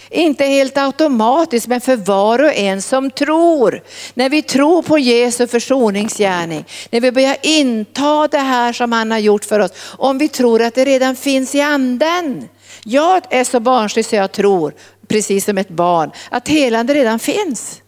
inte 0.10 0.46
helt 0.46 0.78
automatiskt, 0.78 1.68
men 1.68 1.82
för 1.82 1.96
var 1.96 2.44
och 2.44 2.54
en 2.54 2.82
som 2.82 3.12
tror. 3.12 3.82
När 4.14 4.30
vi 4.30 4.42
tror 4.42 4.82
på 4.82 4.98
Jesu 4.98 5.48
försoningsgärning, 5.48 6.66
när 6.90 7.02
vi 7.02 7.12
börjar 7.12 7.38
inta 7.42 8.28
det 8.28 8.38
här 8.38 8.74
som 8.74 8.92
han 8.92 9.12
har 9.12 9.20
gjort 9.20 9.46
för 9.46 9.60
oss, 9.60 9.72
om 9.98 10.18
vi 10.18 10.28
tror 10.28 10.62
att 10.62 10.76
det 10.76 10.86
redan 10.86 11.16
finns 11.16 11.56
i 11.56 11.62
anden. 11.62 12.50
Jag 12.84 13.24
är 13.30 13.44
så 13.44 13.60
barnslig 13.60 14.06
så 14.06 14.16
jag 14.16 14.32
tror, 14.32 14.74
precis 15.08 15.46
som 15.46 15.58
ett 15.58 15.70
barn, 15.70 16.12
att 16.30 16.48
helande 16.48 16.94
redan 16.94 17.20
finns. 17.20 17.82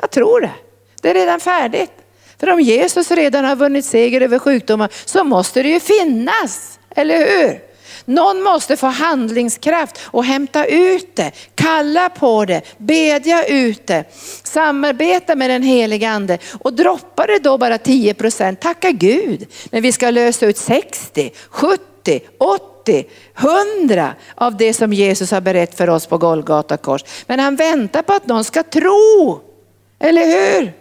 Jag 0.00 0.10
tror 0.10 0.40
det. 0.40 0.50
Det 1.02 1.10
är 1.10 1.14
redan 1.14 1.40
färdigt. 1.40 1.90
För 2.40 2.50
om 2.50 2.60
Jesus 2.60 3.10
redan 3.10 3.44
har 3.44 3.56
vunnit 3.56 3.84
seger 3.84 4.20
över 4.20 4.38
sjukdomar 4.38 4.88
så 5.04 5.24
måste 5.24 5.62
det 5.62 5.68
ju 5.68 5.80
finnas, 5.80 6.78
eller 6.96 7.18
hur? 7.18 7.67
Någon 8.08 8.42
måste 8.42 8.76
få 8.76 8.86
handlingskraft 8.86 10.00
och 10.04 10.24
hämta 10.24 10.66
ut 10.66 11.16
det, 11.16 11.32
kalla 11.54 12.08
på 12.08 12.44
det, 12.44 12.62
bedja 12.78 13.44
ut 13.44 13.86
det, 13.86 14.04
samarbeta 14.42 15.34
med 15.34 15.50
den 15.50 15.62
heliga 15.62 16.10
ande 16.10 16.38
och 16.60 16.72
droppar 16.72 17.26
det 17.26 17.38
då 17.38 17.58
bara 17.58 17.78
10 17.78 18.14
procent, 18.14 18.60
tacka 18.60 18.90
Gud. 18.90 19.46
Men 19.70 19.82
vi 19.82 19.92
ska 19.92 20.10
lösa 20.10 20.46
ut 20.46 20.56
60, 20.56 21.30
70, 21.50 22.20
80, 22.38 23.04
100 23.82 24.14
av 24.34 24.56
det 24.56 24.74
som 24.74 24.92
Jesus 24.92 25.30
har 25.30 25.40
berättat 25.40 25.76
för 25.76 25.90
oss 25.90 26.06
på 26.06 26.18
Golgata 26.18 26.76
kors. 26.76 27.04
Men 27.26 27.40
han 27.40 27.56
väntar 27.56 28.02
på 28.02 28.12
att 28.12 28.26
någon 28.26 28.44
ska 28.44 28.62
tro, 28.62 29.40
eller 29.98 30.26
hur? 30.26 30.72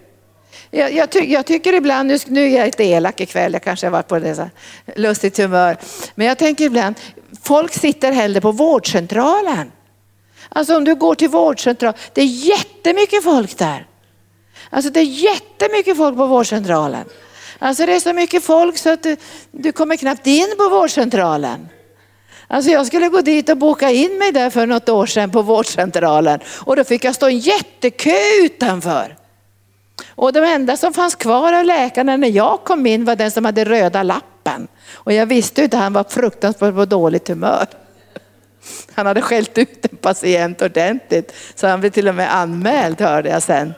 Jag, 0.71 0.93
jag, 0.93 1.09
ty, 1.09 1.19
jag, 1.19 1.45
tycker 1.45 1.73
ibland, 1.73 2.07
nu, 2.07 2.17
nu 2.27 2.45
är 2.45 2.57
jag 2.57 2.65
lite 2.65 2.83
elak 2.83 3.21
ikväll, 3.21 3.53
jag 3.53 3.63
kanske 3.63 3.85
har 3.85 3.91
varit 3.91 4.07
på 4.07 4.19
det 4.19 4.49
lustigt 4.95 5.37
humör. 5.37 5.77
Men 6.15 6.27
jag 6.27 6.37
tänker 6.37 6.65
ibland, 6.65 6.95
folk 7.43 7.73
sitter 7.73 8.11
hellre 8.11 8.41
på 8.41 8.51
vårdcentralen. 8.51 9.71
Alltså 10.49 10.77
om 10.77 10.83
du 10.83 10.95
går 10.95 11.15
till 11.15 11.29
vårdcentralen, 11.29 11.99
det 12.13 12.21
är 12.21 12.25
jättemycket 12.25 13.23
folk 13.23 13.57
där. 13.57 13.87
Alltså 14.69 14.91
det 14.91 14.99
är 14.99 15.03
jättemycket 15.03 15.97
folk 15.97 16.17
på 16.17 16.25
vårdcentralen. 16.25 17.05
Alltså 17.59 17.85
det 17.85 17.93
är 17.93 17.99
så 17.99 18.13
mycket 18.13 18.43
folk 18.43 18.77
så 18.77 18.89
att 18.89 19.03
du, 19.03 19.17
du 19.51 19.71
kommer 19.71 19.95
knappt 19.95 20.27
in 20.27 20.53
på 20.57 20.69
vårdcentralen. 20.69 21.67
Alltså 22.47 22.71
jag 22.71 22.87
skulle 22.87 23.09
gå 23.09 23.21
dit 23.21 23.49
och 23.49 23.57
boka 23.57 23.91
in 23.91 24.17
mig 24.17 24.31
där 24.31 24.49
för 24.49 24.65
något 24.65 24.89
år 24.89 25.05
sedan 25.05 25.31
på 25.31 25.41
vårdcentralen 25.41 26.39
och 26.59 26.75
då 26.75 26.83
fick 26.83 27.03
jag 27.03 27.15
stå 27.15 27.25
en 27.25 27.39
jättekö 27.39 28.17
utanför. 28.41 29.15
Och 30.17 30.33
de 30.33 30.43
enda 30.43 30.77
som 30.77 30.93
fanns 30.93 31.15
kvar 31.15 31.53
av 31.53 31.65
läkarna 31.65 32.17
när 32.17 32.27
jag 32.27 32.63
kom 32.63 32.85
in 32.85 33.05
var 33.05 33.15
den 33.15 33.31
som 33.31 33.45
hade 33.45 33.65
röda 33.65 34.03
lappen. 34.03 34.67
Och 34.93 35.13
jag 35.13 35.25
visste 35.25 35.63
inte, 35.63 35.77
han 35.77 35.93
var 35.93 36.03
fruktansvärt 36.03 36.75
på 36.75 36.85
dåligt 36.85 37.27
humör. 37.27 37.67
Han 38.93 39.05
hade 39.05 39.21
skällt 39.21 39.57
ut 39.57 39.85
en 39.91 39.97
patient 39.97 40.61
ordentligt, 40.61 41.33
så 41.55 41.67
han 41.67 41.79
blev 41.79 41.89
till 41.89 42.07
och 42.07 42.15
med 42.15 42.35
anmäld 42.35 43.01
hörde 43.01 43.29
jag 43.29 43.43
sen. 43.43 43.73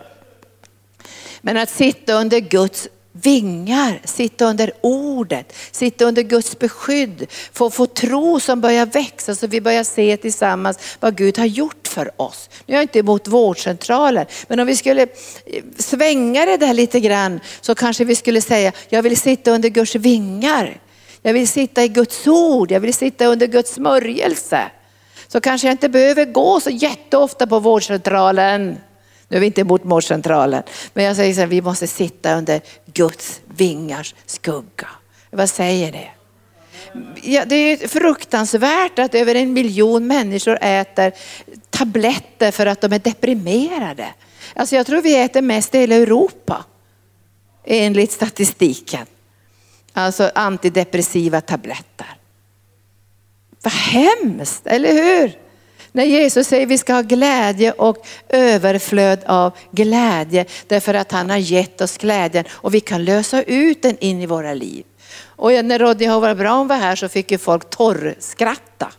Men 1.42 1.58
att 1.58 1.70
sitta 1.70 2.14
under 2.14 2.40
Guds 2.40 2.88
vingar, 3.24 4.02
sitta 4.04 4.46
under 4.46 4.72
ordet, 4.82 5.54
sitta 5.72 6.06
under 6.06 6.22
Guds 6.22 6.60
beskydd, 6.60 7.28
få, 7.54 7.70
få 7.70 7.86
tro 7.86 8.40
som 8.40 8.62
börjar 8.62 8.86
växa 8.86 9.36
så 9.36 9.48
vi 9.48 9.62
börjar 9.62 9.84
se 9.84 10.18
tillsammans 10.18 10.80
vad 11.00 11.16
Gud 11.16 11.38
har 11.38 11.46
gjort 11.46 11.88
för 11.88 12.22
oss. 12.22 12.50
Nu 12.66 12.74
är 12.74 12.78
jag 12.78 12.84
inte 12.84 13.00
emot 13.00 13.28
vårdcentraler, 13.28 14.28
men 14.48 14.60
om 14.60 14.68
vi 14.68 14.76
skulle 14.76 15.02
eh, 15.02 15.64
svänga 15.78 16.46
det 16.46 16.58
där 16.58 16.74
lite 16.74 17.00
grann 17.00 17.40
så 17.62 17.76
kanske 17.76 18.04
vi 18.04 18.16
skulle 18.16 18.42
säga, 18.42 18.72
jag 18.90 19.04
vill 19.04 19.18
sitta 19.18 19.52
under 19.52 19.70
Guds 19.70 19.96
vingar. 19.96 20.80
Jag 21.22 21.34
vill 21.34 21.48
sitta 21.48 21.84
i 21.84 21.88
Guds 21.88 22.28
ord, 22.28 22.72
jag 22.72 22.80
vill 22.80 22.94
sitta 22.94 23.26
under 23.26 23.48
Guds 23.48 23.74
smörjelse. 23.74 24.72
Så 25.28 25.42
kanske 25.42 25.68
jag 25.68 25.74
inte 25.74 25.90
behöver 25.90 26.26
gå 26.26 26.60
så 26.60 26.70
jätteofta 26.70 27.48
på 27.48 27.60
vårdcentralen. 27.60 28.78
Nu 29.30 29.38
är 29.38 29.42
vi 29.42 29.46
inte 29.46 29.62
emot 29.62 29.82
vårdcentralen, 29.84 30.64
men 30.94 31.06
jag 31.06 31.16
säger 31.16 31.34
så 31.34 31.40
här, 31.40 31.48
vi 31.48 31.62
måste 31.62 31.88
sitta 31.88 32.36
under 32.36 32.62
Guds 32.94 33.42
vingars 33.46 34.16
skugga. 34.26 34.88
Vad 35.30 35.50
säger 35.50 35.92
det? 35.92 36.10
Ja, 37.22 37.46
det 37.46 37.56
är 37.56 37.88
fruktansvärt 37.88 39.00
att 39.00 39.16
över 39.16 39.36
en 39.36 39.54
miljon 39.54 40.08
människor 40.08 40.58
äter 40.62 41.12
tabletter 41.70 42.52
för 42.52 42.66
att 42.66 42.82
de 42.82 42.94
är 42.94 43.00
deprimerade. 43.00 44.08
Alltså 44.56 44.76
jag 44.76 44.86
tror 44.86 45.02
vi 45.02 45.22
äter 45.22 45.42
mest 45.42 45.76
i 45.76 45.78
hela 45.78 45.96
Europa 45.96 46.66
enligt 47.66 48.12
statistiken. 48.12 49.06
Alltså 49.94 50.32
antidepressiva 50.36 51.42
tabletter. 51.42 52.08
Vad 53.62 53.74
hemskt, 53.74 54.68
eller 54.68 54.94
hur? 54.94 55.49
När 55.92 56.04
Jesus 56.04 56.48
säger 56.48 56.66
att 56.66 56.72
vi 56.72 56.78
ska 56.78 56.94
ha 56.94 57.02
glädje 57.02 57.72
och 57.72 57.98
överflöd 58.30 59.24
av 59.26 59.52
glädje 59.72 60.46
därför 60.68 60.94
att 60.94 61.12
han 61.12 61.30
har 61.30 61.38
gett 61.38 61.82
oss 61.82 61.98
glädjen 61.98 62.46
och 62.50 62.74
vi 62.74 62.80
kan 62.80 63.06
lösa 63.06 63.44
ut 63.44 63.82
den 63.82 63.98
in 64.00 64.22
i 64.22 64.26
våra 64.26 64.54
liv. 64.54 64.86
Och 65.24 65.66
när 65.66 65.80
Rodney 65.80 66.08
Howard 66.08 66.38
Brown 66.38 66.68
var 66.68 66.76
här 66.76 66.96
så 66.96 67.10
fick 67.10 67.32
ju 67.32 67.38
folk 67.38 67.70
torrskratta. 67.70 68.92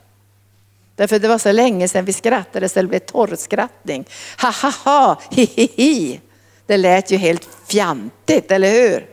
Därför 0.97 1.19
det 1.19 1.29
var 1.29 1.39
så 1.39 1.53
länge 1.53 1.89
sedan 1.89 2.05
vi 2.05 2.13
skrattade 2.13 2.69
så 2.69 2.83
det 2.83 2.89
blev 2.89 2.99
torrskrattning. 2.99 4.05
Ha 4.41 4.51
ha 4.51 4.73
ha, 4.85 5.21
hi 5.31 5.45
hi 5.55 5.69
hi. 5.77 6.21
Det 6.67 6.77
lät 6.77 7.11
ju 7.11 7.17
helt 7.17 7.49
fjantigt, 7.69 8.51
eller 8.51 8.71
hur? 8.71 9.07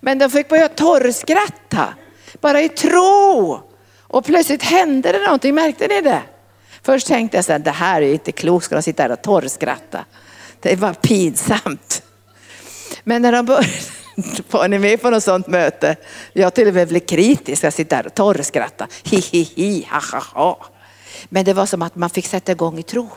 Men 0.00 0.18
de 0.18 0.30
fick 0.30 0.48
börja 0.48 0.68
torrskratta, 0.68 1.94
bara 2.40 2.62
i 2.62 2.68
tro. 2.68 3.60
Och 4.00 4.24
plötsligt 4.24 4.62
hände 4.62 5.12
det 5.12 5.18
någonting, 5.18 5.54
märkte 5.54 5.88
ni 5.88 6.00
det? 6.00 6.22
Först 6.84 7.06
tänkte 7.06 7.36
jag 7.36 7.44
så 7.44 7.52
här, 7.52 7.58
det 7.58 7.70
här 7.70 8.02
är 8.02 8.12
inte 8.12 8.32
klokt, 8.32 8.64
ska 8.64 8.74
de 8.74 8.82
sitta 8.82 9.02
här 9.02 9.12
och 9.12 9.22
torrskratta? 9.22 10.04
Det 10.60 10.76
var 10.76 10.94
pinsamt. 10.94 12.02
Men 13.04 13.22
när 13.22 13.32
de 13.32 13.46
började, 13.46 13.68
var 14.50 14.68
ni 14.68 14.78
med 14.78 15.02
på 15.02 15.10
något 15.10 15.24
sånt 15.24 15.46
möte? 15.46 15.96
Jag 16.32 16.54
till 16.54 16.68
och 16.68 16.74
med 16.74 16.88
blev 16.88 17.00
kritisk, 17.00 17.64
jag 17.64 17.72
sitter 17.72 17.96
här 17.96 18.06
och 18.06 18.14
torrskratta. 18.14 18.86
Hi 19.04 19.20
hi 19.32 19.42
hi, 19.42 19.86
ha 19.90 20.00
ha 20.12 20.20
ha. 20.34 20.66
Men 21.28 21.44
det 21.44 21.52
var 21.52 21.66
som 21.66 21.82
att 21.82 21.96
man 21.96 22.10
fick 22.10 22.26
sätta 22.26 22.52
igång 22.52 22.78
i 22.78 22.82
tro. 22.82 23.08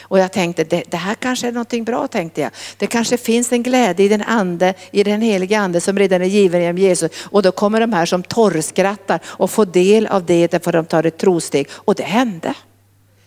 Och 0.00 0.18
jag 0.18 0.32
tänkte, 0.32 0.64
det, 0.64 0.82
det, 0.88 0.96
här 0.96 1.14
kanske 1.14 1.48
är 1.48 1.52
någonting 1.52 1.84
bra 1.84 2.08
tänkte 2.08 2.40
jag. 2.40 2.50
Det 2.76 2.86
kanske 2.86 3.16
finns 3.16 3.52
en 3.52 3.62
glädje 3.62 4.06
i 4.06 4.08
den 4.08 4.22
ande, 4.22 4.74
i 4.90 5.02
den 5.02 5.20
heliga 5.20 5.60
ande 5.60 5.80
som 5.80 5.98
redan 5.98 6.22
är 6.22 6.26
given 6.26 6.60
genom 6.60 6.78
Jesus. 6.78 7.10
Och 7.22 7.42
då 7.42 7.52
kommer 7.52 7.80
de 7.80 7.92
här 7.92 8.06
som 8.06 8.22
torrskrattar 8.22 9.20
och 9.24 9.50
får 9.50 9.66
del 9.66 10.06
av 10.06 10.26
det 10.26 10.46
därför 10.46 10.72
de 10.72 10.86
tar 10.86 11.06
ett 11.06 11.18
trosteg. 11.18 11.68
Och 11.72 11.94
det 11.94 12.02
hände. 12.02 12.54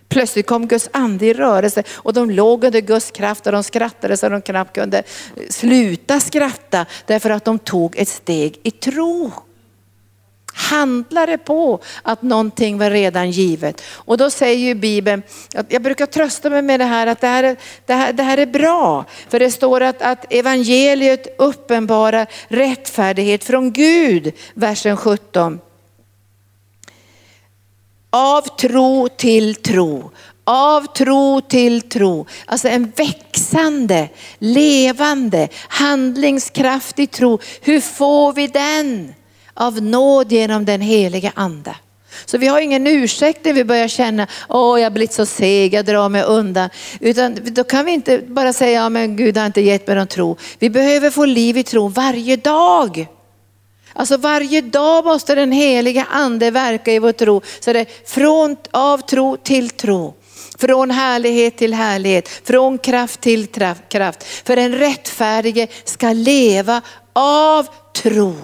Plötsligt 0.09 0.47
kom 0.47 0.67
Guds 0.67 0.89
ande 0.91 1.25
i 1.25 1.33
rörelse 1.33 1.83
och 1.93 2.13
de 2.13 2.29
låg 2.29 2.63
under 2.63 2.81
Guds 2.81 3.11
kraft 3.11 3.45
och 3.45 3.53
de 3.53 3.63
skrattade 3.63 4.17
så 4.17 4.29
de 4.29 4.41
knappt 4.41 4.75
kunde 4.75 5.03
sluta 5.49 6.19
skratta 6.19 6.85
därför 7.05 7.29
att 7.29 7.45
de 7.45 7.59
tog 7.59 7.97
ett 7.97 8.09
steg 8.09 8.59
i 8.63 8.71
tro 8.71 9.31
handlade 10.55 11.37
på 11.37 11.79
att 12.03 12.21
någonting 12.21 12.77
var 12.77 12.89
redan 12.91 13.31
givet. 13.31 13.81
Och 13.87 14.17
då 14.17 14.29
säger 14.29 14.59
ju 14.59 14.75
Bibeln, 14.75 15.23
jag 15.67 15.81
brukar 15.81 16.05
trösta 16.05 16.49
mig 16.49 16.61
med 16.61 16.79
det 16.79 16.85
här 16.85 17.07
att 17.07 17.21
det 17.21 17.27
här 17.27 17.43
är, 17.43 17.57
det 17.85 17.93
här, 17.93 18.13
det 18.13 18.23
här 18.23 18.37
är 18.37 18.45
bra. 18.45 19.05
För 19.29 19.39
det 19.39 19.51
står 19.51 19.81
att, 19.81 20.01
att 20.01 20.33
evangeliet 20.33 21.35
uppenbarar 21.37 22.27
rättfärdighet 22.47 23.43
från 23.43 23.71
Gud, 23.71 24.33
versen 24.53 24.97
17. 24.97 25.59
Av 28.15 28.41
tro 28.57 29.07
till 29.07 29.55
tro. 29.55 30.11
Av 30.43 30.93
tro 30.93 31.41
till 31.41 31.81
tro. 31.81 32.25
Alltså 32.45 32.67
en 32.67 32.91
växande, 32.95 34.09
levande, 34.39 35.47
handlingskraftig 35.67 37.11
tro. 37.11 37.39
Hur 37.61 37.81
får 37.81 38.33
vi 38.33 38.47
den? 38.47 39.13
av 39.55 39.81
nåd 39.81 40.31
genom 40.31 40.65
den 40.65 40.81
heliga 40.81 41.31
ande. 41.35 41.75
Så 42.25 42.37
vi 42.37 42.47
har 42.47 42.59
ingen 42.59 42.87
ursäkt 42.87 43.45
när 43.45 43.53
vi 43.53 43.63
börjar 43.63 43.87
känna, 43.87 44.27
åh 44.49 44.79
jag 44.79 44.85
har 44.85 44.91
blivit 44.91 45.13
så 45.13 45.25
seg, 45.25 45.73
jag 45.73 45.85
drar 45.85 46.09
mig 46.09 46.23
undan. 46.23 46.69
Utan 46.99 47.37
då 47.43 47.63
kan 47.63 47.85
vi 47.85 47.91
inte 47.91 48.17
bara 48.27 48.53
säga, 48.53 48.81
ja 48.81 48.89
men 48.89 49.15
Gud 49.15 49.37
har 49.37 49.45
inte 49.45 49.61
gett 49.61 49.87
mig 49.87 49.95
någon 49.95 50.07
tro. 50.07 50.37
Vi 50.59 50.69
behöver 50.69 51.09
få 51.09 51.25
liv 51.25 51.57
i 51.57 51.63
tro 51.63 51.87
varje 51.87 52.35
dag. 52.35 53.07
Alltså 53.95 54.17
varje 54.17 54.61
dag 54.61 55.05
måste 55.05 55.35
den 55.35 55.51
heliga 55.51 56.05
ande 56.09 56.51
verka 56.51 56.93
i 56.93 56.99
vår 56.99 57.11
tro. 57.11 57.41
Så 57.59 57.73
det 57.73 57.79
är 57.79 57.87
från 58.05 58.57
av 58.71 58.97
tro 58.97 59.37
till 59.37 59.69
tro. 59.69 60.13
Från 60.57 60.91
härlighet 60.91 61.57
till 61.57 61.73
härlighet, 61.73 62.29
från 62.29 62.77
kraft 62.77 63.21
till 63.21 63.47
kraft. 63.89 64.23
För 64.23 64.55
den 64.55 64.75
rättfärdige 64.75 65.67
ska 65.83 66.13
leva 66.13 66.81
av 67.13 67.67
tro. 67.95 68.35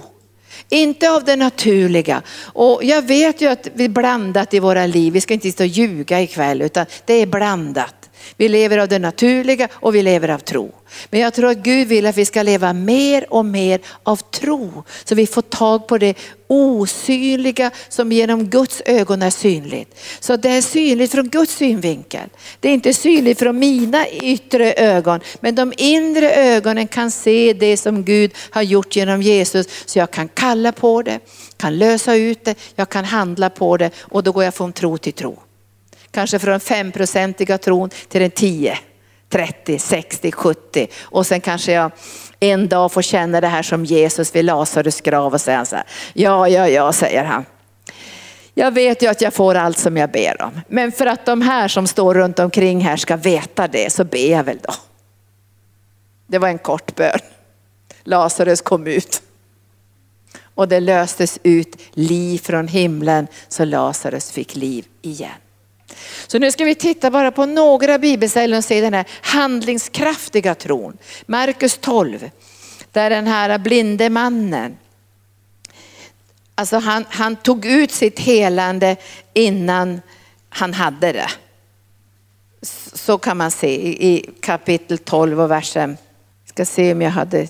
Inte 0.70 1.12
av 1.12 1.24
det 1.24 1.36
naturliga. 1.36 2.22
Och 2.54 2.84
jag 2.84 3.02
vet 3.02 3.42
ju 3.42 3.48
att 3.48 3.68
vi 3.74 3.86
är 3.86 3.90
blandat 3.90 4.54
i 4.54 4.60
våra 4.60 4.86
liv. 4.86 5.14
Vi 5.14 5.22
ska 5.22 5.34
inte 5.34 5.52
stå 5.52 5.64
och 5.64 5.68
ljuga 5.68 6.22
ikväll 6.22 6.62
utan 6.62 6.86
det 7.06 7.14
är 7.14 7.26
blandat. 7.26 8.01
Vi 8.38 8.50
lever 8.50 8.78
av 8.78 8.88
det 8.88 9.00
naturliga 9.00 9.68
och 9.72 9.96
vi 9.96 10.02
lever 10.02 10.30
av 10.30 10.40
tro. 10.40 10.72
Men 11.10 11.20
jag 11.20 11.34
tror 11.34 11.50
att 11.50 11.58
Gud 11.58 11.88
vill 11.88 12.06
att 12.06 12.18
vi 12.18 12.26
ska 12.26 12.44
leva 12.44 12.74
mer 12.74 13.34
och 13.34 13.46
mer 13.46 13.80
av 14.04 14.16
tro. 14.16 14.84
Så 15.04 15.16
vi 15.16 15.28
får 15.28 15.42
tag 15.42 15.88
på 15.88 15.98
det 15.98 16.18
osynliga 16.48 17.72
som 17.90 18.12
genom 18.12 18.50
Guds 18.50 18.82
ögon 18.86 19.22
är 19.22 19.30
synligt. 19.30 20.00
Så 20.20 20.36
det 20.36 20.50
är 20.50 20.62
synligt 20.62 21.12
från 21.12 21.30
Guds 21.30 21.56
synvinkel. 21.56 22.30
Det 22.60 22.70
är 22.70 22.74
inte 22.74 22.94
synligt 22.94 23.40
från 23.40 23.60
mina 23.60 24.10
yttre 24.10 24.74
ögon. 24.74 25.20
Men 25.40 25.56
de 25.56 25.74
inre 25.78 26.32
ögonen 26.32 26.88
kan 26.88 27.12
se 27.12 27.54
det 27.54 27.78
som 27.78 28.04
Gud 28.04 28.32
har 28.50 28.62
gjort 28.62 28.96
genom 28.96 29.22
Jesus. 29.22 29.68
Så 29.86 30.00
jag 30.00 30.12
kan 30.12 30.28
kalla 30.28 30.72
på 30.72 31.02
det, 31.02 31.20
kan 31.58 31.78
lösa 31.78 32.16
ut 32.16 32.46
det, 32.46 32.56
jag 32.76 32.90
kan 32.90 33.06
handla 33.06 33.50
på 33.50 33.78
det 33.78 33.92
och 34.00 34.24
då 34.24 34.32
går 34.32 34.44
jag 34.44 34.54
från 34.54 34.74
tro 34.74 34.98
till 34.98 35.14
tro. 35.14 35.40
Kanske 36.12 36.40
från 36.40 36.60
femprocentiga 36.60 37.58
tron 37.58 37.90
till 38.10 38.22
den 38.22 38.32
10, 38.32 38.78
30, 39.30 39.80
60, 39.80 40.32
70 40.32 40.88
och 41.02 41.28
sen 41.28 41.42
kanske 41.42 41.72
jag 41.72 41.92
en 42.40 42.68
dag 42.68 42.92
får 42.92 43.02
känna 43.02 43.42
det 43.42 43.48
här 43.48 43.64
som 43.64 43.86
Jesus 43.86 44.36
vid 44.36 44.46
Lazarus 44.46 45.02
grav 45.02 45.34
och 45.34 45.42
säga 45.42 45.66
så 45.66 45.76
här, 45.76 45.86
ja, 46.14 46.48
ja, 46.48 46.68
ja, 46.68 46.94
säger 46.94 47.24
han. 47.24 47.46
Jag 48.54 48.72
vet 48.72 49.04
ju 49.04 49.08
att 49.08 49.22
jag 49.22 49.34
får 49.34 49.56
allt 49.56 49.78
som 49.78 49.98
jag 49.98 50.12
ber 50.12 50.42
om, 50.42 50.62
men 50.68 50.92
för 50.92 51.06
att 51.06 51.26
de 51.26 51.42
här 51.42 51.68
som 51.68 51.88
står 51.88 52.14
runt 52.14 52.40
omkring 52.40 52.82
här 52.82 52.98
ska 52.98 53.16
veta 53.18 53.68
det 53.68 53.94
så 53.94 54.04
ber 54.04 54.32
jag 54.32 54.44
väl 54.44 54.60
då. 54.64 54.74
Det 56.28 56.38
var 56.38 56.48
en 56.48 56.58
kort 56.58 56.96
bön. 56.96 57.20
Lazarus 58.04 58.62
kom 58.62 58.88
ut 58.88 59.22
och 60.56 60.68
det 60.68 60.80
löstes 60.80 61.40
ut 61.44 61.82
liv 61.92 62.38
från 62.38 62.68
himlen 62.68 63.28
så 63.48 63.66
Lazarus 63.66 64.32
fick 64.32 64.56
liv 64.56 64.86
igen. 65.02 65.32
Så 66.28 66.40
nu 66.40 66.52
ska 66.52 66.66
vi 66.66 66.76
titta 66.76 67.12
bara 67.12 67.32
på 67.32 67.46
några 67.46 67.98
bibelställen 67.98 68.58
och 68.58 68.64
se 68.64 68.82
den 68.82 68.94
här 68.94 69.06
handlingskraftiga 69.22 70.56
tron. 70.56 70.98
Markus 71.26 71.78
12, 71.78 72.30
där 72.92 73.10
den 73.10 73.28
här 73.28 73.58
blinde 73.58 74.10
mannen, 74.10 74.78
alltså 76.56 76.78
han, 76.78 77.06
han 77.10 77.36
tog 77.36 77.66
ut 77.66 77.92
sitt 77.92 78.20
helande 78.20 78.96
innan 79.34 80.02
han 80.50 80.74
hade 80.74 81.12
det. 81.12 81.30
Så 82.94 83.18
kan 83.18 83.38
man 83.38 83.52
se 83.52 83.76
i 84.08 84.30
kapitel 84.40 84.98
12 84.98 85.42
och 85.42 85.52
versen, 85.52 85.98
ska 86.46 86.66
se 86.66 86.92
om 86.92 87.02
jag 87.02 87.12
hade, 87.12 87.48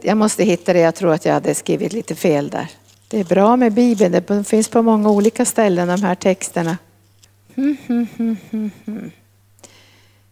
jag 0.00 0.16
måste 0.16 0.44
hitta 0.44 0.72
det, 0.72 0.78
jag 0.78 0.94
tror 0.94 1.12
att 1.12 1.24
jag 1.24 1.32
hade 1.32 1.54
skrivit 1.54 1.92
lite 1.92 2.14
fel 2.14 2.48
där. 2.48 2.68
Det 3.08 3.20
är 3.20 3.24
bra 3.24 3.56
med 3.56 3.72
Bibeln, 3.72 4.12
det 4.12 4.44
finns 4.44 4.68
på 4.68 4.82
många 4.82 5.10
olika 5.10 5.44
ställen 5.44 5.88
de 5.88 6.02
här 6.02 6.14
texterna. 6.14 6.78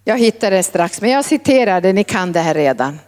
Jag 0.05 0.19
hittar 0.19 0.51
det 0.51 0.63
strax, 0.63 1.01
men 1.01 1.11
jag 1.11 1.25
citerar 1.25 1.81
det, 1.81 1.93
ni 1.93 2.05
kan 2.05 2.33
det 2.33 2.41
här 2.41 2.55
redan. 2.55 2.99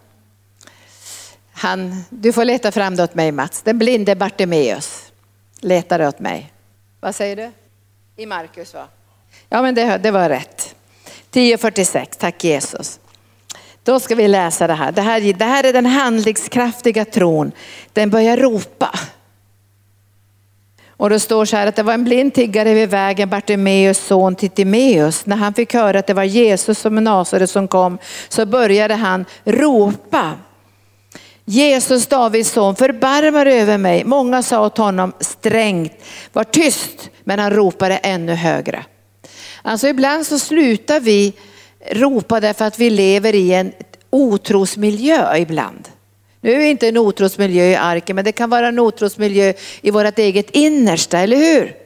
Han, 1.52 2.04
du 2.10 2.32
får 2.32 2.44
leta 2.44 2.72
fram 2.72 2.96
det 2.96 3.02
åt 3.02 3.14
mig 3.14 3.32
Mats. 3.32 3.62
Den 3.62 3.78
blinde 3.78 4.16
Bartimeus 4.16 5.12
letar 5.60 6.08
åt 6.08 6.18
mig. 6.18 6.52
Vad 7.00 7.14
säger 7.14 7.36
du? 7.36 7.50
I 8.22 8.26
Markus 8.26 8.74
va? 8.74 8.86
Ja 9.48 9.62
men 9.62 9.74
det, 9.74 9.98
det 9.98 10.10
var 10.10 10.28
rätt. 10.28 10.74
10.46, 11.32 12.06
tack 12.18 12.44
Jesus. 12.44 13.00
Då 13.82 14.00
ska 14.00 14.14
vi 14.14 14.28
läsa 14.28 14.66
det 14.66 14.74
här. 14.74 14.92
Det 14.92 15.02
här, 15.02 15.32
det 15.32 15.44
här 15.44 15.64
är 15.64 15.72
den 15.72 15.86
handlingskraftiga 15.86 17.04
tron. 17.04 17.52
Den 17.92 18.10
börjar 18.10 18.36
ropa. 18.36 18.98
Och 20.96 21.10
det 21.10 21.20
står 21.20 21.44
så 21.44 21.56
här 21.56 21.66
att 21.66 21.76
det 21.76 21.82
var 21.82 21.94
en 21.94 22.04
blind 22.04 22.34
tiggare 22.34 22.74
vid 22.74 22.90
vägen, 22.90 23.28
Bartimeus 23.28 23.98
son 24.06 24.34
till 24.34 24.50
Timeus. 24.50 25.26
När 25.26 25.36
han 25.36 25.54
fick 25.54 25.74
höra 25.74 25.98
att 25.98 26.06
det 26.06 26.14
var 26.14 26.24
Jesus 26.24 26.78
som 26.78 26.94
Nasaret 26.94 27.50
som 27.50 27.68
kom 27.68 27.98
så 28.28 28.46
började 28.46 28.94
han 28.94 29.24
ropa. 29.44 30.32
Jesus 31.44 32.06
Davids 32.06 32.50
son, 32.50 32.76
förbarmar 32.76 33.46
över 33.46 33.78
mig. 33.78 34.04
Många 34.04 34.42
sa 34.42 34.66
åt 34.66 34.78
honom 34.78 35.12
strängt, 35.20 35.92
var 36.32 36.44
tyst, 36.44 37.10
men 37.24 37.38
han 37.38 37.50
ropade 37.50 37.96
ännu 37.96 38.34
högre. 38.34 38.84
Alltså 39.62 39.88
ibland 39.88 40.26
så 40.26 40.38
slutar 40.38 41.00
vi 41.00 41.32
ropa 41.90 42.40
därför 42.40 42.64
att 42.64 42.78
vi 42.78 42.90
lever 42.90 43.34
i 43.34 43.52
en 43.52 43.72
otrosmiljö 44.10 45.36
ibland. 45.36 45.88
Nu 46.44 46.62
är 46.62 46.66
inte 46.66 46.88
en 46.88 46.96
otrosmiljö 46.96 47.64
i 47.64 47.74
arken, 47.74 48.16
men 48.16 48.24
det 48.24 48.32
kan 48.32 48.50
vara 48.50 48.68
en 48.68 48.78
otrosmiljö 48.78 49.52
i 49.80 49.90
vårt 49.90 50.18
eget 50.18 50.50
innersta, 50.50 51.18
eller 51.18 51.36
hur? 51.36 51.76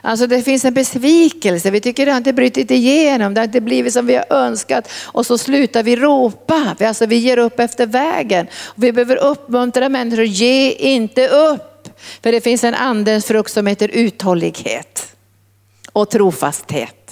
Alltså 0.00 0.26
det 0.26 0.42
finns 0.42 0.64
en 0.64 0.74
besvikelse, 0.74 1.70
vi 1.70 1.80
tycker 1.80 2.06
det 2.06 2.12
har 2.12 2.16
inte 2.16 2.32
brutit 2.32 2.70
igenom, 2.70 3.34
det 3.34 3.40
har 3.40 3.46
inte 3.46 3.60
blivit 3.60 3.92
som 3.92 4.06
vi 4.06 4.14
har 4.14 4.24
önskat 4.30 4.88
och 5.04 5.26
så 5.26 5.38
slutar 5.38 5.82
vi 5.82 5.96
ropa, 5.96 6.76
alltså 6.80 7.06
vi 7.06 7.16
ger 7.16 7.38
upp 7.38 7.60
efter 7.60 7.86
vägen. 7.86 8.46
Vi 8.74 8.92
behöver 8.92 9.16
uppmuntra 9.16 9.88
människor, 9.88 10.24
ge 10.24 10.72
inte 10.72 11.28
upp. 11.28 11.88
För 12.22 12.32
det 12.32 12.40
finns 12.40 12.64
en 12.64 12.74
andens 12.74 13.26
frukt 13.26 13.52
som 13.52 13.66
heter 13.66 13.88
uthållighet 13.88 15.16
och 15.92 16.10
trofasthet. 16.10 17.03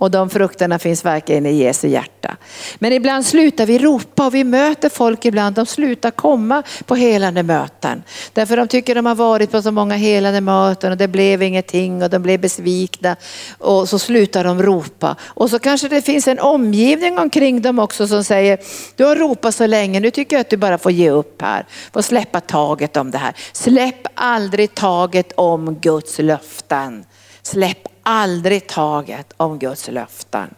Och 0.00 0.10
de 0.10 0.30
frukterna 0.30 0.78
finns 0.78 1.04
verkligen 1.04 1.46
i 1.46 1.52
Jesu 1.52 1.88
hjärta. 1.88 2.36
Men 2.78 2.92
ibland 2.92 3.26
slutar 3.26 3.66
vi 3.66 3.78
ropa 3.78 4.26
och 4.26 4.34
vi 4.34 4.44
möter 4.44 4.88
folk 4.88 5.24
ibland, 5.24 5.54
de 5.54 5.66
slutar 5.66 6.10
komma 6.10 6.62
på 6.86 6.94
helande 6.94 7.42
möten. 7.42 8.02
Därför 8.32 8.56
de 8.56 8.68
tycker 8.68 8.94
de 8.94 9.06
har 9.06 9.14
varit 9.14 9.50
på 9.50 9.62
så 9.62 9.70
många 9.70 9.94
helande 9.94 10.40
möten 10.40 10.92
och 10.92 10.98
det 10.98 11.08
blev 11.08 11.42
ingenting 11.42 12.02
och 12.02 12.10
de 12.10 12.22
blev 12.22 12.40
besvikna. 12.40 13.16
Och 13.58 13.88
så 13.88 13.98
slutar 13.98 14.44
de 14.44 14.62
ropa. 14.62 15.16
Och 15.22 15.50
så 15.50 15.58
kanske 15.58 15.88
det 15.88 16.02
finns 16.02 16.28
en 16.28 16.38
omgivning 16.38 17.18
omkring 17.18 17.62
dem 17.62 17.78
också 17.78 18.08
som 18.08 18.24
säger, 18.24 18.58
du 18.96 19.04
har 19.04 19.16
ropat 19.16 19.54
så 19.54 19.66
länge, 19.66 20.00
nu 20.00 20.10
tycker 20.10 20.36
jag 20.36 20.40
att 20.40 20.50
du 20.50 20.56
bara 20.56 20.78
får 20.78 20.92
ge 20.92 21.10
upp 21.10 21.42
här. 21.42 21.66
Får 21.92 22.02
släppa 22.02 22.40
taget 22.40 22.96
om 22.96 23.10
det 23.10 23.18
här. 23.18 23.34
Släpp 23.52 24.06
aldrig 24.14 24.74
taget 24.74 25.32
om 25.36 25.74
Guds 25.74 26.18
löften. 26.18 27.04
Släpp 27.42 27.97
aldrig 28.08 28.66
taget 28.66 29.32
om 29.36 29.58
Guds 29.58 29.88
löften. 29.88 30.54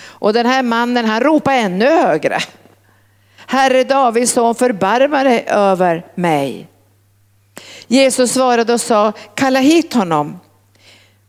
Och 0.00 0.32
den 0.32 0.46
här 0.46 0.62
mannen 0.62 1.04
han 1.04 1.20
ropar 1.20 1.52
ännu 1.52 1.86
högre. 1.86 2.38
Herre 3.46 3.84
Davids 3.84 4.32
son 4.32 4.54
förbarma 4.54 5.24
dig 5.24 5.44
över 5.48 6.06
mig. 6.14 6.68
Jesus 7.86 8.32
svarade 8.32 8.72
och 8.72 8.80
sa, 8.80 9.12
kalla 9.34 9.60
hit 9.60 9.94
honom. 9.94 10.40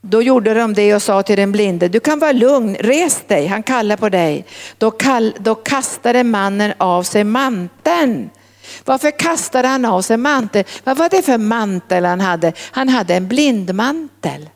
Då 0.02 0.22
gjorde 0.22 0.54
de 0.54 0.74
det 0.74 0.96
och 0.96 1.02
sa 1.02 1.24
till 1.24 1.38
den 1.38 1.52
blinde, 1.52 1.88
du 1.88 2.00
kan 2.00 2.20
vara 2.20 2.32
lugn, 2.32 2.76
res 2.76 3.24
dig, 3.28 3.48
han 3.48 3.64
kallar 3.64 3.98
på 3.98 4.10
dig. 4.10 4.46
Då, 4.78 4.92
kall, 4.92 5.36
då 5.40 5.56
kastade 5.56 6.24
mannen 6.24 6.74
av 6.78 7.04
sig 7.04 7.24
manteln. 7.24 8.30
Varför 8.86 9.20
kastade 9.20 9.68
han 9.68 9.86
av 9.86 10.02
sig 10.02 10.18
manteln? 10.18 10.66
Vad 10.84 10.98
var 10.98 11.10
det 11.10 11.22
för 11.22 11.38
mantel 11.38 12.06
han 12.06 12.22
hade? 12.22 12.54
Han 12.72 12.90
hade 12.90 13.16
en 13.16 13.28
blindmantel. 13.28 14.50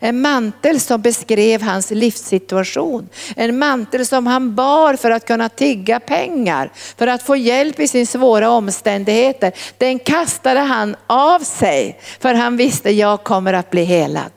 En 0.00 0.20
mantel 0.20 0.80
som 0.80 1.00
beskrev 1.00 1.62
hans 1.62 1.90
livssituation. 1.90 3.08
En 3.36 3.58
mantel 3.58 4.06
som 4.06 4.26
han 4.26 4.54
bar 4.54 4.96
för 4.96 5.10
att 5.10 5.26
kunna 5.26 5.48
tigga 5.48 6.00
pengar, 6.00 6.72
för 6.96 7.06
att 7.06 7.22
få 7.22 7.36
hjälp 7.36 7.80
i 7.80 7.88
sin 7.88 8.06
svåra 8.06 8.50
omständigheter. 8.50 9.52
Den 9.78 9.98
kastade 9.98 10.60
han 10.60 10.96
av 11.06 11.40
sig 11.40 12.00
för 12.20 12.34
han 12.34 12.56
visste 12.56 12.90
jag 12.90 13.24
kommer 13.24 13.52
att 13.52 13.70
bli 13.70 13.84
helad. 13.84 14.30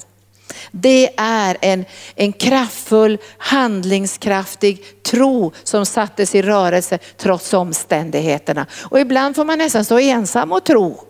Det 0.71 1.09
är 1.17 1.57
en, 1.61 1.85
en 2.15 2.33
kraftfull, 2.33 3.17
handlingskraftig 3.37 5.03
tro 5.03 5.51
som 5.63 5.85
sattes 5.85 6.35
i 6.35 6.41
rörelse 6.41 6.99
trots 7.17 7.53
omständigheterna. 7.53 8.65
Och 8.83 8.99
ibland 8.99 9.35
får 9.35 9.45
man 9.45 9.57
nästan 9.57 9.85
stå 9.85 9.99
ensam 9.99 10.51
och 10.51 10.63
tro. 10.63 11.06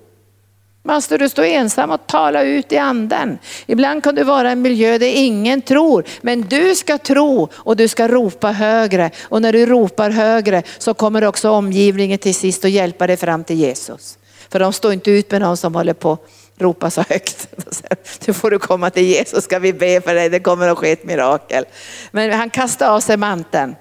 Måste 0.87 1.17
du 1.17 1.29
stå 1.29 1.43
ensam 1.43 1.91
och 1.91 2.07
tala 2.07 2.43
ut 2.43 2.71
i 2.71 2.77
anden. 2.77 3.39
Ibland 3.65 4.03
kan 4.03 4.15
du 4.15 4.23
vara 4.23 4.49
i 4.49 4.51
en 4.51 4.61
miljö 4.61 4.97
där 4.97 5.07
ingen 5.07 5.61
tror, 5.61 6.03
men 6.21 6.41
du 6.41 6.75
ska 6.75 6.97
tro 6.97 7.49
och 7.53 7.77
du 7.77 7.87
ska 7.87 8.07
ropa 8.07 8.51
högre. 8.51 9.11
Och 9.23 9.41
när 9.41 9.53
du 9.53 9.65
ropar 9.65 10.09
högre 10.09 10.63
så 10.77 10.93
kommer 10.93 11.23
också 11.23 11.49
omgivningen 11.49 12.19
till 12.19 12.35
sist 12.35 12.65
att 12.65 12.71
hjälpa 12.71 13.07
dig 13.07 13.17
fram 13.17 13.43
till 13.43 13.55
Jesus. 13.55 14.17
För 14.49 14.59
de 14.59 14.73
står 14.73 14.93
inte 14.93 15.11
ut 15.11 15.31
med 15.31 15.41
någon 15.41 15.57
som 15.57 15.75
håller 15.75 15.93
på 15.93 16.11
att 16.11 16.21
ropa 16.57 16.89
så 16.89 17.01
högt. 17.09 17.47
Nu 18.27 18.33
får 18.33 18.51
du 18.51 18.59
komma 18.59 18.89
till 18.89 19.03
Jesus 19.03 19.43
ska 19.43 19.59
vi 19.59 19.73
be 19.73 20.01
för 20.01 20.15
dig, 20.15 20.29
det 20.29 20.39
kommer 20.39 20.67
att 20.67 20.77
ske 20.77 20.91
ett 20.91 21.03
mirakel. 21.03 21.65
Men 22.11 22.31
han 22.31 22.49
kastade 22.49 22.91
av 22.91 22.99
sig 22.99 23.17
manteln. 23.17 23.75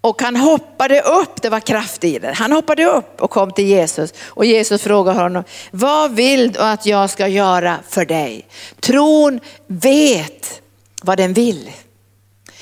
Och 0.00 0.22
han 0.22 0.36
hoppade 0.36 1.00
upp, 1.00 1.42
det 1.42 1.48
var 1.48 1.60
kraft 1.60 2.04
i 2.04 2.18
det. 2.18 2.32
Han 2.32 2.52
hoppade 2.52 2.84
upp 2.84 3.20
och 3.20 3.30
kom 3.30 3.52
till 3.52 3.66
Jesus 3.66 4.14
och 4.26 4.44
Jesus 4.44 4.82
frågade 4.82 5.20
honom, 5.20 5.44
vad 5.70 6.14
vill 6.14 6.52
du 6.52 6.58
att 6.58 6.86
jag 6.86 7.10
ska 7.10 7.28
göra 7.28 7.78
för 7.88 8.04
dig? 8.04 8.46
Tron 8.80 9.40
vet 9.66 10.62
vad 11.02 11.18
den 11.18 11.32
vill. 11.32 11.70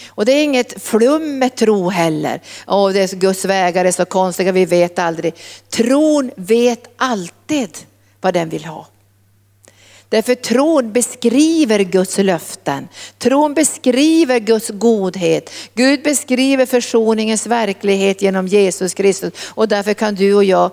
Och 0.08 0.24
det 0.24 0.32
är 0.32 0.44
inget 0.44 0.82
flum 0.82 1.38
med 1.38 1.56
tro 1.56 1.88
heller. 1.88 2.40
Och 2.66 2.92
det 2.92 3.00
är 3.12 3.16
Guds 3.16 3.44
vägar 3.44 3.84
är 3.84 3.90
så 3.90 4.04
konstiga, 4.04 4.52
vi 4.52 4.64
vet 4.64 4.98
aldrig. 4.98 5.34
Tron 5.70 6.30
vet 6.36 6.84
alltid 6.96 7.78
vad 8.20 8.34
den 8.34 8.48
vill 8.48 8.64
ha. 8.64 8.86
Därför 10.08 10.34
tron 10.34 10.92
beskriver 10.92 11.78
Guds 11.78 12.18
löften. 12.18 12.88
Tron 13.18 13.54
beskriver 13.54 14.38
Guds 14.38 14.68
godhet. 14.68 15.50
Gud 15.74 16.02
beskriver 16.02 16.66
försoningens 16.66 17.46
verklighet 17.46 18.22
genom 18.22 18.46
Jesus 18.46 18.94
Kristus. 18.94 19.32
Och 19.48 19.68
därför 19.68 19.94
kan 19.94 20.14
du 20.14 20.34
och 20.34 20.44
jag 20.44 20.70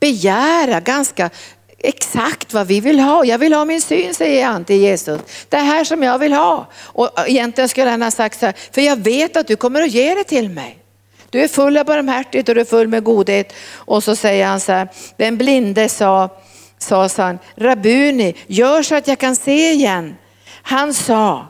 begära 0.00 0.80
ganska 0.80 1.30
exakt 1.78 2.52
vad 2.52 2.66
vi 2.66 2.80
vill 2.80 3.00
ha. 3.00 3.24
Jag 3.24 3.38
vill 3.38 3.52
ha 3.52 3.64
min 3.64 3.80
syn 3.80 4.14
säger 4.14 4.46
han 4.46 4.64
till 4.64 4.76
Jesus. 4.76 5.20
Det 5.48 5.56
här 5.56 5.84
som 5.84 6.02
jag 6.02 6.18
vill 6.18 6.32
ha. 6.32 6.66
Och 6.82 7.10
egentligen 7.26 7.68
skulle 7.68 7.90
han 7.90 8.02
ha 8.02 8.10
sagt 8.10 8.40
så 8.40 8.46
här, 8.46 8.54
för 8.72 8.80
jag 8.80 8.96
vet 8.96 9.36
att 9.36 9.46
du 9.46 9.56
kommer 9.56 9.82
att 9.82 9.90
ge 9.90 10.14
det 10.14 10.24
till 10.24 10.50
mig. 10.50 10.76
Du 11.30 11.40
är 11.40 11.48
full 11.48 11.76
av 11.76 11.84
barmhärtighet 11.84 12.48
och 12.48 12.54
du 12.54 12.60
är 12.60 12.64
full 12.64 12.88
med 12.88 13.04
godhet. 13.04 13.52
Och 13.74 14.04
så 14.04 14.16
säger 14.16 14.46
han 14.46 14.60
så 14.60 14.72
här, 14.72 14.88
den 15.16 15.36
blinde 15.36 15.88
sa, 15.88 16.30
sa 16.82 17.08
han, 17.16 17.38
Rabuni, 17.56 18.34
gör 18.46 18.82
så 18.82 18.94
att 18.94 19.08
jag 19.08 19.18
kan 19.18 19.36
se 19.36 19.72
igen. 19.72 20.16
Han 20.62 20.94
sa, 20.94 21.46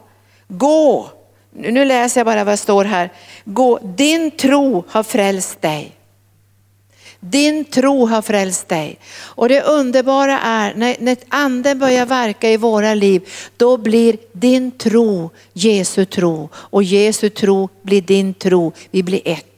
gå, 0.49 1.11
nu 1.53 1.85
läser 1.85 2.21
jag 2.21 2.27
bara 2.27 2.45
vad 2.45 2.53
det 2.53 2.57
står 2.57 2.85
här, 2.85 3.13
gå, 3.45 3.79
din 3.79 4.31
tro 4.31 4.85
har 4.89 5.03
frälst 5.03 5.63
dig. 5.63 5.97
Din 7.21 7.65
tro 7.65 8.07
har 8.07 8.23
frälst 8.23 8.69
dig. 8.69 8.99
Och 9.19 9.49
det 9.49 9.63
underbara 9.63 10.39
är 10.41 10.75
när, 10.75 10.97
när 10.99 11.17
anden 11.29 11.79
börjar 11.79 12.07
verka 12.07 12.51
i 12.51 12.57
våra 12.57 12.95
liv, 12.95 13.29
då 13.57 13.77
blir 13.77 14.17
din 14.33 14.71
tro 14.71 15.31
Jesu 15.53 16.05
tro 16.05 16.49
och 16.55 16.83
Jesu 16.83 17.31
tro 17.31 17.69
blir 17.83 18.03
din 18.03 18.35
tro. 18.35 18.73
Vi 18.91 19.03
blir 19.03 19.21
ett. 19.25 19.50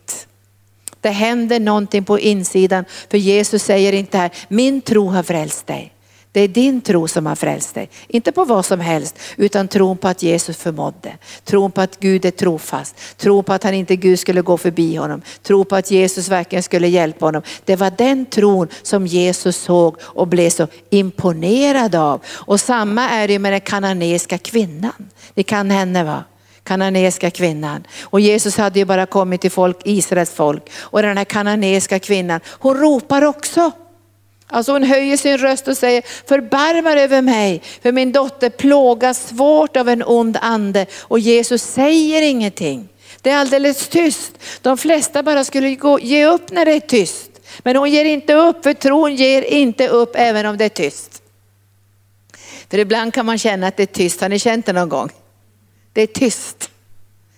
Det 1.03 1.11
händer 1.11 1.61
någonting 1.61 2.05
på 2.05 2.19
insidan. 2.19 2.85
För 3.11 3.19
Jesus 3.19 3.63
säger 3.63 3.93
inte 3.93 4.19
här, 4.19 4.31
min 4.49 4.81
tro 4.81 5.09
har 5.09 5.23
frälst 5.23 5.67
dig. 5.67 5.93
Det 6.33 6.41
är 6.41 6.49
din 6.49 6.81
tro 6.81 7.09
som 7.09 7.27
har 7.27 7.35
frälst 7.35 7.75
dig. 7.75 7.89
Inte 8.09 8.33
på 8.33 8.45
vad 8.45 8.65
som 8.65 8.81
helst, 8.81 9.19
utan 9.37 9.69
tron 9.69 9.97
på 9.97 10.09
att 10.09 10.23
Jesus 10.23 10.57
förmådde. 10.57 11.13
Tron 11.45 11.71
på 11.71 11.81
att 11.81 12.01
Gud 12.01 12.25
är 12.25 12.31
trofast. 12.31 12.97
Tron 13.17 13.45
på 13.45 13.53
att 13.53 13.65
han 13.65 13.75
inte 13.75 13.97
Gud 13.97 14.19
skulle 14.19 14.43
gå 14.43 14.59
förbi 14.59 14.97
honom. 14.97 15.23
Tro 15.43 15.65
på 15.65 15.77
att 15.77 15.91
Jesus 15.91 16.29
verkligen 16.29 16.63
skulle 16.63 16.89
hjälpa 16.89 17.27
honom. 17.27 17.43
Det 17.65 17.77
var 17.77 17.91
den 17.91 18.27
tron 18.27 18.69
som 18.83 19.07
Jesus 19.07 19.57
såg 19.57 19.97
och 20.01 20.29
blev 20.29 20.51
så 20.51 20.67
imponerad 20.91 21.95
av. 21.95 22.21
Och 22.27 22.61
samma 22.61 23.11
är 23.11 23.29
det 23.29 23.39
med 23.39 23.53
den 23.53 23.61
kananeiska 23.61 24.39
kvinnan. 24.39 25.11
Ni 25.35 25.43
kan 25.43 25.71
henne 25.71 26.05
va? 26.05 26.25
Kananeiska 26.65 27.31
kvinnan. 27.31 27.87
Och 28.03 28.21
Jesus 28.21 28.57
hade 28.57 28.79
ju 28.79 28.85
bara 28.85 29.07
kommit 29.07 29.41
till 29.41 29.51
folk, 29.51 29.79
Israels 29.85 30.31
folk. 30.31 30.71
Och 30.79 31.03
den 31.03 31.17
här 31.17 31.25
kananeiska 31.25 31.99
kvinnan, 31.99 32.41
hon 32.49 32.77
ropar 32.77 33.25
också. 33.25 33.71
Alltså 34.47 34.73
hon 34.73 34.83
höjer 34.83 35.17
sin 35.17 35.39
röst 35.39 35.69
och 35.69 35.77
säger, 35.77 36.03
förbarmar 36.29 36.97
över 36.97 37.23
mig, 37.23 37.63
för 37.83 37.93
min 37.93 38.13
dotter 38.13 38.51
plågas 38.51 39.29
svårt 39.29 39.77
av 39.77 39.89
en 39.89 40.03
ond 40.07 40.39
ande. 40.41 40.87
Och 41.01 41.19
Jesus 41.19 41.63
säger 41.63 42.23
ingenting. 42.23 42.89
Det 43.23 43.31
är 43.31 43.37
alldeles 43.37 43.89
tyst. 43.89 44.33
De 44.63 44.79
flesta 44.79 45.23
bara 45.23 45.45
skulle 45.45 45.75
gå, 45.75 46.01
ge 46.01 46.27
upp 46.27 46.51
när 46.51 46.65
det 46.65 46.73
är 46.73 46.81
tyst. 46.81 47.31
Men 47.59 47.77
hon 47.77 47.91
ger 47.91 48.05
inte 48.05 48.35
upp, 48.35 48.63
för 48.63 48.75
tron 48.75 49.17
ger 49.17 49.43
inte 49.43 49.89
upp 49.89 50.13
även 50.15 50.47
om 50.47 50.57
det 50.57 50.65
är 50.65 50.69
tyst. 50.69 51.23
För 52.71 52.79
ibland 52.79 53.15
kan 53.15 53.27
man 53.27 53.39
känna 53.39 53.67
att 53.67 53.77
det 53.77 53.83
är 53.83 53.87
tyst, 53.87 54.21
har 54.21 54.29
ni 54.29 54.39
känt 54.39 54.67
det 54.67 54.73
någon 54.73 54.89
gång? 54.89 55.11
Det 55.93 56.03
är 56.03 56.07
tyst. 56.07 56.71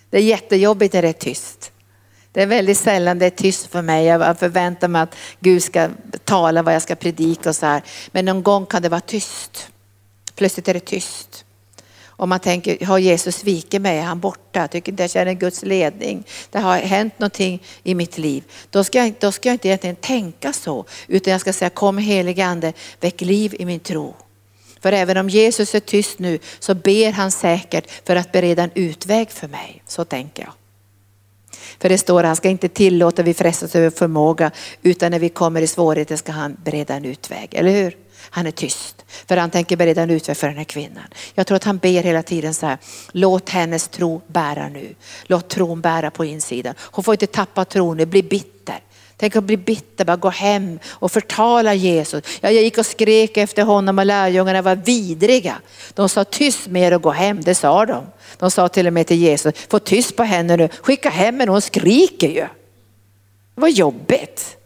Det 0.09 0.17
är 0.17 0.21
jättejobbigt 0.21 0.93
när 0.93 1.01
det 1.01 1.07
är 1.07 1.13
tyst. 1.13 1.71
Det 2.31 2.41
är 2.41 2.47
väldigt 2.47 2.77
sällan 2.77 3.19
det 3.19 3.25
är 3.25 3.29
tyst 3.29 3.67
för 3.67 3.81
mig. 3.81 4.05
Jag 4.05 4.39
förväntar 4.39 4.87
mig 4.87 5.01
att 5.01 5.15
Gud 5.39 5.63
ska 5.63 5.89
tala 6.23 6.63
vad 6.63 6.75
jag 6.75 6.81
ska 6.81 6.95
predika 6.95 7.49
och 7.49 7.55
så 7.55 7.65
här. 7.65 7.83
Men 8.11 8.25
någon 8.25 8.43
gång 8.43 8.65
kan 8.65 8.81
det 8.81 8.89
vara 8.89 9.01
tyst. 9.01 9.67
Plötsligt 10.35 10.67
är 10.67 10.73
det 10.73 10.79
tyst. 10.79 11.45
Och 12.17 12.27
man 12.27 12.39
tänker, 12.39 12.85
har 12.85 12.97
Jesus 12.97 13.35
svikit 13.35 13.81
mig? 13.81 13.97
Är 13.97 14.03
han 14.03 14.19
borta? 14.19 14.59
Jag 14.59 14.71
tycker 14.71 14.91
inte 14.91 15.03
jag 15.03 15.09
känner 15.09 15.33
Guds 15.33 15.63
ledning. 15.63 16.23
Det 16.51 16.59
har 16.59 16.77
hänt 16.77 17.19
någonting 17.19 17.63
i 17.83 17.95
mitt 17.95 18.17
liv. 18.17 18.43
Då 18.69 18.83
ska, 18.83 18.97
jag, 18.97 19.13
då 19.19 19.31
ska 19.31 19.49
jag 19.49 19.53
inte 19.53 19.67
egentligen 19.67 19.95
tänka 19.95 20.53
så, 20.53 20.85
utan 21.07 21.31
jag 21.31 21.41
ska 21.41 21.53
säga 21.53 21.69
kom 21.69 21.97
helige 21.97 22.45
ande, 22.45 22.73
väck 22.99 23.21
liv 23.21 23.55
i 23.59 23.65
min 23.65 23.79
tro. 23.79 24.15
För 24.85 24.91
även 24.91 25.17
om 25.17 25.29
Jesus 25.29 25.75
är 25.75 25.79
tyst 25.79 26.19
nu 26.19 26.39
så 26.59 26.73
ber 26.73 27.11
han 27.11 27.31
säkert 27.31 27.91
för 28.07 28.15
att 28.15 28.31
bereda 28.31 28.63
en 28.63 28.71
utväg 28.73 29.31
för 29.31 29.47
mig. 29.47 29.83
Så 29.87 30.05
tänker 30.05 30.43
jag. 30.43 30.51
För 31.79 31.89
det 31.89 31.97
står 31.97 32.19
att 32.19 32.27
han 32.27 32.35
ska 32.35 32.49
inte 32.49 32.69
tillåta 32.69 33.23
vi 33.23 33.33
frestas 33.33 33.75
över 33.75 33.89
förmåga 33.89 34.51
utan 34.81 35.11
när 35.11 35.19
vi 35.19 35.29
kommer 35.29 35.61
i 35.61 35.67
svårigheter 35.67 36.15
ska 36.15 36.31
han 36.31 36.57
bereda 36.63 36.93
en 36.93 37.05
utväg, 37.05 37.49
eller 37.51 37.71
hur? 37.71 37.97
Han 38.29 38.47
är 38.47 38.51
tyst 38.51 39.05
för 39.27 39.37
han 39.37 39.49
tänker 39.49 39.77
bereda 39.77 40.01
en 40.01 40.09
utväg 40.09 40.37
för 40.37 40.47
den 40.47 40.57
här 40.57 40.63
kvinnan. 40.63 41.05
Jag 41.35 41.47
tror 41.47 41.55
att 41.55 41.63
han 41.63 41.77
ber 41.77 42.03
hela 42.03 42.23
tiden 42.23 42.53
så 42.53 42.65
här, 42.65 42.77
låt 43.11 43.49
hennes 43.49 43.87
tro 43.87 44.21
bära 44.27 44.69
nu. 44.69 44.95
Låt 45.23 45.49
tron 45.49 45.81
bära 45.81 46.11
på 46.11 46.25
insidan. 46.25 46.75
Hon 46.79 47.03
får 47.03 47.13
inte 47.13 47.27
tappa 47.27 47.65
tron, 47.65 47.97
det 47.97 48.05
blir 48.05 48.23
bitter. 48.23 48.54
Tänk 49.17 49.35
att 49.35 49.43
bli 49.43 49.57
bitter, 49.57 50.05
bara 50.05 50.17
gå 50.17 50.29
hem 50.29 50.79
och 50.91 51.11
förtala 51.11 51.73
Jesus. 51.73 52.23
Ja, 52.41 52.51
jag 52.51 52.63
gick 52.63 52.77
och 52.77 52.85
skrek 52.85 53.37
efter 53.37 53.63
honom 53.63 53.99
och 53.99 54.05
lärjungarna 54.05 54.61
var 54.61 54.75
vidriga. 54.75 55.55
De 55.93 56.09
sa 56.09 56.23
tyst 56.23 56.67
med 56.67 56.87
er 56.87 56.93
och 56.93 57.01
gå 57.01 57.11
hem, 57.11 57.41
det 57.41 57.55
sa 57.55 57.85
de. 57.85 58.03
De 58.37 58.51
sa 58.51 58.67
till 58.67 58.87
och 58.87 58.93
med 58.93 59.07
till 59.07 59.17
Jesus, 59.17 59.53
få 59.69 59.79
tyst 59.79 60.15
på 60.15 60.23
henne 60.23 60.57
nu, 60.57 60.69
skicka 60.81 61.09
hem 61.09 61.39
henne, 61.39 61.51
hon 61.51 61.61
skriker 61.61 62.27
ju. 62.27 62.47
Det 63.55 63.61
var 63.61 63.67
jobbigt. 63.67 64.57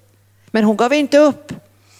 Men 0.52 0.64
hon 0.64 0.78
gav 0.78 0.94
inte 0.94 1.18
upp. 1.18 1.54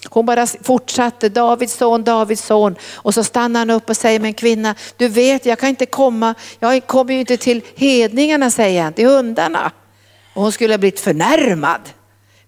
Hon 0.10 0.26
bara 0.26 0.48
fortsatte, 0.48 1.30
Davids 1.30 1.74
son, 1.74 2.04
Davids 2.04 2.46
son. 2.46 2.76
Och 2.96 3.14
så 3.14 3.24
stannar 3.24 3.60
han 3.60 3.70
upp 3.70 3.90
och 3.90 3.98
säger, 3.98 4.20
men 4.20 4.34
kvinna, 4.34 4.76
du 4.98 5.08
vet 5.08 5.46
jag 5.46 5.60
kan 5.60 5.70
inte 5.70 5.86
komma, 5.86 6.36
jag 6.60 6.88
kommer 6.88 7.14
ju 7.14 7.20
inte 7.20 7.38
till 7.38 7.62
hedningarna 7.76 8.52
säger 8.52 8.84
han, 8.84 8.94
till 8.94 9.08
hundarna. 9.08 9.72
Och 10.34 10.42
hon 10.42 10.52
skulle 10.52 10.74
ha 10.74 10.78
blivit 10.78 11.00
förnärmad. 11.00 11.82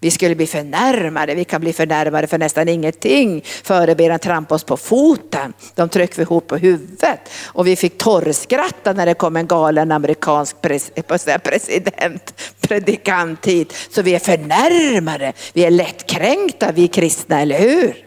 Vi 0.03 0.11
skulle 0.11 0.35
bli 0.35 0.47
förnärmade, 0.47 1.35
vi 1.35 1.43
kan 1.43 1.61
bli 1.61 1.73
förnärmade 1.73 2.27
för 2.27 2.37
nästan 2.37 2.67
ingenting. 2.67 3.41
Förebedjan 3.63 4.19
trampade 4.19 4.55
oss 4.55 4.63
på 4.63 4.77
foten, 4.77 5.53
de 5.75 5.89
tryckte 5.89 6.17
vi 6.17 6.23
ihop 6.23 6.47
på 6.47 6.57
huvudet. 6.57 7.19
Och 7.45 7.67
vi 7.67 7.75
fick 7.75 7.97
torrskratta 7.97 8.93
när 8.93 9.05
det 9.05 9.13
kom 9.13 9.35
en 9.35 9.47
galen 9.47 9.91
amerikansk 9.91 10.55
eh, 10.95 11.37
president, 11.37 12.33
predikant 12.61 13.45
hit. 13.45 13.73
Så 13.89 14.01
vi 14.01 14.15
är 14.15 14.19
förnärmade, 14.19 15.33
vi 15.53 15.65
är 15.65 15.71
lättkränkta 15.71 16.71
vi 16.71 16.87
kristna, 16.87 17.41
eller 17.41 17.59
hur? 17.59 18.05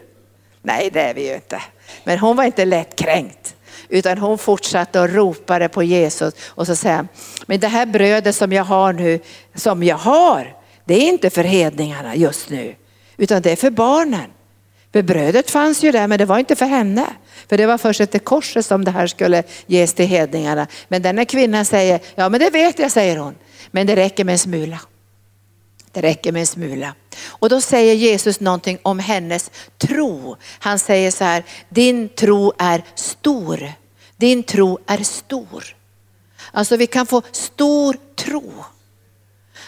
Nej 0.61 0.89
det 0.93 1.01
är 1.01 1.13
vi 1.13 1.27
ju 1.27 1.35
inte. 1.35 1.61
Men 2.03 2.19
hon 2.19 2.35
var 2.35 2.43
inte 2.43 2.65
lättkränkt. 2.65 3.55
Utan 3.89 4.17
hon 4.17 4.37
fortsatte 4.37 4.99
och 4.99 5.09
ropade 5.09 5.69
på 5.69 5.83
Jesus 5.83 6.33
och 6.47 6.67
så 6.67 6.75
säger 6.75 7.07
men 7.45 7.59
det 7.59 7.67
här 7.67 7.85
brödet 7.85 8.35
som 8.35 8.51
jag 8.51 8.63
har 8.63 8.93
nu, 8.93 9.19
som 9.55 9.83
jag 9.83 9.97
har, 9.97 10.54
det 10.85 10.93
är 10.93 11.07
inte 11.07 11.29
för 11.29 11.43
hedningarna 11.43 12.15
just 12.15 12.49
nu, 12.49 12.75
utan 13.17 13.41
det 13.41 13.51
är 13.51 13.55
för 13.55 13.71
barnen. 13.71 14.31
För 14.95 15.01
brödet 15.01 15.51
fanns 15.51 15.83
ju 15.83 15.91
där, 15.91 16.07
men 16.07 16.17
det 16.17 16.25
var 16.25 16.39
inte 16.39 16.55
för 16.55 16.65
henne. 16.65 17.05
För 17.49 17.57
det 17.57 17.65
var 17.65 17.77
först 17.77 18.01
efter 18.01 18.19
korset 18.19 18.65
som 18.65 18.85
det 18.85 18.91
här 18.91 19.07
skulle 19.07 19.43
ges 19.67 19.93
till 19.93 20.05
hedningarna. 20.05 20.67
Men 20.87 21.01
denna 21.01 21.25
kvinnan 21.25 21.65
säger, 21.65 21.99
ja 22.15 22.29
men 22.29 22.39
det 22.39 22.49
vet 22.49 22.79
jag, 22.79 22.91
säger 22.91 23.17
hon. 23.17 23.35
Men 23.71 23.87
det 23.87 23.95
räcker 23.95 24.23
med 24.23 24.33
en 24.33 24.39
smula. 24.39 24.79
Det 25.91 26.01
räcker 26.01 26.31
med 26.31 26.39
en 26.39 26.47
smula. 26.47 26.95
Och 27.25 27.49
då 27.49 27.61
säger 27.61 27.93
Jesus 27.93 28.39
någonting 28.39 28.77
om 28.81 28.99
hennes 28.99 29.51
tro. 29.77 30.37
Han 30.59 30.79
säger 30.79 31.11
så 31.11 31.23
här, 31.23 31.43
din 31.69 32.09
tro 32.09 32.53
är 32.57 32.83
stor. 32.95 33.71
Din 34.17 34.43
tro 34.43 34.79
är 34.87 35.03
stor. 35.03 35.75
Alltså 36.51 36.77
vi 36.77 36.87
kan 36.87 37.05
få 37.05 37.21
stor 37.31 37.97
tro. 38.15 38.53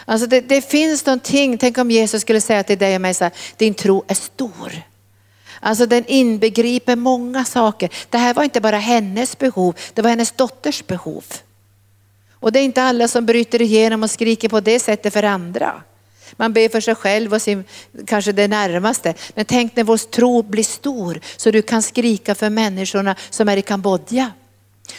Alltså 0.08 0.26
det, 0.26 0.40
det, 0.40 0.60
finns 0.60 1.06
någonting, 1.06 1.58
tänk 1.58 1.78
om 1.78 1.90
Jesus 1.90 2.22
skulle 2.22 2.40
säga 2.40 2.62
till 2.62 2.78
dig 2.78 2.94
och 2.94 3.00
mig 3.00 3.14
så 3.14 3.24
här, 3.24 3.32
din 3.56 3.74
tro 3.74 4.04
är 4.08 4.14
stor. 4.14 4.82
Alltså 5.60 5.86
den 5.86 6.04
inbegriper 6.06 6.96
många 6.96 7.44
saker. 7.44 7.90
Det 8.10 8.18
här 8.18 8.34
var 8.34 8.44
inte 8.44 8.60
bara 8.60 8.78
hennes 8.78 9.38
behov, 9.38 9.74
det 9.94 10.02
var 10.02 10.10
hennes 10.10 10.32
dotters 10.32 10.86
behov. 10.86 11.24
Och 12.32 12.52
det 12.52 12.58
är 12.58 12.62
inte 12.62 12.82
alla 12.82 13.08
som 13.08 13.26
bryter 13.26 13.62
igenom 13.62 14.02
och 14.02 14.10
skriker 14.10 14.48
på 14.48 14.60
det 14.60 14.80
sättet 14.80 15.12
för 15.12 15.22
andra. 15.22 15.82
Man 16.36 16.52
ber 16.52 16.68
för 16.68 16.80
sig 16.80 16.94
själv 16.94 17.34
och 17.34 17.42
sin, 17.42 17.64
kanske 18.06 18.32
det 18.32 18.48
närmaste. 18.48 19.14
Men 19.34 19.44
tänk 19.44 19.76
när 19.76 19.84
vår 19.84 19.96
tro 19.96 20.42
blir 20.42 20.64
stor 20.64 21.20
så 21.36 21.50
du 21.50 21.62
kan 21.62 21.82
skrika 21.82 22.34
för 22.34 22.50
människorna 22.50 23.16
som 23.30 23.48
är 23.48 23.56
i 23.56 23.62
Kambodja. 23.62 24.32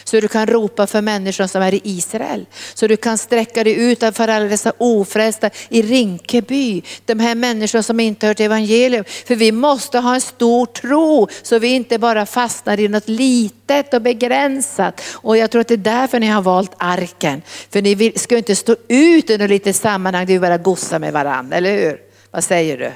Så 0.04 0.20
du 0.20 0.28
kan 0.28 0.46
ropa 0.46 0.86
för 0.86 1.00
människor 1.00 1.46
som 1.46 1.62
är 1.62 1.74
i 1.74 1.80
Israel. 1.84 2.46
Så 2.74 2.86
du 2.86 2.96
kan 2.96 3.18
sträcka 3.18 3.64
dig 3.64 3.74
ut 3.74 3.98
för 3.98 4.28
alla 4.28 4.46
dessa 4.46 4.72
ofrälsta 4.78 5.50
i 5.68 5.82
Rinkeby. 5.82 6.82
De 7.04 7.20
här 7.20 7.34
människorna 7.34 7.82
som 7.82 8.00
inte 8.00 8.26
hört 8.26 8.40
evangelium. 8.40 9.04
För 9.26 9.36
vi 9.36 9.52
måste 9.52 9.98
ha 9.98 10.14
en 10.14 10.20
stor 10.20 10.66
tro 10.66 11.28
så 11.42 11.58
vi 11.58 11.68
inte 11.68 11.98
bara 11.98 12.26
fastnar 12.26 12.80
i 12.80 12.88
något 12.88 13.08
litet 13.08 13.94
och 13.94 14.02
begränsat. 14.02 15.00
Och 15.12 15.36
jag 15.36 15.50
tror 15.50 15.60
att 15.60 15.68
det 15.68 15.74
är 15.74 15.78
därför 15.78 16.20
ni 16.20 16.26
har 16.26 16.42
valt 16.42 16.72
arken. 16.76 17.42
För 17.70 17.82
ni 17.82 17.94
vill, 17.94 18.20
ska 18.20 18.36
inte 18.36 18.56
stå 18.56 18.76
ut 18.88 19.30
i 19.30 19.38
något 19.38 19.50
litet 19.50 19.76
sammanhang 19.76 20.26
där 20.26 20.32
vi 20.32 20.40
bara 20.40 20.58
gossar 20.58 20.98
med 20.98 21.12
varandra, 21.12 21.56
eller 21.56 21.72
hur? 21.72 22.00
Vad 22.30 22.44
säger 22.44 22.78
du? 22.78 22.92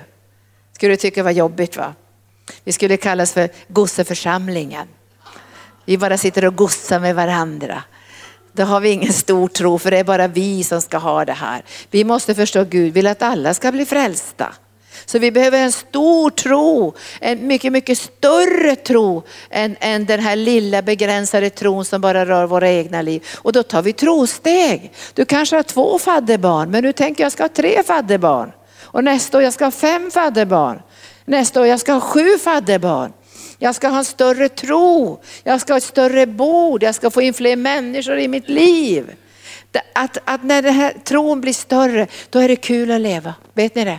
Skulle 0.73 0.93
du 0.93 0.97
tycka 0.97 1.21
det 1.21 1.25
var 1.25 1.31
jobbigt 1.31 1.77
va? 1.77 1.95
Vi 2.65 2.73
skulle 2.73 2.97
kallas 2.97 3.33
för 3.33 3.49
gosseförsamlingen. 3.69 4.89
Vi 5.85 5.99
bara 5.99 6.19
sitter 6.19 6.45
och 6.45 6.57
gossar 6.57 7.01
med 7.01 7.15
varandra. 7.15 7.83
Då 8.53 8.63
har 8.63 8.81
vi 8.81 8.91
ingen 8.91 9.13
stor 9.13 9.49
tro 9.49 9.79
för 9.79 9.91
det 9.91 9.99
är 9.99 10.05
bara 10.05 10.27
vi 10.27 10.65
som 10.65 10.83
ska 10.83 10.99
ha 10.99 11.25
det 11.25 11.33
här. 11.33 11.65
Vi 11.91 12.05
måste 12.05 12.35
förstå 12.35 12.61
att 12.61 12.69
Gud 12.69 12.93
vill 12.93 13.07
att 13.07 13.23
alla 13.23 13.55
ska 13.55 13.73
bli 13.73 13.87
frälsta. 13.87 14.55
Så 15.07 15.19
vi 15.19 15.31
behöver 15.31 15.59
en 15.59 15.73
stor 15.73 16.31
tro, 16.31 16.95
en 17.21 17.47
mycket, 17.47 17.73
mycket 17.73 17.99
större 17.99 18.77
tro 18.77 19.23
än, 19.51 19.77
än 19.81 20.05
den 20.05 20.21
här 20.21 20.37
lilla 20.37 20.83
begränsade 20.83 21.51
tron 21.51 21.85
som 21.85 22.01
bara 22.01 22.27
rör 22.27 22.47
våra 22.47 22.71
egna 22.71 23.03
liv. 23.03 23.27
Och 23.37 23.53
då 23.53 23.63
tar 23.63 23.83
vi 23.83 23.93
trosteg. 23.93 24.93
Du 25.15 25.25
kanske 25.25 25.57
har 25.57 25.63
två 25.63 25.99
fadderbarn, 25.99 26.71
men 26.71 26.85
nu 26.85 26.93
tänker 26.93 27.23
jag 27.25 27.33
ska 27.33 27.43
ha 27.43 27.49
tre 27.49 27.83
fadderbarn. 27.83 28.53
Och 28.83 29.05
nästa 29.05 29.39
år 29.39 29.45
jag 29.45 29.53
ska 29.53 29.65
ha 29.65 29.71
fem 29.71 30.11
fadderbarn. 30.11 30.81
Nästa 31.25 31.61
år 31.61 31.67
jag 31.67 31.81
ska 31.81 31.93
ha 31.93 32.01
sju 32.01 32.39
fadderbarn. 32.39 33.13
Jag 33.59 33.75
ska 33.75 33.89
ha 33.89 33.99
en 33.99 34.05
större 34.05 34.49
tro. 34.49 35.21
Jag 35.45 35.61
ska 35.61 35.73
ha 35.73 35.79
ett 35.79 35.85
större 35.85 36.27
bord. 36.27 36.83
Jag 36.83 36.95
ska 36.95 37.11
få 37.11 37.23
in 37.23 37.35
fler 37.35 37.57
människor 37.57 38.19
i 38.19 38.29
mitt 38.29 38.49
liv. 38.49 39.15
Att, 39.93 40.19
att 40.25 40.43
när 40.43 40.63
den 40.63 40.75
här 40.75 40.93
tron 41.05 41.41
blir 41.41 41.53
större, 41.53 42.07
då 42.31 42.39
är 42.39 42.49
det 42.49 42.57
kul 42.57 42.91
att 42.91 43.01
leva. 43.01 43.35
Vet 43.55 43.75
ni 43.75 43.85
det? 43.85 43.99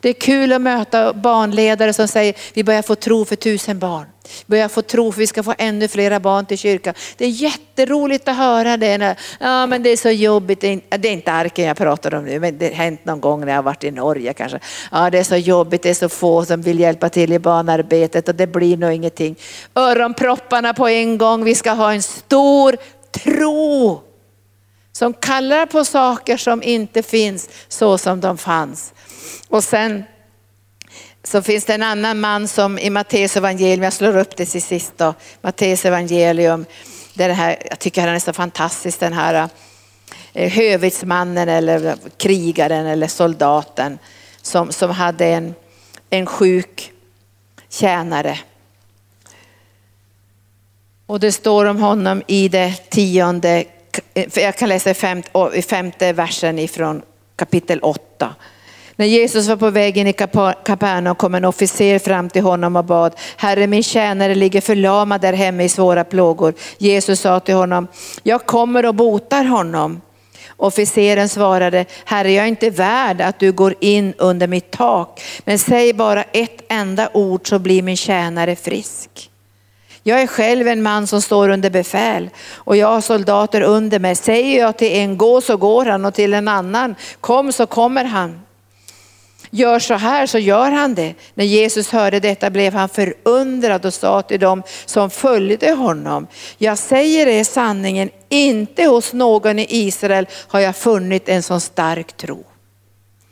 Det 0.00 0.08
är 0.08 0.12
kul 0.12 0.52
att 0.52 0.60
möta 0.60 1.12
barnledare 1.12 1.92
som 1.92 2.08
säger 2.08 2.34
vi 2.52 2.64
börjar 2.64 2.82
få 2.82 2.94
tro 2.94 3.24
för 3.24 3.36
tusen 3.36 3.78
barn. 3.78 4.06
Vi 4.46 4.50
börjar 4.50 4.68
få 4.68 4.82
tro 4.82 5.12
för 5.12 5.18
vi 5.18 5.26
ska 5.26 5.42
få 5.42 5.54
ännu 5.58 5.88
flera 5.88 6.20
barn 6.20 6.46
till 6.46 6.58
kyrkan. 6.58 6.94
Det 7.16 7.24
är 7.24 7.28
jätteroligt 7.28 8.28
att 8.28 8.36
höra 8.36 8.76
det. 8.76 8.98
När, 8.98 9.18
ja 9.40 9.66
men 9.66 9.82
det 9.82 9.90
är 9.90 9.96
så 9.96 10.10
jobbigt, 10.10 10.60
det 10.60 10.68
är, 10.90 11.06
inte 11.06 11.32
arken 11.32 11.64
jag 11.64 11.76
pratar 11.76 12.14
om 12.14 12.24
nu 12.24 12.40
men 12.40 12.58
det 12.58 12.66
har 12.66 12.74
hänt 12.74 13.04
någon 13.04 13.20
gång 13.20 13.40
när 13.40 13.48
jag 13.48 13.56
har 13.56 13.62
varit 13.62 13.84
i 13.84 13.90
Norge 13.90 14.32
kanske. 14.32 14.60
Ja 14.92 15.10
det 15.10 15.18
är 15.18 15.24
så 15.24 15.36
jobbigt, 15.36 15.82
det 15.82 15.90
är 15.90 15.94
så 15.94 16.08
få 16.08 16.44
som 16.44 16.62
vill 16.62 16.80
hjälpa 16.80 17.08
till 17.08 17.32
i 17.32 17.38
barnarbetet 17.38 18.28
och 18.28 18.34
det 18.34 18.46
blir 18.46 18.76
nog 18.76 18.92
ingenting. 18.92 19.36
Öronpropparna 19.74 20.74
på 20.74 20.88
en 20.88 21.18
gång, 21.18 21.44
vi 21.44 21.54
ska 21.54 21.70
ha 21.70 21.92
en 21.92 22.02
stor 22.02 22.76
tro 23.10 24.00
som 24.92 25.14
kallar 25.14 25.66
på 25.66 25.84
saker 25.84 26.36
som 26.36 26.62
inte 26.62 27.02
finns 27.02 27.48
så 27.68 27.98
som 27.98 28.20
de 28.20 28.38
fanns. 28.38 28.92
Och 29.48 29.64
sen 29.64 30.04
så 31.24 31.42
finns 31.42 31.64
det 31.64 31.74
en 31.74 31.82
annan 31.82 32.20
man 32.20 32.48
som 32.48 32.78
i 32.78 32.90
Matteus 32.90 33.36
evangelium, 33.36 33.82
jag 33.82 33.92
slår 33.92 34.16
upp 34.16 34.36
det 34.36 34.46
till 34.46 34.62
sist 34.62 34.92
då, 34.96 35.14
Matteus 35.40 35.84
evangelium, 35.84 36.66
det 37.14 37.32
här, 37.32 37.56
jag 37.70 37.78
tycker 37.78 38.00
han 38.00 38.14
är 38.14 38.18
så 38.18 38.32
fantastisk 38.32 39.00
den 39.00 39.12
här 39.12 39.48
eh, 40.32 40.50
hövitsmannen 40.50 41.48
eller 41.48 41.96
krigaren 42.16 42.86
eller 42.86 43.06
soldaten 43.06 43.98
som, 44.42 44.72
som 44.72 44.90
hade 44.90 45.26
en, 45.26 45.54
en 46.10 46.26
sjuk 46.26 46.92
tjänare. 47.68 48.38
Och 51.06 51.20
det 51.20 51.32
står 51.32 51.64
om 51.64 51.76
honom 51.76 52.22
i 52.26 52.48
det 52.48 52.74
tionde, 52.90 53.64
eh, 54.14 54.28
jag 54.34 54.56
kan 54.56 54.68
läsa 54.68 54.90
i 55.54 55.62
femte 55.62 56.12
versen 56.12 56.58
ifrån 56.58 57.02
kapitel 57.36 57.80
8. 57.82 58.34
När 59.00 59.06
Jesus 59.06 59.48
var 59.48 59.56
på 59.56 59.70
väg 59.70 59.98
in 59.98 60.06
i 60.06 60.12
Kapernaum 60.64 61.14
kom 61.14 61.34
en 61.34 61.44
officer 61.44 61.98
fram 61.98 62.30
till 62.30 62.42
honom 62.42 62.76
och 62.76 62.84
bad, 62.84 63.14
Herre 63.36 63.66
min 63.66 63.82
tjänare 63.82 64.34
ligger 64.34 64.60
förlamad 64.60 65.20
där 65.20 65.32
hemma 65.32 65.62
i 65.62 65.68
svåra 65.68 66.04
plågor. 66.04 66.54
Jesus 66.78 67.20
sa 67.20 67.40
till 67.40 67.54
honom, 67.54 67.88
jag 68.22 68.46
kommer 68.46 68.86
och 68.86 68.94
botar 68.94 69.44
honom. 69.44 70.00
Officeren 70.56 71.28
svarade, 71.28 71.84
Herre 72.04 72.32
jag 72.32 72.44
är 72.44 72.48
inte 72.48 72.70
värd 72.70 73.20
att 73.20 73.38
du 73.38 73.52
går 73.52 73.74
in 73.80 74.14
under 74.18 74.46
mitt 74.46 74.70
tak, 74.70 75.22
men 75.44 75.58
säg 75.58 75.92
bara 75.92 76.22
ett 76.22 76.62
enda 76.68 77.08
ord 77.12 77.48
så 77.48 77.58
blir 77.58 77.82
min 77.82 77.96
tjänare 77.96 78.56
frisk. 78.56 79.30
Jag 80.02 80.22
är 80.22 80.26
själv 80.26 80.68
en 80.68 80.82
man 80.82 81.06
som 81.06 81.22
står 81.22 81.48
under 81.48 81.70
befäl 81.70 82.30
och 82.54 82.76
jag 82.76 82.88
har 82.88 83.00
soldater 83.00 83.60
under 83.60 83.98
mig. 83.98 84.16
Säger 84.16 84.60
jag 84.60 84.76
till 84.76 84.92
en 84.92 85.16
gå 85.16 85.40
så 85.40 85.56
går 85.56 85.84
han 85.84 86.04
och 86.04 86.14
till 86.14 86.34
en 86.34 86.48
annan 86.48 86.94
kom 87.20 87.52
så 87.52 87.66
kommer 87.66 88.04
han. 88.04 88.40
Gör 89.50 89.78
så 89.78 89.94
här 89.94 90.26
så 90.26 90.38
gör 90.38 90.70
han 90.70 90.94
det. 90.94 91.14
När 91.34 91.44
Jesus 91.44 91.90
hörde 91.90 92.20
detta 92.20 92.50
blev 92.50 92.72
han 92.72 92.88
förundrad 92.88 93.86
och 93.86 93.94
sa 93.94 94.22
till 94.22 94.40
dem 94.40 94.62
som 94.86 95.10
följde 95.10 95.72
honom. 95.72 96.26
Jag 96.58 96.78
säger 96.78 97.26
er 97.26 97.44
sanningen, 97.44 98.10
inte 98.28 98.84
hos 98.84 99.12
någon 99.12 99.58
i 99.58 99.66
Israel 99.68 100.26
har 100.32 100.60
jag 100.60 100.76
funnit 100.76 101.28
en 101.28 101.42
sån 101.42 101.60
stark 101.60 102.16
tro. 102.16 102.44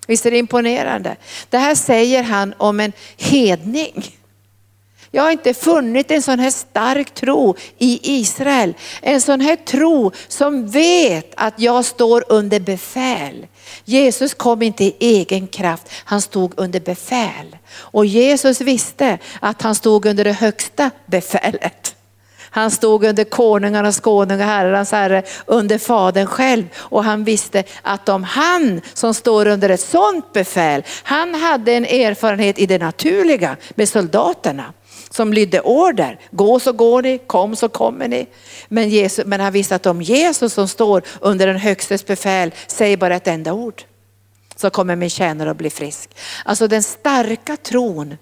Visst 0.07 0.27
är 0.27 0.31
det 0.31 0.39
imponerande? 0.39 1.17
Det 1.51 1.59
här 1.59 1.75
säger 1.75 2.23
han 2.23 2.55
om 2.59 2.81
en 2.81 2.93
hedning. 3.17 4.19
Jag 5.11 5.23
har 5.23 5.31
inte 5.31 5.55
funnit 5.55 6.11
en 6.11 6.23
sån 6.23 6.39
här 6.39 6.51
stark 6.51 7.15
tro 7.15 7.57
i 7.79 8.01
Israel. 8.21 8.75
En 9.03 9.21
sån 9.21 9.41
här 9.41 9.57
tro 9.57 10.13
som 10.29 10.69
vet 10.69 11.33
att 11.37 11.61
jag 11.61 11.85
står 11.85 12.25
under 12.29 12.61
befäl. 12.61 13.47
Jesus 13.85 14.35
kom 14.35 14.63
inte 14.63 14.85
i 14.85 14.97
egen 14.99 15.47
kraft, 15.47 15.89
han 16.05 16.21
stod 16.21 16.53
under 16.57 16.81
befäl. 16.81 17.57
Och 17.71 18.07
Jesus 18.07 18.61
visste 18.61 19.19
att 19.41 19.63
han 19.63 19.75
stod 19.75 20.07
under 20.07 20.25
det 20.25 20.33
högsta 20.33 20.91
befälet. 21.07 21.95
Han 22.51 22.71
stod 22.71 23.05
under 23.05 23.25
konungarnas 23.25 24.01
konung 24.01 24.41
och 24.41 24.47
herrarnas 24.47 24.93
herre, 24.93 25.23
under 25.47 25.79
fadern 25.79 26.27
själv. 26.27 26.65
Och 26.77 27.05
han 27.05 27.25
visste 27.25 27.65
att 27.83 28.09
om 28.09 28.25
han 28.25 28.81
som 28.95 29.15
står 29.15 29.47
under 29.47 29.69
ett 29.69 29.81
sådant 29.81 30.33
befäl, 30.33 30.83
han 31.03 31.35
hade 31.35 31.73
en 31.73 31.85
erfarenhet 31.85 32.59
i 32.59 32.67
det 32.67 32.79
naturliga 32.79 33.57
med 33.75 33.89
soldaterna 33.89 34.73
som 35.11 35.33
lydde 35.33 35.61
order. 35.61 36.21
Gå 36.31 36.61
så 36.61 36.73
går 36.73 37.03
ni, 37.03 37.19
kom 37.19 37.57
så 37.57 37.69
kommer 37.69 38.09
ni. 38.09 38.27
Men, 38.69 38.89
Jesus, 38.89 39.27
men 39.27 39.41
han 39.41 39.53
visste 39.53 39.75
att 39.75 39.87
om 39.87 40.03
Jesus 40.03 40.53
som 40.53 40.69
står 40.69 41.03
under 41.21 41.47
den 41.47 41.57
högstes 41.57 42.07
befäl 42.07 42.55
säger 42.67 42.97
bara 42.97 43.17
ett 43.17 43.29
enda 43.29 43.53
ord 43.53 43.83
så 44.57 44.71
kommer 44.71 44.97
min 44.97 45.11
tjänare 45.11 45.51
att 45.51 45.57
bli 45.57 45.71
frisk. 45.71 46.11
Alltså 46.45 46.69
den 46.69 46.83
starka 46.83 47.57
tron, 47.57 48.17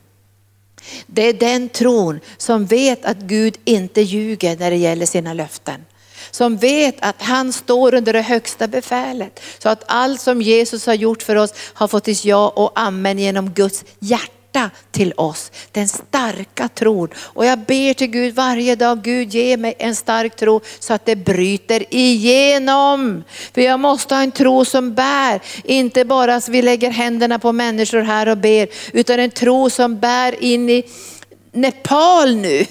det 1.07 1.23
är 1.23 1.33
den 1.33 1.69
tron 1.69 2.21
som 2.37 2.67
vet 2.67 3.05
att 3.05 3.19
Gud 3.19 3.59
inte 3.65 4.03
ljuger 4.03 4.57
när 4.57 4.71
det 4.71 4.77
gäller 4.77 5.07
sina 5.07 5.33
löften. 5.33 5.85
Som 6.31 6.57
vet 6.57 6.97
att 7.01 7.23
han 7.23 7.53
står 7.53 7.95
under 7.95 8.13
det 8.13 8.23
högsta 8.23 8.69
befälet. 8.69 9.41
Så 9.59 9.69
att 9.69 9.85
allt 9.87 10.21
som 10.21 10.43
Jesus 10.43 10.87
har 10.87 10.95
gjort 10.95 11.23
för 11.23 11.37
oss 11.37 11.55
har 11.57 11.89
fått 11.89 12.09
ett 12.09 12.25
ja 12.25 12.49
och 12.49 12.73
amen 12.75 13.19
genom 13.19 13.51
Guds 13.51 13.85
hjärta 13.99 14.33
hjärta 14.57 14.71
till 14.91 15.13
oss. 15.17 15.53
Den 15.73 15.89
starka 15.89 16.69
tron. 16.69 17.09
Och 17.17 17.47
jag 17.47 17.59
ber 17.59 17.95
till 17.95 18.07
Gud 18.07 18.35
varje 18.35 18.77
dag, 18.77 19.03
Gud 19.03 19.35
ge 19.35 19.57
mig 19.57 19.75
en 19.79 19.95
stark 19.95 20.37
tro 20.37 20.61
så 20.79 20.95
att 20.95 21.07
det 21.07 21.17
bryter 21.17 21.95
igenom. 21.95 23.25
För 23.55 23.61
jag 23.61 23.81
måste 23.81 24.15
ha 24.15 24.23
en 24.23 24.33
tro 24.33 24.65
som 24.65 24.95
bär, 24.95 25.41
inte 25.65 26.05
bara 26.05 26.35
att 26.35 26.49
vi 26.49 26.63
lägger 26.63 26.91
händerna 26.91 27.39
på 27.39 27.53
människor 27.53 28.01
här 28.03 28.29
och 28.29 28.39
ber, 28.39 28.69
utan 28.93 29.21
en 29.21 29.31
tro 29.31 29.71
som 29.71 29.99
bär 29.99 30.43
in 30.43 30.71
i 30.71 30.85
Nepal 31.53 32.37
nu. 32.37 32.67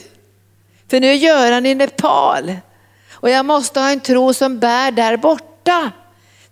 För 0.90 1.00
nu 1.00 1.14
gör 1.14 1.52
han 1.52 1.66
i 1.66 1.76
Nepal. 1.76 2.56
Och 3.12 3.30
jag 3.30 3.46
måste 3.46 3.80
ha 3.80 3.90
en 3.92 4.00
tro 4.00 4.34
som 4.34 4.60
bär 4.60 4.92
där 4.92 5.18
borta. 5.18 5.92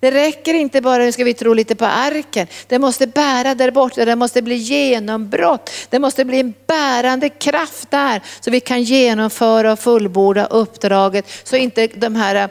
Det 0.03 0.11
räcker 0.11 0.53
inte 0.53 0.81
bara, 0.81 1.03
nu 1.03 1.11
ska 1.11 1.23
vi 1.23 1.33
tro 1.33 1.53
lite 1.53 1.75
på 1.75 1.85
arken. 1.85 2.47
Det 2.67 2.79
måste 2.79 3.07
bära 3.07 3.55
där 3.55 3.71
borta, 3.71 4.05
det 4.05 4.15
måste 4.15 4.41
bli 4.41 4.55
genombrott. 4.55 5.71
Det 5.89 5.99
måste 5.99 6.25
bli 6.25 6.39
en 6.39 6.53
bärande 6.67 7.29
kraft 7.29 7.91
där 7.91 8.21
så 8.39 8.51
vi 8.51 8.59
kan 8.59 8.83
genomföra 8.83 9.71
och 9.71 9.79
fullborda 9.79 10.45
uppdraget. 10.45 11.25
Så 11.43 11.55
inte 11.55 11.87
de 11.87 12.15
här 12.15 12.49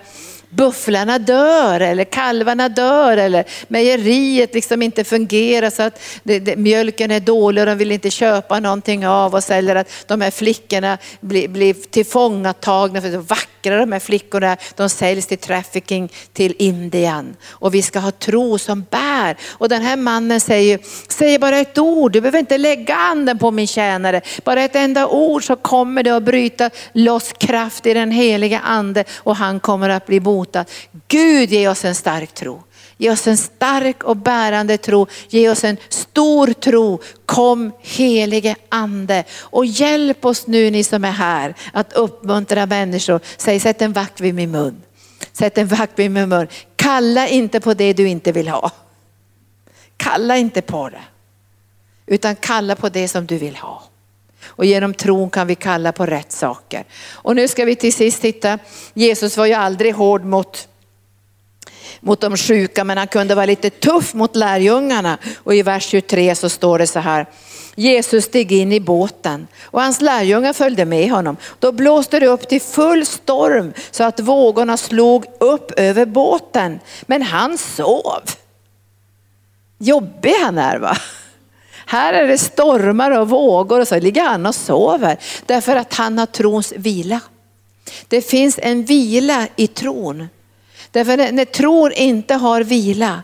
bufflarna 0.55 1.19
dör 1.19 1.81
eller 1.81 2.05
kalvarna 2.05 2.69
dör 2.69 3.17
eller 3.17 3.45
mejeriet 3.69 4.55
liksom 4.55 4.83
inte 4.83 5.05
fungerar 5.05 5.71
så 5.71 5.83
att 5.83 6.01
det, 6.23 6.39
det, 6.39 6.57
mjölken 6.57 7.11
är 7.11 7.21
dålig 7.21 7.63
och 7.63 7.67
de 7.67 7.79
vill 7.79 7.93
inte 7.93 8.11
köpa 8.11 8.61
någonting 8.61 9.07
av 9.07 9.35
oss 9.35 9.51
eller 9.51 9.77
att 9.77 9.89
de 10.07 10.21
här 10.21 10.31
flickorna 10.31 10.99
blir, 11.21 11.49
blir 11.49 11.75
tillfångatagna 11.75 13.01
för 13.01 13.19
att 13.19 13.31
vackra 13.31 13.77
de 13.77 13.93
här 13.93 14.01
flickorna, 14.01 14.57
de 14.77 14.89
säljs 14.89 15.27
till 15.27 15.39
trafficking 15.39 16.09
till 16.33 16.55
Indien. 16.59 17.37
Och 17.51 17.75
vi 17.75 17.83
ska 17.83 17.99
ha 17.99 18.11
tro 18.11 18.59
som 18.59 18.87
bär. 18.91 19.37
Och 19.51 19.69
den 19.69 19.83
här 19.83 19.97
mannen 19.97 20.41
säger, 20.41 20.81
säger 21.09 21.39
bara 21.39 21.59
ett 21.59 21.79
ord, 21.79 22.13
du 22.13 22.21
behöver 22.21 22.39
inte 22.39 22.59
lägga 22.59 22.97
anden 22.97 23.39
på 23.39 23.51
min 23.51 23.67
tjänare, 23.67 24.21
bara 24.45 24.63
ett 24.63 24.77
enda 24.77 25.07
ord 25.07 25.47
så 25.47 25.57
kommer 25.57 26.03
det 26.03 26.17
att 26.17 26.23
bryta 26.23 26.71
loss 26.93 27.33
kraft 27.39 27.87
i 27.87 27.95
den 27.95 28.11
heliga 28.11 28.61
ande 28.61 29.05
och 29.17 29.37
han 29.37 29.61
kommer 29.61 29.89
att 29.89 30.07
bli 30.07 30.21
botad 30.21 30.42
botad. 30.43 30.65
Gud 31.09 31.51
ge 31.51 31.69
oss 31.69 31.85
en 31.85 31.95
stark 31.95 32.35
tro. 32.35 32.63
Ge 32.97 33.11
oss 33.11 33.27
en 33.27 33.37
stark 33.37 34.03
och 34.05 34.17
bärande 34.17 34.79
tro. 34.79 35.07
Ge 35.29 35.49
oss 35.49 35.65
en 35.65 35.77
stor 35.89 36.53
tro. 36.53 37.01
Kom 37.27 37.73
helige 37.81 38.57
ande 38.69 39.25
och 39.41 39.67
hjälp 39.67 40.25
oss 40.25 40.47
nu 40.47 40.71
ni 40.71 40.85
som 40.85 41.05
är 41.05 41.11
här 41.11 41.55
att 41.73 41.93
uppmuntra 41.93 42.67
människor. 42.67 43.21
Säg 43.37 43.61
sätt 43.61 43.83
en 43.83 43.93
vakt 43.93 44.21
vid 44.21 44.35
min 44.35 44.51
mun. 44.51 44.83
Sätt 45.33 45.59
en 45.59 45.69
vakt 45.69 45.99
vid 45.99 46.11
min 46.11 46.29
mun. 46.29 46.49
Kalla 46.77 47.29
inte 47.29 47.61
på 47.61 47.75
det 47.75 47.93
du 47.93 48.09
inte 48.09 48.33
vill 48.33 48.49
ha. 48.49 48.71
Kalla 49.97 50.37
inte 50.37 50.63
på 50.63 50.89
det. 50.89 51.03
Utan 52.07 52.37
kalla 52.37 52.77
på 52.77 52.89
det 52.89 53.09
som 53.09 53.27
du 53.27 53.39
vill 53.39 53.57
ha. 53.57 53.83
Och 54.45 54.65
genom 54.65 54.95
tron 54.95 55.31
kan 55.31 55.47
vi 55.47 55.55
kalla 55.55 55.93
på 55.93 56.07
rätt 56.07 56.33
saker. 56.33 56.85
Och 57.13 57.37
nu 57.37 57.49
ska 57.49 57.65
vi 57.65 57.77
till 57.77 57.93
sist 57.93 58.23
titta, 58.23 58.59
Jesus 58.95 59.37
var 59.37 59.47
ju 59.47 59.53
aldrig 59.53 59.95
hård 59.95 60.25
mot 60.25 60.69
mot 62.01 62.21
de 62.21 62.37
sjuka 62.37 62.85
men 62.85 62.99
han 62.99 63.07
kunde 63.07 63.35
vara 63.35 63.47
lite 63.47 63.71
tuff 63.71 64.15
mot 64.15 64.37
lärjungarna. 64.37 65.19
Och 65.37 65.55
i 65.55 65.63
vers 65.63 65.85
23 65.85 66.35
så 66.35 66.49
står 66.49 66.79
det 66.79 66.87
så 66.87 66.99
här, 66.99 67.27
Jesus 67.75 68.25
steg 68.25 68.53
in 68.53 68.73
i 68.73 68.81
båten 68.81 69.47
och 69.63 69.83
hans 69.83 70.01
lärjungar 70.01 70.53
följde 70.53 70.85
med 70.85 71.11
honom. 71.11 71.37
Då 71.59 71.73
blåste 71.73 72.21
det 72.21 72.27
upp 72.27 72.49
till 72.49 72.61
full 72.61 73.07
storm 73.07 73.73
så 73.91 74.05
att 74.05 74.21
vågorna 74.21 74.77
slog 74.77 75.25
upp 75.41 75.71
över 75.77 76.07
båten. 76.07 76.81
Men 77.03 77.23
han 77.23 77.59
sov. 77.59 78.23
Jobbig 79.79 80.35
han 80.43 80.59
är 80.59 80.79
va? 80.79 80.97
Här 81.93 82.13
är 82.13 82.27
det 82.27 82.39
stormar 82.39 83.11
och 83.11 83.29
vågor 83.29 83.81
och 83.81 83.89
så 83.89 83.99
ligger 83.99 84.23
han 84.23 84.47
och 84.47 84.55
sover 84.55 85.19
därför 85.47 85.77
att 85.77 85.95
han 85.95 86.19
har 86.19 86.27
trons 86.27 86.73
vila. 86.77 87.21
Det 88.09 88.23
finns 88.23 88.59
en 88.63 88.85
vila 88.85 89.49
i 89.57 89.67
tron. 89.67 90.29
Därför 90.91 91.17
när, 91.17 91.33
när 91.33 91.45
tron 91.45 91.93
inte 91.93 92.35
har 92.35 92.63
vila, 92.63 93.23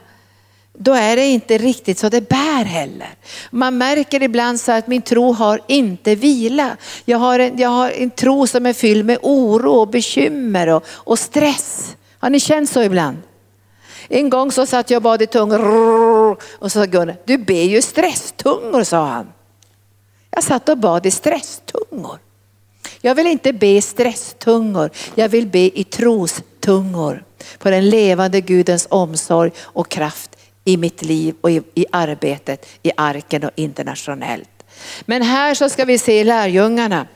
då 0.73 0.93
är 0.93 1.17
det 1.17 1.27
inte 1.27 1.59
riktigt 1.59 1.99
så 1.99 2.09
det 2.09 2.29
bär 2.29 2.65
heller. 2.65 3.09
Man 3.51 3.79
märker 3.79 4.23
ibland 4.23 4.61
så 4.61 4.73
att 4.73 4.87
min 4.87 5.03
tro 5.03 5.33
har 5.33 5.61
inte 5.67 6.15
vila. 6.15 6.77
Jag 7.05 7.19
har 7.19 7.39
en, 7.39 7.59
jag 7.59 7.69
har 7.69 7.91
en 7.91 8.11
tro 8.11 8.47
som 8.47 8.67
är 8.67 8.73
fylld 8.73 9.05
med 9.05 9.19
oro 9.23 9.73
och 9.73 9.89
bekymmer 9.89 10.67
och, 10.67 10.85
och 10.89 11.19
stress. 11.19 11.97
Har 12.19 12.31
ni 12.31 12.41
känt 12.41 12.71
så 12.71 12.83
ibland? 12.83 13.17
En 14.09 14.31
gång 14.31 14.53
så 14.53 14.67
satt 14.67 14.91
jag 14.91 14.99
och 14.99 15.03
bad 15.03 15.23
i 15.23 15.27
tungor 15.27 16.37
och 16.59 16.73
så 16.73 16.81
sa 16.81 16.85
Gunnar, 16.85 17.17
du 17.25 17.39
ber 17.39 17.63
ju 17.63 17.83
stresstungor 17.83 18.85
sa 18.85 19.07
han. 19.07 19.33
Jag 20.31 20.45
satt 20.45 20.69
och 20.69 20.79
bad 20.79 21.07
i 21.07 21.11
stresstungor. 21.11 22.19
Jag 23.01 23.15
vill 23.15 23.27
inte 23.27 23.53
be 23.53 23.67
i 23.67 23.81
stresstungor, 23.83 24.91
jag 25.15 25.29
vill 25.29 25.47
be 25.47 25.79
i 25.79 25.85
trostungor. 25.85 27.25
På 27.59 27.71
den 27.71 27.91
levande 27.91 28.41
Gudens 28.41 28.87
omsorg 28.91 29.51
och 29.59 29.89
kraft 29.89 30.37
i 30.65 30.77
mitt 30.77 31.03
liv 31.03 31.35
och 31.41 31.51
i, 31.51 31.63
i 31.75 31.87
arbetet 31.93 32.67
i 32.83 32.93
arken 32.97 33.45
och 33.45 33.51
internationellt. 33.55 34.49
Men 35.01 35.23
här 35.23 35.55
så 35.55 35.69
ska 35.69 35.85
vi 35.85 35.99
se 35.99 36.25
lärjungarna. 36.25 37.07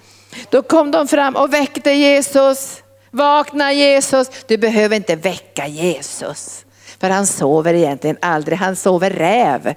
Då 0.50 0.62
kom 0.62 0.90
de 0.90 1.08
fram 1.08 1.36
och 1.36 1.52
väckte 1.52 1.90
Jesus. 1.90 2.82
Vakna 3.10 3.72
Jesus, 3.72 4.30
du 4.46 4.58
behöver 4.58 4.96
inte 4.96 5.16
väcka 5.16 5.66
Jesus. 5.66 6.64
För 7.02 7.10
han 7.10 7.26
sover 7.26 7.74
egentligen 7.74 8.16
aldrig, 8.20 8.58
han 8.58 8.76
sover 8.76 9.10
räv. 9.10 9.74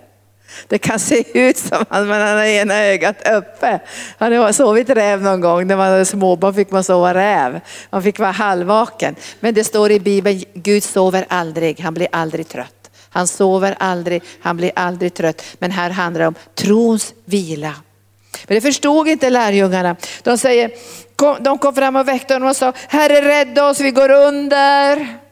Det 0.67 0.77
kan 0.77 0.99
se 0.99 1.39
ut 1.39 1.57
som 1.57 1.85
att 1.89 2.07
man 2.07 2.21
har 2.21 2.43
ena 2.43 2.83
ögat 2.83 3.27
uppe. 3.27 3.79
Han 4.17 4.33
har 4.33 4.51
sovit 4.51 4.89
räv 4.89 5.21
någon 5.21 5.41
gång, 5.41 5.67
när 5.67 5.77
man 5.77 5.91
var 5.91 6.03
småbarn 6.03 6.53
fick 6.53 6.71
man 6.71 6.83
sova 6.83 7.13
räv. 7.13 7.59
Man 7.89 8.03
fick 8.03 8.19
vara 8.19 8.31
halvvaken. 8.31 9.15
Men 9.39 9.53
det 9.53 9.63
står 9.63 9.91
i 9.91 9.99
Bibeln, 9.99 10.43
Gud 10.53 10.83
sover 10.83 11.25
aldrig, 11.29 11.79
han 11.79 11.93
blir 11.93 12.07
aldrig 12.11 12.47
trött. 12.47 12.91
Han 13.09 13.27
sover 13.27 13.75
aldrig, 13.79 14.23
han 14.41 14.57
blir 14.57 14.71
aldrig 14.75 15.13
trött. 15.13 15.41
Men 15.59 15.71
här 15.71 15.89
handlar 15.89 16.21
det 16.21 16.27
om 16.27 16.35
trons 16.55 17.13
vila. 17.25 17.73
Men 18.47 18.55
det 18.55 18.61
förstod 18.61 19.07
inte 19.07 19.29
lärjungarna. 19.29 19.95
De, 20.23 20.37
säger, 20.37 20.71
de 21.43 21.57
kom 21.57 21.75
fram 21.75 21.95
och 21.95 22.07
väckte 22.07 22.33
honom 22.33 22.49
och 22.49 22.55
sa, 22.55 22.73
Herre 22.87 23.21
rädda 23.21 23.69
oss, 23.69 23.79
vi 23.79 23.91
går 23.91 24.11
under. 24.11 25.24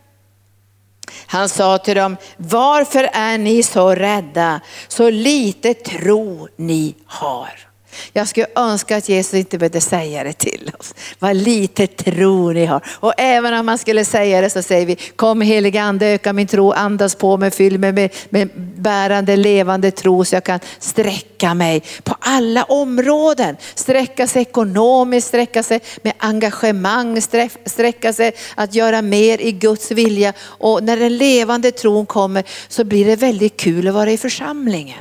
Han 1.25 1.49
sa 1.49 1.77
till 1.77 1.95
dem, 1.95 2.17
varför 2.37 3.09
är 3.13 3.37
ni 3.37 3.63
så 3.63 3.95
rädda? 3.95 4.61
Så 4.87 5.09
lite 5.09 5.73
tro 5.73 6.47
ni 6.55 6.95
har. 7.05 7.72
Jag 8.13 8.27
skulle 8.27 8.47
önska 8.55 8.97
att 8.97 9.09
Jesus 9.09 9.33
inte 9.33 9.57
behövde 9.57 9.81
säga 9.81 10.23
det 10.23 10.33
till 10.33 10.71
oss. 10.79 10.93
Vad 11.19 11.35
lite 11.35 11.87
tro 11.87 12.51
ni 12.51 12.65
har. 12.65 12.85
Och 12.99 13.13
även 13.17 13.53
om 13.53 13.65
man 13.65 13.77
skulle 13.77 14.05
säga 14.05 14.41
det 14.41 14.49
så 14.49 14.61
säger 14.61 14.85
vi, 14.85 14.95
kom 14.95 15.41
helige 15.41 15.81
ande 15.81 16.07
öka 16.07 16.33
min 16.33 16.47
tro, 16.47 16.71
andas 16.71 17.15
på 17.15 17.37
mig, 17.37 17.51
fyll 17.51 17.79
mig 17.79 17.91
med, 17.91 18.09
med 18.29 18.49
bärande 18.75 19.35
levande 19.35 19.91
tro 19.91 20.25
så 20.25 20.35
jag 20.35 20.43
kan 20.43 20.59
sträcka 20.79 21.53
mig 21.53 21.83
på 22.03 22.15
alla 22.19 22.63
områden. 22.63 23.57
Sträcka 23.75 24.27
sig 24.27 24.41
ekonomiskt, 24.41 25.27
sträcka 25.27 25.63
sig 25.63 25.79
med 26.01 26.13
engagemang, 26.17 27.21
sträcka 27.65 28.13
sig 28.13 28.31
att 28.55 28.75
göra 28.75 29.01
mer 29.01 29.41
i 29.41 29.51
Guds 29.51 29.91
vilja. 29.91 30.33
Och 30.41 30.83
när 30.83 30.97
den 30.97 31.17
levande 31.17 31.71
tron 31.71 32.05
kommer 32.05 32.43
så 32.67 32.83
blir 32.83 33.05
det 33.05 33.15
väldigt 33.15 33.57
kul 33.57 33.87
att 33.87 33.93
vara 33.93 34.11
i 34.11 34.17
församlingen. 34.17 34.99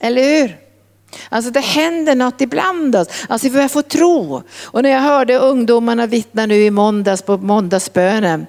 Eller 0.00 0.22
hur? 0.22 0.67
Alltså 1.28 1.50
det 1.50 1.60
händer 1.60 2.14
något 2.14 2.40
ibland 2.40 2.96
oss. 2.96 3.08
Alltså 3.28 3.46
vi 3.46 3.52
börjar 3.52 3.68
få 3.68 3.82
tro. 3.82 4.42
Och 4.64 4.82
när 4.82 4.90
jag 4.90 5.00
hörde 5.00 5.36
ungdomarna 5.36 6.06
vittna 6.06 6.46
nu 6.46 6.54
i 6.54 6.70
måndags 6.70 7.22
på 7.22 7.36
måndagsbönen 7.36 8.46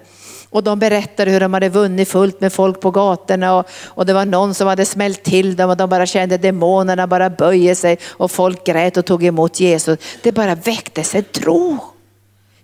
och 0.49 0.64
de 0.64 0.80
berättade 0.80 1.32
hur 1.32 1.39
de 1.39 1.53
hade 1.53 1.70
vunnit 1.70 2.10
fullt 2.10 2.41
med 2.41 2.53
folk 2.53 2.80
på 2.80 2.91
gatorna 2.91 3.55
och, 3.55 3.70
och 3.86 4.05
det 4.05 4.14
var 4.14 4.26
någon 4.26 4.53
som 4.53 4.68
hade 4.68 4.86
smält 4.86 5.24
till 5.24 5.55
dem 5.55 5.70
och 5.70 5.78
de 5.78 5.89
bara 5.89 6.05
kände 6.05 6.38
demonerna 6.38 7.07
bara 7.07 7.30
böjer 7.30 7.76
sig 7.76 7.99
och 8.07 8.32
folk 8.32 8.66
grät 8.66 8.97
och 8.97 9.05
tog 9.05 9.24
emot 9.24 9.60
Jesus. 9.60 9.99
Det 10.24 10.32
bara 10.32 10.55
väcktes 10.55 11.16
en 11.16 11.24
tro. 11.24 11.78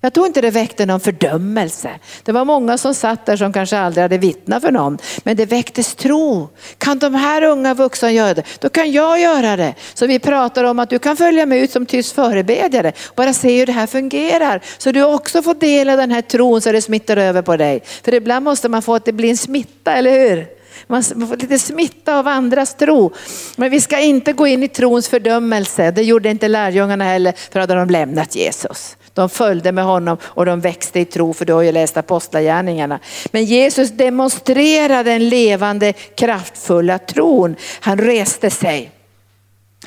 Jag 0.05 0.13
tror 0.13 0.27
inte 0.27 0.41
det 0.41 0.51
väckte 0.51 0.85
någon 0.85 0.99
fördömelse. 0.99 1.89
Det 2.23 2.31
var 2.31 2.45
många 2.45 2.77
som 2.77 2.93
satt 2.93 3.25
där 3.25 3.37
som 3.37 3.53
kanske 3.53 3.77
aldrig 3.77 4.01
hade 4.01 4.17
vittnat 4.17 4.63
för 4.63 4.71
någon. 4.71 4.97
Men 5.23 5.37
det 5.37 5.45
väcktes 5.45 5.95
tro. 5.95 6.49
Kan 6.77 6.99
de 6.99 7.15
här 7.15 7.43
unga 7.43 7.73
vuxna 7.73 8.11
göra 8.11 8.33
det, 8.33 8.43
då 8.59 8.69
kan 8.69 8.91
jag 8.91 9.19
göra 9.19 9.55
det. 9.55 9.73
Så 9.93 10.07
vi 10.07 10.19
pratar 10.19 10.63
om 10.63 10.79
att 10.79 10.89
du 10.89 10.99
kan 10.99 11.17
följa 11.17 11.45
med 11.45 11.59
ut 11.59 11.71
som 11.71 11.85
tyst 11.85 12.15
förebedjare. 12.15 12.91
Bara 13.15 13.33
se 13.33 13.59
hur 13.59 13.65
det 13.65 13.71
här 13.71 13.87
fungerar. 13.87 14.61
Så 14.77 14.91
du 14.91 15.03
också 15.03 15.41
får 15.41 15.53
del 15.53 15.89
av 15.89 15.97
den 15.97 16.11
här 16.11 16.21
tron 16.21 16.61
så 16.61 16.71
det 16.71 16.81
smittar 16.81 17.17
över 17.17 17.41
på 17.41 17.57
dig. 17.57 17.83
För 18.03 18.13
ibland 18.13 18.43
måste 18.43 18.69
man 18.69 18.81
få 18.81 18.95
att 18.95 19.05
det 19.05 19.13
blir 19.13 19.29
en 19.29 19.37
smitta, 19.37 19.93
eller 19.93 20.11
hur? 20.11 20.47
Man 20.87 21.03
får 21.03 21.37
lite 21.37 21.59
smitta 21.59 22.19
av 22.19 22.27
andras 22.27 22.75
tro. 22.75 23.13
Men 23.55 23.71
vi 23.71 23.81
ska 23.81 23.99
inte 23.99 24.33
gå 24.33 24.47
in 24.47 24.63
i 24.63 24.67
trons 24.67 25.07
fördömelse. 25.07 25.91
Det 25.91 26.03
gjorde 26.03 26.29
inte 26.29 26.47
lärjungarna 26.47 27.03
heller 27.03 27.33
för 27.51 27.59
hade 27.59 27.75
de 27.75 27.89
lämnat 27.89 28.35
Jesus. 28.35 28.97
De 29.15 29.29
följde 29.29 29.71
med 29.71 29.83
honom 29.83 30.17
och 30.23 30.45
de 30.45 30.59
växte 30.59 30.99
i 30.99 31.05
tro, 31.05 31.33
för 31.33 31.45
du 31.45 31.53
har 31.53 31.61
ju 31.61 31.71
läst 31.71 31.97
apostlagärningarna. 31.97 32.99
Men 33.31 33.45
Jesus 33.45 33.89
demonstrerade 33.89 35.11
den 35.11 35.29
levande 35.29 35.93
kraftfulla 35.93 36.97
tron. 36.99 37.55
Han 37.79 37.97
reste 37.97 38.49
sig. 38.49 38.91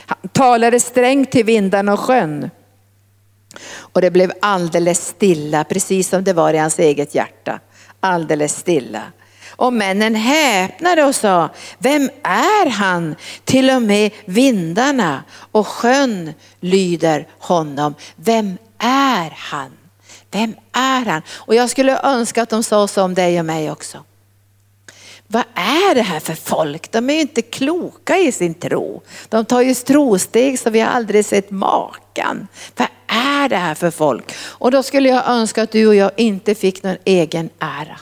Han 0.06 0.28
talade 0.32 0.80
strängt 0.80 1.30
till 1.30 1.44
vindarna 1.44 1.92
och 1.92 2.00
sjön. 2.00 2.50
Och 3.76 4.00
det 4.00 4.10
blev 4.10 4.32
alldeles 4.40 5.06
stilla, 5.06 5.64
precis 5.64 6.08
som 6.08 6.24
det 6.24 6.32
var 6.32 6.54
i 6.54 6.58
hans 6.58 6.78
eget 6.78 7.14
hjärta. 7.14 7.60
Alldeles 8.00 8.56
stilla. 8.56 9.02
Och 9.56 9.72
männen 9.72 10.14
häpnade 10.14 11.04
och 11.04 11.14
sa, 11.14 11.48
vem 11.78 12.10
är 12.22 12.70
han? 12.70 13.16
Till 13.44 13.70
och 13.70 13.82
med 13.82 14.10
vindarna 14.24 15.24
och 15.52 15.66
sjön 15.66 16.34
lyder 16.60 17.26
honom. 17.38 17.94
Vem 18.16 18.58
är 18.78 19.30
han? 19.36 19.70
Vem 20.30 20.54
är 20.72 21.04
han? 21.04 21.22
Och 21.30 21.54
jag 21.54 21.70
skulle 21.70 22.00
önska 22.02 22.42
att 22.42 22.50
de 22.50 22.62
sa 22.62 22.88
så 22.88 23.02
om 23.02 23.14
dig 23.14 23.38
och 23.38 23.44
mig 23.44 23.70
också. 23.70 24.04
Vad 25.26 25.44
är 25.54 25.94
det 25.94 26.02
här 26.02 26.20
för 26.20 26.34
folk? 26.34 26.90
De 26.90 27.10
är 27.10 27.14
ju 27.14 27.20
inte 27.20 27.42
kloka 27.42 28.18
i 28.18 28.32
sin 28.32 28.54
tro. 28.54 29.02
De 29.28 29.44
tar 29.44 29.60
ju 29.60 29.74
trosteg 29.74 30.58
så 30.58 30.70
vi 30.70 30.80
har 30.80 30.88
aldrig 30.88 31.24
sett 31.24 31.50
makan. 31.50 32.48
Vad 32.76 32.88
är 33.06 33.48
det 33.48 33.56
här 33.56 33.74
för 33.74 33.90
folk? 33.90 34.34
Och 34.38 34.70
då 34.70 34.82
skulle 34.82 35.08
jag 35.08 35.28
önska 35.28 35.62
att 35.62 35.72
du 35.72 35.86
och 35.86 35.94
jag 35.94 36.10
inte 36.16 36.54
fick 36.54 36.82
någon 36.82 36.96
egen 37.04 37.50
ära. 37.58 38.00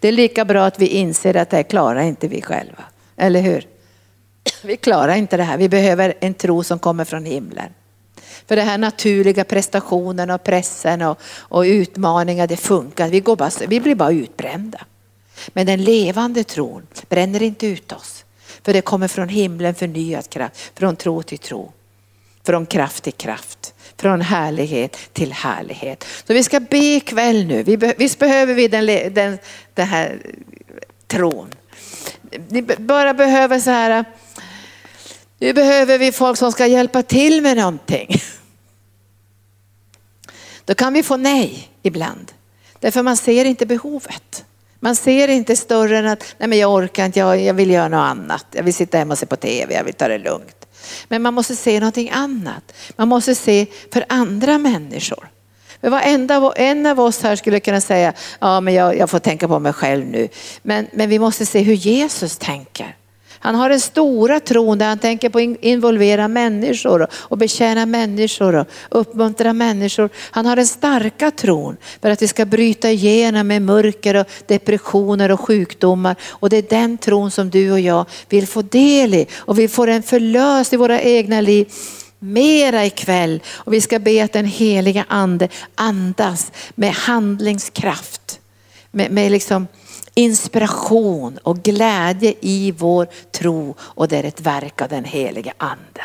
Det 0.00 0.08
är 0.08 0.12
lika 0.12 0.44
bra 0.44 0.64
att 0.64 0.78
vi 0.78 0.86
inser 0.86 1.36
att 1.36 1.50
det 1.50 1.56
här 1.56 1.62
klarar 1.62 2.02
inte 2.02 2.28
vi 2.28 2.42
själva. 2.42 2.84
Eller 3.16 3.40
hur? 3.40 3.66
Vi 4.62 4.76
klarar 4.76 5.14
inte 5.14 5.36
det 5.36 5.42
här. 5.42 5.58
Vi 5.58 5.68
behöver 5.68 6.14
en 6.20 6.34
tro 6.34 6.64
som 6.64 6.78
kommer 6.78 7.04
från 7.04 7.24
himlen. 7.24 7.72
För 8.48 8.56
det 8.56 8.62
här 8.62 8.78
naturliga 8.78 9.44
prestationen 9.44 10.30
och 10.30 10.44
pressen 10.44 11.02
och, 11.02 11.18
och 11.38 11.62
utmaningar, 11.62 12.46
det 12.46 12.56
funkar. 12.56 13.08
Vi, 13.08 13.20
går 13.20 13.36
bara, 13.36 13.50
vi 13.68 13.80
blir 13.80 13.94
bara 13.94 14.10
utbrända. 14.10 14.80
Men 15.48 15.66
den 15.66 15.84
levande 15.84 16.44
tron 16.44 16.86
bränner 17.08 17.42
inte 17.42 17.66
ut 17.66 17.92
oss. 17.92 18.24
För 18.64 18.72
det 18.72 18.80
kommer 18.80 19.08
från 19.08 19.28
himlen 19.28 19.74
förnyad 19.74 20.30
kraft, 20.30 20.72
från 20.78 20.96
tro 20.96 21.22
till 21.22 21.38
tro. 21.38 21.72
Från 22.44 22.66
kraft 22.66 23.04
till 23.04 23.12
kraft, 23.12 23.74
från 23.96 24.20
härlighet 24.20 24.96
till 25.12 25.32
härlighet. 25.32 26.04
Så 26.26 26.34
vi 26.34 26.44
ska 26.44 26.60
be 26.60 26.76
ikväll 26.78 27.46
nu. 27.46 27.62
Vi, 27.62 27.76
visst 27.76 28.18
behöver 28.18 28.54
vi 28.54 28.68
den, 28.68 28.86
den, 29.14 29.38
den 29.74 29.86
här 29.86 30.18
tron. 31.06 31.48
Ni 32.48 32.62
bara 32.62 33.14
behöver 33.14 33.60
så 33.60 33.70
här, 33.70 34.04
nu 35.40 35.52
behöver 35.52 35.98
vi 35.98 36.12
folk 36.12 36.38
som 36.38 36.52
ska 36.52 36.66
hjälpa 36.66 37.02
till 37.02 37.42
med 37.42 37.56
någonting. 37.56 38.22
Då 40.64 40.74
kan 40.74 40.92
vi 40.92 41.02
få 41.02 41.16
nej 41.16 41.68
ibland. 41.82 42.32
Därför 42.78 43.02
man 43.02 43.16
ser 43.16 43.44
inte 43.44 43.66
behovet. 43.66 44.44
Man 44.80 44.96
ser 44.96 45.28
inte 45.28 45.56
större 45.56 45.98
än 45.98 46.06
att, 46.06 46.34
nej 46.38 46.48
men 46.48 46.58
jag 46.58 46.74
orkar 46.74 47.06
inte, 47.06 47.18
jag, 47.18 47.40
jag 47.40 47.54
vill 47.54 47.70
göra 47.70 47.88
något 47.88 48.10
annat. 48.10 48.46
Jag 48.52 48.62
vill 48.62 48.74
sitta 48.74 48.98
hemma 48.98 49.12
och 49.12 49.18
se 49.18 49.26
på 49.26 49.36
tv, 49.36 49.74
jag 49.74 49.84
vill 49.84 49.94
ta 49.94 50.08
det 50.08 50.18
lugnt. 50.18 50.66
Men 51.08 51.22
man 51.22 51.34
måste 51.34 51.56
se 51.56 51.80
någonting 51.80 52.10
annat. 52.10 52.72
Man 52.96 53.08
måste 53.08 53.34
se 53.34 53.66
för 53.92 54.04
andra 54.08 54.58
människor. 54.58 55.28
För 55.80 55.90
varenda 55.90 56.52
en 56.56 56.86
av 56.86 57.00
oss 57.00 57.22
här 57.22 57.36
skulle 57.36 57.60
kunna 57.60 57.80
säga, 57.80 58.12
ja 58.40 58.60
men 58.60 58.74
jag, 58.74 58.96
jag 58.96 59.10
får 59.10 59.18
tänka 59.18 59.48
på 59.48 59.58
mig 59.58 59.72
själv 59.72 60.06
nu. 60.06 60.28
Men, 60.62 60.86
men 60.92 61.08
vi 61.08 61.18
måste 61.18 61.46
se 61.46 61.60
hur 61.60 61.74
Jesus 61.74 62.36
tänker. 62.36 62.96
Han 63.42 63.54
har 63.54 63.68
den 63.68 63.80
stora 63.80 64.40
tron 64.40 64.78
där 64.78 64.86
han 64.86 64.98
tänker 64.98 65.28
på 65.28 65.38
att 65.38 65.64
involvera 65.64 66.28
människor 66.28 67.06
och 67.12 67.38
betjäna 67.38 67.86
människor 67.86 68.54
och 68.56 68.66
uppmuntra 68.90 69.52
människor. 69.52 70.10
Han 70.16 70.46
har 70.46 70.56
den 70.56 70.66
starka 70.66 71.30
tron 71.30 71.76
för 72.02 72.10
att 72.10 72.22
vi 72.22 72.28
ska 72.28 72.44
bryta 72.44 72.90
igenom 72.90 73.46
med 73.46 73.62
mörker 73.62 74.14
och 74.14 74.26
depressioner 74.46 75.30
och 75.30 75.40
sjukdomar. 75.40 76.16
Och 76.28 76.50
det 76.50 76.56
är 76.56 76.78
den 76.80 76.98
tron 76.98 77.30
som 77.30 77.50
du 77.50 77.72
och 77.72 77.80
jag 77.80 78.06
vill 78.28 78.46
få 78.46 78.62
del 78.62 79.14
i 79.14 79.26
och 79.36 79.58
vi 79.58 79.68
får 79.68 79.86
den 79.86 80.02
förlöst 80.02 80.72
i 80.72 80.76
våra 80.76 81.00
egna 81.00 81.40
liv 81.40 81.72
mera 82.18 82.86
ikväll. 82.86 83.42
Och 83.48 83.72
vi 83.72 83.80
ska 83.80 83.98
be 83.98 84.24
att 84.24 84.32
den 84.32 84.46
heliga 84.46 85.04
ande 85.08 85.48
andas 85.74 86.52
med 86.74 86.92
handlingskraft. 86.92 88.40
Med, 88.90 89.10
med 89.10 89.32
liksom 89.32 89.66
inspiration 90.14 91.38
och 91.42 91.62
glädje 91.62 92.34
i 92.40 92.72
vår 92.72 93.08
tro 93.30 93.74
och 93.80 94.08
det 94.08 94.18
är 94.18 94.24
ett 94.24 94.40
verk 94.40 94.82
av 94.82 94.88
den 94.88 95.04
helige 95.04 95.52
ande. 95.58 96.02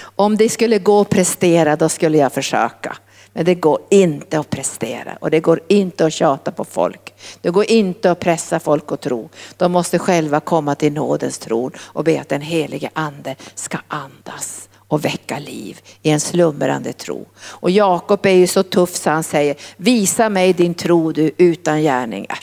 Om 0.00 0.36
det 0.36 0.48
skulle 0.48 0.78
gå 0.78 1.00
att 1.00 1.08
prestera 1.08 1.76
då 1.76 1.88
skulle 1.88 2.18
jag 2.18 2.32
försöka. 2.32 2.96
Men 3.32 3.44
det 3.44 3.54
går 3.54 3.78
inte 3.90 4.38
att 4.38 4.50
prestera 4.50 5.16
och 5.20 5.30
det 5.30 5.40
går 5.40 5.60
inte 5.68 6.06
att 6.06 6.12
tjata 6.12 6.52
på 6.52 6.64
folk. 6.64 7.14
Det 7.40 7.50
går 7.50 7.70
inte 7.70 8.10
att 8.10 8.20
pressa 8.20 8.60
folk 8.60 8.92
att 8.92 9.00
tro. 9.00 9.28
De 9.56 9.72
måste 9.72 9.98
själva 9.98 10.40
komma 10.40 10.74
till 10.74 10.92
nådens 10.92 11.38
tron 11.38 11.72
och 11.78 12.04
be 12.04 12.20
att 12.20 12.28
den 12.28 12.40
helige 12.40 12.90
ande 12.92 13.36
ska 13.54 13.78
andas 13.88 14.68
och 14.88 15.04
väcka 15.04 15.38
liv 15.38 15.80
i 16.02 16.10
en 16.10 16.20
slumrande 16.20 16.92
tro. 16.92 17.26
Och 17.38 17.70
Jakob 17.70 18.26
är 18.26 18.30
ju 18.30 18.46
så 18.46 18.62
tuff 18.62 18.96
så 18.96 19.10
han 19.10 19.24
säger, 19.24 19.56
visa 19.76 20.28
mig 20.28 20.52
din 20.52 20.74
tro 20.74 21.12
du 21.12 21.30
utan 21.36 21.82
gärningar 21.82 22.38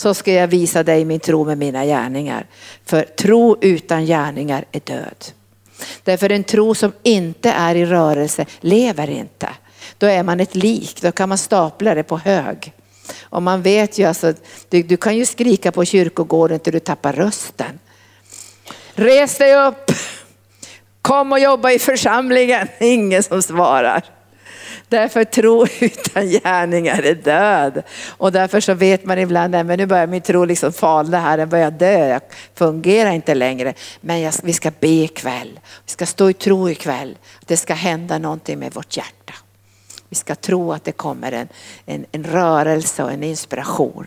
så 0.00 0.14
ska 0.14 0.32
jag 0.32 0.48
visa 0.48 0.82
dig 0.82 1.04
min 1.04 1.20
tro 1.20 1.44
med 1.44 1.58
mina 1.58 1.84
gärningar. 1.84 2.46
För 2.84 3.02
tro 3.02 3.56
utan 3.60 4.06
gärningar 4.06 4.64
är 4.72 4.80
död. 4.80 5.24
Därför 6.04 6.32
en 6.32 6.44
tro 6.44 6.74
som 6.74 6.92
inte 7.02 7.50
är 7.50 7.74
i 7.74 7.86
rörelse 7.86 8.46
lever 8.60 9.10
inte. 9.10 9.48
Då 9.98 10.06
är 10.06 10.22
man 10.22 10.40
ett 10.40 10.54
lik, 10.54 11.02
då 11.02 11.12
kan 11.12 11.28
man 11.28 11.38
stapla 11.38 11.94
det 11.94 12.02
på 12.02 12.18
hög. 12.18 12.72
Och 13.20 13.42
man 13.42 13.62
vet 13.62 13.98
ju 13.98 14.04
alltså, 14.04 14.34
du, 14.68 14.82
du 14.82 14.96
kan 14.96 15.16
ju 15.16 15.26
skrika 15.26 15.72
på 15.72 15.84
kyrkogården 15.84 16.60
till 16.60 16.72
du 16.72 16.80
tappar 16.80 17.12
rösten. 17.12 17.78
Res 18.94 19.38
dig 19.38 19.56
upp, 19.56 19.92
kom 21.02 21.32
och 21.32 21.38
jobba 21.38 21.70
i 21.70 21.78
församlingen. 21.78 22.68
Ingen 22.80 23.22
som 23.22 23.42
svarar. 23.42 24.17
Därför 24.88 25.24
tro 25.24 25.66
utan 25.80 26.28
gärningar 26.28 27.02
är 27.02 27.14
död. 27.14 27.82
Och 28.08 28.32
därför 28.32 28.60
så 28.60 28.74
vet 28.74 29.04
man 29.04 29.18
ibland, 29.18 29.50
nej, 29.50 29.64
men 29.64 29.78
nu 29.78 29.86
börjar 29.86 30.06
min 30.06 30.22
tro 30.22 30.44
liksom 30.44 30.72
falna 30.72 31.20
här, 31.20 31.36
den 31.36 31.48
börjar 31.48 31.70
dö, 31.70 32.08
jag 32.08 32.22
fungerar 32.54 33.10
inte 33.10 33.34
längre. 33.34 33.74
Men 34.00 34.20
jag, 34.20 34.34
vi 34.42 34.52
ska 34.52 34.70
be 34.80 34.88
ikväll, 34.88 35.60
vi 35.84 35.92
ska 35.92 36.06
stå 36.06 36.30
i 36.30 36.34
tro 36.34 36.70
ikväll, 36.70 37.18
det 37.46 37.56
ska 37.56 37.74
hända 37.74 38.18
någonting 38.18 38.58
med 38.58 38.74
vårt 38.74 38.96
hjärta. 38.96 39.34
Vi 40.08 40.16
ska 40.16 40.34
tro 40.34 40.72
att 40.72 40.84
det 40.84 40.92
kommer 40.92 41.32
en, 41.32 41.48
en, 41.86 42.06
en 42.12 42.24
rörelse 42.24 43.04
och 43.04 43.12
en 43.12 43.22
inspiration. 43.22 44.06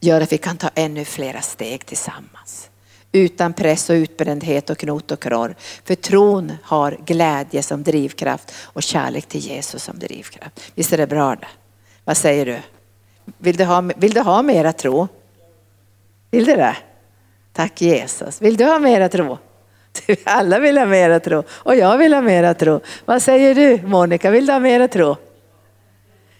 gör 0.00 0.20
att 0.20 0.32
vi 0.32 0.38
kan 0.38 0.56
ta 0.56 0.70
ännu 0.74 1.04
flera 1.04 1.40
steg 1.40 1.86
tillsammans. 1.86 2.67
Utan 3.12 3.52
press 3.52 3.90
och 3.90 3.94
utbrändhet 3.94 4.70
och 4.70 4.78
knot 4.78 5.10
och 5.10 5.20
knorr. 5.20 5.56
För 5.84 5.94
tron 5.94 6.52
har 6.62 6.98
glädje 7.06 7.62
som 7.62 7.82
drivkraft 7.82 8.54
och 8.64 8.82
kärlek 8.82 9.26
till 9.26 9.40
Jesus 9.40 9.84
som 9.84 9.98
drivkraft. 9.98 10.60
Visst 10.74 10.92
är 10.92 10.96
det 10.96 11.06
bra 11.06 11.36
det? 11.36 11.48
Vad 12.04 12.16
säger 12.16 12.46
du? 12.46 12.58
Vill 13.38 13.56
du 13.56 13.64
ha, 13.64 13.90
vill 13.96 14.12
du 14.12 14.20
ha 14.20 14.42
mera 14.42 14.72
tro? 14.72 15.08
Vill 16.30 16.44
du 16.44 16.56
det? 16.56 16.76
Tack 17.52 17.80
Jesus. 17.80 18.42
Vill 18.42 18.56
du 18.56 18.64
ha 18.64 18.78
mera 18.78 19.08
tro? 19.08 19.38
Alla 20.24 20.58
vill 20.58 20.78
ha 20.78 20.86
mera 20.86 21.20
tro 21.20 21.42
och 21.50 21.76
jag 21.76 21.98
vill 21.98 22.14
ha 22.14 22.22
mera 22.22 22.54
tro. 22.54 22.80
Vad 23.04 23.22
säger 23.22 23.54
du 23.54 23.86
Monica, 23.86 24.30
vill 24.30 24.46
du 24.46 24.52
ha 24.52 24.60
mera 24.60 24.88
tro? 24.88 25.16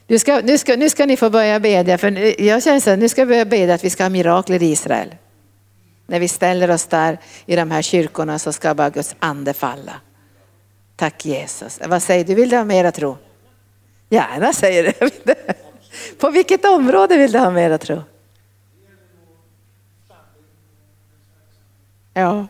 Nu 0.06 0.18
ska, 0.18 0.40
nu, 0.44 0.58
ska, 0.58 0.76
nu 0.76 0.90
ska 0.90 1.06
ni 1.06 1.16
få 1.16 1.30
börja 1.30 1.60
bedja, 1.60 1.98
för 1.98 2.40
jag 2.42 2.62
känner 2.62 2.80
så 2.80 2.96
nu 2.96 3.08
ska 3.08 3.24
vi 3.24 3.28
börja 3.28 3.44
bedja 3.44 3.74
att 3.74 3.84
vi 3.84 3.90
ska 3.90 4.04
ha 4.04 4.10
mirakler 4.10 4.62
i 4.62 4.70
Israel. 4.70 5.14
När 6.10 6.20
vi 6.20 6.28
ställer 6.28 6.70
oss 6.70 6.86
där 6.86 7.18
i 7.46 7.56
de 7.56 7.70
här 7.70 7.82
kyrkorna 7.82 8.38
så 8.38 8.52
ska 8.52 8.74
bara 8.74 8.90
Guds 8.90 9.16
ande 9.18 9.54
falla. 9.54 10.00
Tack 10.96 11.24
Jesus. 11.24 11.80
Vad 11.86 12.02
säger 12.02 12.24
du, 12.24 12.34
vill 12.34 12.48
du 12.48 12.56
ha 12.56 12.64
mera 12.64 12.92
tro? 12.92 13.16
Gärna 14.08 14.52
säger 14.52 14.94
du. 15.00 15.10
På 16.18 16.30
vilket 16.30 16.64
område 16.64 17.16
vill 17.16 17.32
du 17.32 17.38
ha 17.38 17.50
mera 17.50 17.78
tro? 17.78 18.02
Ja. 22.14 22.46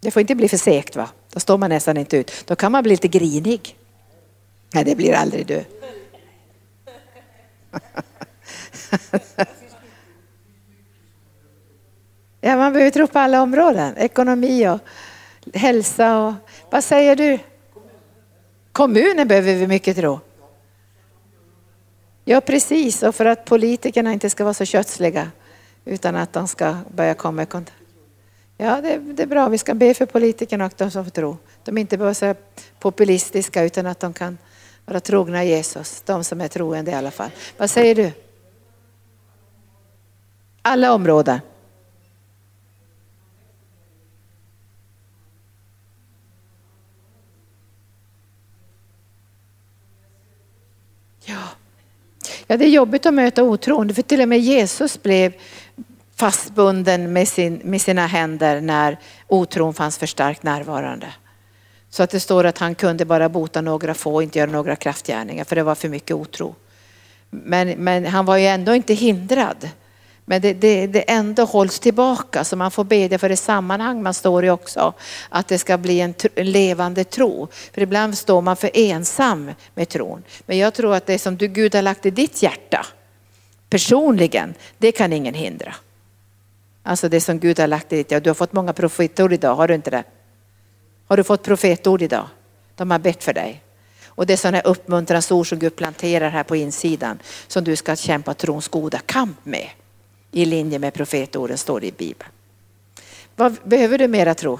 Det 0.00 0.10
får 0.10 0.20
inte 0.20 0.34
bli 0.34 0.48
för 0.48 0.56
segt 0.56 0.96
va? 0.96 1.08
Då 1.32 1.40
står 1.40 1.58
man 1.58 1.70
nästan 1.70 1.96
inte 1.96 2.16
ut. 2.16 2.44
Då 2.46 2.56
kan 2.56 2.72
man 2.72 2.82
bli 2.82 2.90
lite 2.90 3.08
grinig. 3.08 3.76
Nej, 4.74 4.84
det 4.84 4.96
blir 4.96 5.14
aldrig 5.14 5.46
du. 5.46 5.64
Ja, 12.40 12.56
man 12.56 12.72
behöver 12.72 12.90
tro 12.90 13.06
på 13.06 13.18
alla 13.18 13.42
områden. 13.42 13.96
Ekonomi 13.96 14.68
och 14.68 14.80
hälsa 15.54 16.18
och 16.18 16.34
vad 16.70 16.84
säger 16.84 17.16
du? 17.16 17.38
Kommunen 18.72 19.28
behöver 19.28 19.54
vi 19.54 19.66
mycket 19.66 19.96
tro. 19.96 20.20
Ja, 22.24 22.40
precis. 22.40 23.02
Och 23.02 23.14
för 23.14 23.24
att 23.24 23.44
politikerna 23.44 24.12
inte 24.12 24.30
ska 24.30 24.44
vara 24.44 24.54
så 24.54 24.64
kötsliga 24.64 25.30
utan 25.84 26.16
att 26.16 26.32
de 26.32 26.48
ska 26.48 26.76
börja 26.94 27.14
komma 27.14 27.42
i 27.42 27.46
kontakt. 27.46 27.76
Ja, 28.56 28.80
det, 28.80 28.98
det, 28.98 29.22
är 29.22 29.26
bra. 29.26 29.48
Vi 29.48 29.58
ska 29.58 29.74
be 29.74 29.94
för 29.94 30.06
politikerna 30.06 30.66
och 30.66 30.72
de 30.76 30.90
som 30.90 31.04
får 31.04 31.10
tro. 31.10 31.36
De 31.64 31.76
är 31.76 31.80
inte 31.80 31.98
bara 31.98 32.14
så 32.14 32.34
populistiska 32.78 33.62
utan 33.62 33.86
att 33.86 34.00
de 34.00 34.12
kan 34.12 34.38
vara 34.84 35.00
trogna 35.00 35.44
Jesus. 35.44 36.02
De 36.06 36.24
som 36.24 36.40
är 36.40 36.48
troende 36.48 36.90
i 36.90 36.94
alla 36.94 37.10
fall. 37.10 37.30
Vad 37.56 37.70
säger 37.70 37.94
du? 37.94 38.12
Alla 40.62 40.92
områden. 40.92 41.40
Ja 51.24 51.48
ja, 52.50 52.56
det 52.56 52.64
är 52.64 52.68
jobbigt 52.68 53.06
att 53.06 53.14
möta 53.14 53.42
otroende 53.42 53.94
för 53.94 54.02
till 54.02 54.20
och 54.20 54.28
med 54.28 54.40
Jesus 54.40 55.02
blev 55.02 55.32
fastbunden 56.16 57.12
med, 57.12 57.28
sin, 57.28 57.60
med 57.64 57.80
sina 57.80 58.06
händer 58.06 58.60
när 58.60 58.98
otron 59.28 59.74
fanns 59.74 59.98
för 59.98 60.06
starkt 60.06 60.42
närvarande. 60.42 61.06
Så 61.90 62.02
att 62.02 62.10
det 62.10 62.20
står 62.20 62.44
att 62.44 62.58
han 62.58 62.74
kunde 62.74 63.04
bara 63.04 63.28
bota 63.28 63.60
några 63.60 63.94
få 63.94 64.14
och 64.14 64.22
inte 64.22 64.38
göra 64.38 64.50
några 64.50 64.76
kraftgärningar 64.76 65.44
för 65.44 65.56
det 65.56 65.62
var 65.62 65.74
för 65.74 65.88
mycket 65.88 66.16
otro. 66.16 66.54
Men, 67.30 67.68
men 67.68 68.06
han 68.06 68.24
var 68.24 68.36
ju 68.36 68.46
ändå 68.46 68.74
inte 68.74 68.94
hindrad. 68.94 69.68
Men 70.30 70.40
det, 70.40 70.52
det, 70.52 70.86
det 70.86 71.00
ändå 71.10 71.44
hålls 71.44 71.80
tillbaka 71.80 72.44
så 72.44 72.56
man 72.56 72.70
får 72.70 72.84
bedja 72.84 73.18
för 73.18 73.28
det 73.28 73.36
sammanhang 73.36 74.02
man 74.02 74.14
står 74.14 74.44
i 74.44 74.50
också. 74.50 74.94
Att 75.28 75.48
det 75.48 75.58
ska 75.58 75.78
bli 75.78 76.00
en, 76.00 76.14
en, 76.34 76.50
levande 76.50 77.04
tro. 77.04 77.48
För 77.74 77.80
ibland 77.80 78.18
står 78.18 78.40
man 78.40 78.56
för 78.56 78.70
ensam 78.74 79.50
med 79.74 79.88
tron. 79.88 80.22
Men 80.46 80.58
jag 80.58 80.74
tror 80.74 80.94
att 80.94 81.06
det 81.06 81.18
som 81.18 81.36
du 81.36 81.48
Gud 81.48 81.74
har 81.74 81.82
lagt 81.82 82.06
i 82.06 82.10
ditt 82.10 82.42
hjärta 82.42 82.86
personligen, 83.70 84.54
det 84.78 84.92
kan 84.92 85.12
ingen 85.12 85.34
hindra. 85.34 85.74
Alltså 86.82 87.08
det 87.08 87.20
som 87.20 87.38
Gud 87.38 87.58
har 87.58 87.66
lagt 87.66 87.92
i 87.92 87.96
ditt 87.96 88.10
hjärta. 88.10 88.24
Du 88.24 88.30
har 88.30 88.34
fått 88.34 88.52
många 88.52 88.72
profetord 88.72 89.32
idag, 89.32 89.54
har 89.54 89.68
du 89.68 89.74
inte 89.74 89.90
det? 89.90 90.04
Har 91.06 91.16
du 91.16 91.24
fått 91.24 91.42
profetord 91.42 92.02
idag? 92.02 92.28
De 92.76 92.90
har 92.90 92.98
bett 92.98 93.24
för 93.24 93.32
dig. 93.32 93.62
Och 94.06 94.26
det 94.26 94.32
är 94.32 94.36
sådana 94.36 94.60
uppmuntransord 94.60 95.48
som 95.48 95.58
Gud 95.58 95.76
planterar 95.76 96.30
här 96.30 96.44
på 96.44 96.56
insidan 96.56 97.18
som 97.48 97.64
du 97.64 97.76
ska 97.76 97.96
kämpa 97.96 98.34
trons 98.34 98.68
goda 98.68 98.98
kamp 98.98 99.44
med. 99.44 99.68
I 100.32 100.44
linje 100.44 100.78
med 100.78 100.94
profetorden 100.94 101.58
står 101.58 101.80
det 101.80 101.86
i 101.86 101.92
Bibeln. 101.92 102.30
Vad 103.36 103.56
behöver 103.64 103.98
du 103.98 104.08
mera 104.08 104.34
tro? 104.34 104.58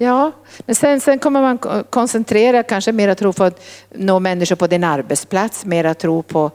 Ja, 0.00 0.32
men 0.58 0.74
sen, 0.74 1.00
sen 1.00 1.18
kommer 1.18 1.42
man 1.42 1.84
koncentrera 1.90 2.62
kanske 2.62 2.92
mera 2.92 3.14
tro 3.14 3.32
på 3.32 3.44
att 3.44 3.62
nå 3.94 4.20
människor 4.20 4.56
på 4.56 4.66
din 4.66 4.84
arbetsplats, 4.84 5.64
mera 5.64 5.94
tro 5.94 6.22
på 6.22 6.50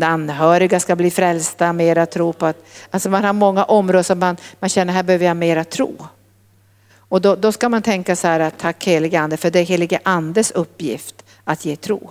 anhöriga 0.00 0.80
ska 0.80 0.96
bli 0.96 1.10
frälsta, 1.10 1.72
mera 1.72 2.06
tro 2.06 2.32
på 2.32 2.46
att, 2.46 2.64
alltså 2.90 3.10
man 3.10 3.24
har 3.24 3.32
många 3.32 3.64
områden 3.64 4.04
som 4.04 4.18
man, 4.18 4.36
man 4.60 4.70
känner 4.70 4.92
här 4.92 5.02
behöver 5.02 5.26
jag 5.26 5.36
mera 5.36 5.64
tro. 5.64 6.06
Och 6.98 7.20
då, 7.20 7.36
då 7.36 7.52
ska 7.52 7.68
man 7.68 7.82
tänka 7.82 8.16
så 8.16 8.26
här 8.26 8.40
att 8.40 8.58
tack 8.58 8.86
helige 8.86 9.20
ande 9.20 9.36
för 9.36 9.50
det 9.50 9.60
är 9.60 9.64
helige 9.64 10.00
andes 10.02 10.50
uppgift 10.50 11.24
att 11.44 11.64
ge 11.64 11.76
tro. 11.76 12.10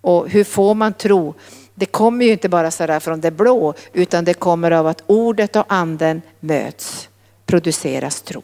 Och 0.00 0.28
hur 0.28 0.44
får 0.44 0.74
man 0.74 0.92
tro? 0.92 1.34
Det 1.80 1.86
kommer 1.86 2.24
ju 2.24 2.32
inte 2.32 2.48
bara 2.48 2.70
så 2.70 2.86
där 2.86 3.00
från 3.00 3.20
det 3.20 3.30
blå 3.30 3.74
utan 3.92 4.24
det 4.24 4.34
kommer 4.34 4.70
av 4.70 4.86
att 4.86 5.02
ordet 5.06 5.56
och 5.56 5.64
anden 5.68 6.22
möts, 6.40 7.08
produceras 7.46 8.22
tro. 8.22 8.42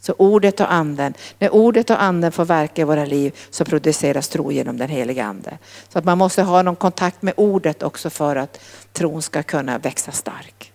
Så 0.00 0.14
ordet 0.18 0.60
och 0.60 0.72
anden, 0.72 1.14
när 1.38 1.54
ordet 1.54 1.90
och 1.90 2.02
anden 2.02 2.32
får 2.32 2.44
verka 2.44 2.82
i 2.82 2.84
våra 2.84 3.04
liv 3.04 3.36
så 3.50 3.64
produceras 3.64 4.28
tro 4.28 4.52
genom 4.52 4.76
den 4.76 4.88
heliga 4.88 5.24
ande. 5.24 5.58
Så 5.88 5.98
att 5.98 6.04
man 6.04 6.18
måste 6.18 6.42
ha 6.42 6.62
någon 6.62 6.76
kontakt 6.76 7.22
med 7.22 7.34
ordet 7.36 7.82
också 7.82 8.10
för 8.10 8.36
att 8.36 8.60
tron 8.92 9.22
ska 9.22 9.42
kunna 9.42 9.78
växa 9.78 10.12
stark. 10.12 10.72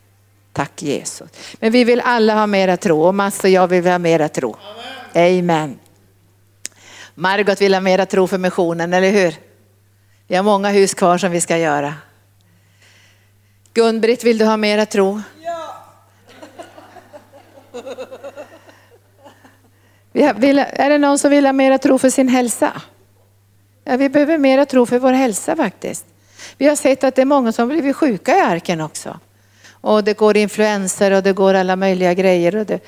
Tack 0.53 0.83
Jesus. 0.83 1.29
Men 1.59 1.71
vi 1.71 1.83
vill 1.83 2.01
alla 2.01 2.33
ha 2.33 2.47
mera 2.47 2.77
tro 2.77 3.01
och 3.01 3.15
Mats 3.15 3.43
och 3.43 3.49
jag 3.49 3.67
vill 3.67 3.87
ha 3.87 3.97
mera 3.97 4.29
tro. 4.29 4.55
Amen. 5.15 5.79
Margot 7.15 7.61
vill 7.61 7.73
ha 7.73 7.81
mera 7.81 8.05
tro 8.05 8.27
för 8.27 8.37
missionen, 8.37 8.93
eller 8.93 9.11
hur? 9.11 9.46
Vi 10.27 10.35
har 10.35 10.43
många 10.43 10.69
hus 10.69 10.93
kvar 10.93 11.17
som 11.17 11.31
vi 11.31 11.41
ska 11.41 11.57
göra. 11.57 11.93
Gun-Britt, 13.73 14.23
vill 14.23 14.37
du 14.37 14.45
ha 14.45 14.57
mera 14.57 14.85
tro? 14.85 15.21
Ja. 20.13 20.33
Är 20.53 20.89
det 20.89 20.97
någon 20.97 21.19
som 21.19 21.31
vill 21.31 21.45
ha 21.45 21.53
mera 21.53 21.77
tro 21.77 21.97
för 21.97 22.09
sin 22.09 22.27
hälsa? 22.27 22.81
Ja, 23.83 23.97
vi 23.97 24.09
behöver 24.09 24.37
mera 24.37 24.65
tro 24.65 24.85
för 24.85 24.99
vår 24.99 25.13
hälsa 25.13 25.55
faktiskt. 25.55 26.05
Vi 26.57 26.67
har 26.67 26.75
sett 26.75 27.03
att 27.03 27.15
det 27.15 27.21
är 27.21 27.25
många 27.25 27.51
som 27.51 27.67
blivit 27.67 27.95
sjuka 27.95 28.37
i 28.37 28.39
arken 28.39 28.81
också. 28.81 29.19
Och 29.71 30.03
det 30.03 30.13
går 30.13 30.37
influenser 30.37 31.11
och 31.11 31.23
det 31.23 31.33
går 31.33 31.53
alla 31.53 31.75
möjliga 31.75 32.13
grejer. 32.13 32.55
Och 32.55 32.65
det, 32.65 32.83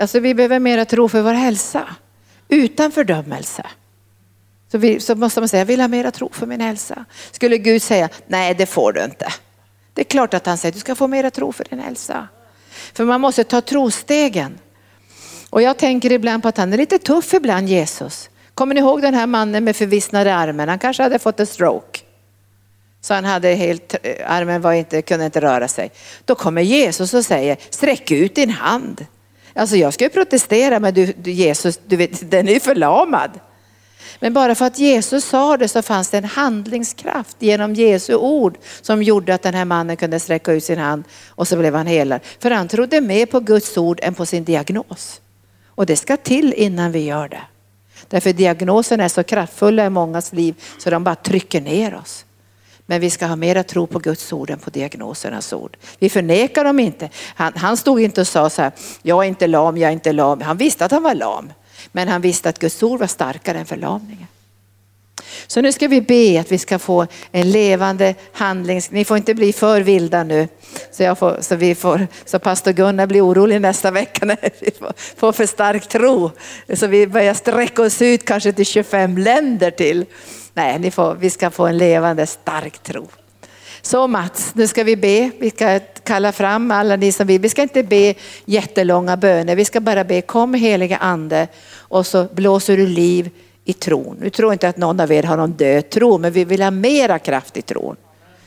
alltså 0.00 0.20
vi 0.20 0.34
behöver 0.34 0.58
mera 0.58 0.84
tro 0.84 1.08
för 1.08 1.22
vår 1.22 1.32
hälsa. 1.32 1.88
Utan 2.48 2.92
fördömelse. 2.92 3.66
Så, 4.74 4.78
vi, 4.78 5.00
så 5.00 5.14
måste 5.14 5.40
man 5.40 5.48
säga, 5.48 5.60
jag 5.60 5.66
vill 5.66 5.80
ha 5.80 5.88
mera 5.88 6.10
tro 6.10 6.30
för 6.32 6.46
min 6.46 6.60
hälsa. 6.60 7.04
Skulle 7.30 7.58
Gud 7.58 7.82
säga, 7.82 8.08
nej 8.26 8.54
det 8.54 8.66
får 8.66 8.92
du 8.92 9.04
inte. 9.04 9.32
Det 9.92 10.02
är 10.02 10.04
klart 10.04 10.34
att 10.34 10.46
han 10.46 10.58
säger, 10.58 10.72
du 10.72 10.78
ska 10.78 10.94
få 10.94 11.08
mera 11.08 11.30
tro 11.30 11.52
för 11.52 11.66
din 11.70 11.78
hälsa. 11.78 12.28
För 12.94 13.04
man 13.04 13.20
måste 13.20 13.44
ta 13.44 13.60
trostegen. 13.60 14.58
Och 15.50 15.62
jag 15.62 15.76
tänker 15.76 16.12
ibland 16.12 16.42
på 16.42 16.48
att 16.48 16.56
han 16.56 16.72
är 16.72 16.76
lite 16.76 16.98
tuff 16.98 17.34
ibland, 17.34 17.68
Jesus. 17.68 18.30
Kommer 18.54 18.74
ni 18.74 18.80
ihåg 18.80 19.02
den 19.02 19.14
här 19.14 19.26
mannen 19.26 19.64
med 19.64 19.76
förvissnade 19.76 20.34
armen? 20.34 20.68
Han 20.68 20.78
kanske 20.78 21.02
hade 21.02 21.18
fått 21.18 21.40
en 21.40 21.46
stroke. 21.46 22.00
Så 23.00 23.14
han 23.14 23.24
hade 23.24 23.48
helt, 23.48 23.94
eh, 24.02 24.32
armen 24.32 24.60
var 24.60 24.72
inte, 24.72 25.02
kunde 25.02 25.24
inte 25.24 25.40
röra 25.40 25.68
sig. 25.68 25.90
Då 26.24 26.34
kommer 26.34 26.62
Jesus 26.62 27.14
och 27.14 27.24
säger, 27.24 27.56
sträck 27.70 28.10
ut 28.10 28.34
din 28.34 28.50
hand. 28.50 29.06
Alltså 29.54 29.76
jag 29.76 29.94
ska 29.94 30.04
ju 30.04 30.10
protestera 30.10 30.80
men 30.80 30.94
du, 30.94 31.12
du 31.16 31.30
Jesus, 31.30 31.80
du 31.86 31.96
vet, 31.96 32.30
den 32.30 32.48
är 32.48 32.52
ju 32.52 32.60
förlamad. 32.60 33.30
Men 34.20 34.32
bara 34.32 34.54
för 34.54 34.64
att 34.64 34.78
Jesus 34.78 35.24
sa 35.24 35.56
det 35.56 35.68
så 35.68 35.82
fanns 35.82 36.10
det 36.10 36.18
en 36.18 36.24
handlingskraft 36.24 37.36
genom 37.38 37.74
Jesu 37.74 38.14
ord 38.14 38.58
som 38.80 39.02
gjorde 39.02 39.34
att 39.34 39.42
den 39.42 39.54
här 39.54 39.64
mannen 39.64 39.96
kunde 39.96 40.20
sträcka 40.20 40.52
ut 40.52 40.64
sin 40.64 40.78
hand 40.78 41.04
och 41.28 41.48
så 41.48 41.56
blev 41.56 41.74
han 41.74 41.86
helad. 41.86 42.20
För 42.38 42.50
han 42.50 42.68
trodde 42.68 43.00
mer 43.00 43.26
på 43.26 43.40
Guds 43.40 43.76
ord 43.76 44.00
än 44.02 44.14
på 44.14 44.26
sin 44.26 44.44
diagnos. 44.44 45.20
Och 45.66 45.86
det 45.86 45.96
ska 45.96 46.16
till 46.16 46.52
innan 46.52 46.92
vi 46.92 47.04
gör 47.04 47.28
det. 47.28 47.42
Därför 48.08 48.32
diagnosen 48.32 49.00
är 49.00 49.08
så 49.08 49.22
kraftfulla 49.22 49.86
i 49.86 49.90
mångas 49.90 50.32
liv 50.32 50.54
så 50.78 50.90
de 50.90 51.04
bara 51.04 51.14
trycker 51.14 51.60
ner 51.60 51.94
oss. 51.94 52.24
Men 52.86 53.00
vi 53.00 53.10
ska 53.10 53.26
ha 53.26 53.36
mera 53.36 53.62
tro 53.62 53.86
på 53.86 53.98
Guds 53.98 54.32
ord 54.32 54.50
än 54.50 54.58
på 54.58 54.70
diagnosernas 54.70 55.52
ord. 55.52 55.76
Vi 55.98 56.08
förnekar 56.08 56.64
dem 56.64 56.80
inte. 56.80 57.10
Han, 57.34 57.52
han 57.56 57.76
stod 57.76 58.00
inte 58.00 58.20
och 58.20 58.26
sa 58.26 58.50
så 58.50 58.62
här, 58.62 58.72
jag 59.02 59.24
är 59.24 59.28
inte 59.28 59.46
lam, 59.46 59.76
jag 59.76 59.88
är 59.88 59.92
inte 59.92 60.12
lam. 60.12 60.40
Han 60.40 60.56
visste 60.56 60.84
att 60.84 60.90
han 60.90 61.02
var 61.02 61.14
lam. 61.14 61.52
Men 61.96 62.08
han 62.08 62.20
visste 62.20 62.48
att 62.48 62.58
Guds 62.58 62.82
ord 62.82 63.00
var 63.00 63.06
starkare 63.06 63.58
än 63.58 63.66
förlamningen. 63.66 64.26
Så 65.46 65.60
nu 65.60 65.72
ska 65.72 65.88
vi 65.88 66.00
be 66.00 66.40
att 66.40 66.52
vi 66.52 66.58
ska 66.58 66.78
få 66.78 67.06
en 67.32 67.50
levande 67.50 68.14
handling. 68.32 68.80
Ni 68.90 69.04
får 69.04 69.16
inte 69.16 69.34
bli 69.34 69.52
för 69.52 69.80
vilda 69.80 70.24
nu. 70.24 70.48
Så, 70.90 71.02
jag 71.02 71.18
får, 71.18 71.38
så, 71.40 71.56
vi 71.56 71.74
får, 71.74 72.06
så 72.24 72.38
pastor 72.38 72.72
Gunnar 72.72 73.06
blir 73.06 73.26
orolig 73.26 73.60
nästa 73.60 73.90
vecka 73.90 74.26
när 74.26 74.38
vi 74.60 74.70
får, 74.70 74.92
får 75.16 75.32
för 75.32 75.46
stark 75.46 75.88
tro. 75.88 76.30
Så 76.74 76.86
vi 76.86 77.06
börjar 77.06 77.34
sträcka 77.34 77.82
oss 77.82 78.02
ut 78.02 78.24
kanske 78.24 78.52
till 78.52 78.66
25 78.66 79.18
länder 79.18 79.70
till. 79.70 80.04
Nej, 80.54 80.78
ni 80.78 80.90
får, 80.90 81.14
vi 81.14 81.30
ska 81.30 81.50
få 81.50 81.66
en 81.66 81.78
levande 81.78 82.26
stark 82.26 82.78
tro. 82.78 83.08
Så 83.82 84.06
Mats, 84.06 84.50
nu 84.54 84.66
ska 84.66 84.84
vi 84.84 84.96
be. 84.96 85.30
Vi 85.40 85.50
ska 85.50 85.80
kalla 86.04 86.32
fram 86.32 86.70
alla 86.70 86.96
ni 86.96 87.12
som 87.12 87.26
vill. 87.26 87.40
Vi 87.40 87.48
ska 87.48 87.62
inte 87.62 87.82
be 87.82 88.14
jättelånga 88.44 89.16
böner. 89.16 89.56
Vi 89.56 89.64
ska 89.64 89.80
bara 89.80 90.04
be 90.04 90.20
kom 90.20 90.54
heliga 90.54 90.96
ande 90.96 91.48
och 91.76 92.06
så 92.06 92.24
blåser 92.24 92.76
du 92.76 92.86
liv 92.86 93.30
i 93.64 93.72
tron. 93.72 94.16
Nu 94.20 94.30
tror 94.30 94.52
inte 94.52 94.68
att 94.68 94.76
någon 94.76 95.00
av 95.00 95.12
er 95.12 95.22
har 95.22 95.36
någon 95.36 95.52
död 95.52 95.90
tro, 95.90 96.18
men 96.18 96.32
vi 96.32 96.44
vill 96.44 96.62
ha 96.62 96.70
mera 96.70 97.18
kraft 97.18 97.56
i 97.56 97.62
tron. 97.62 97.96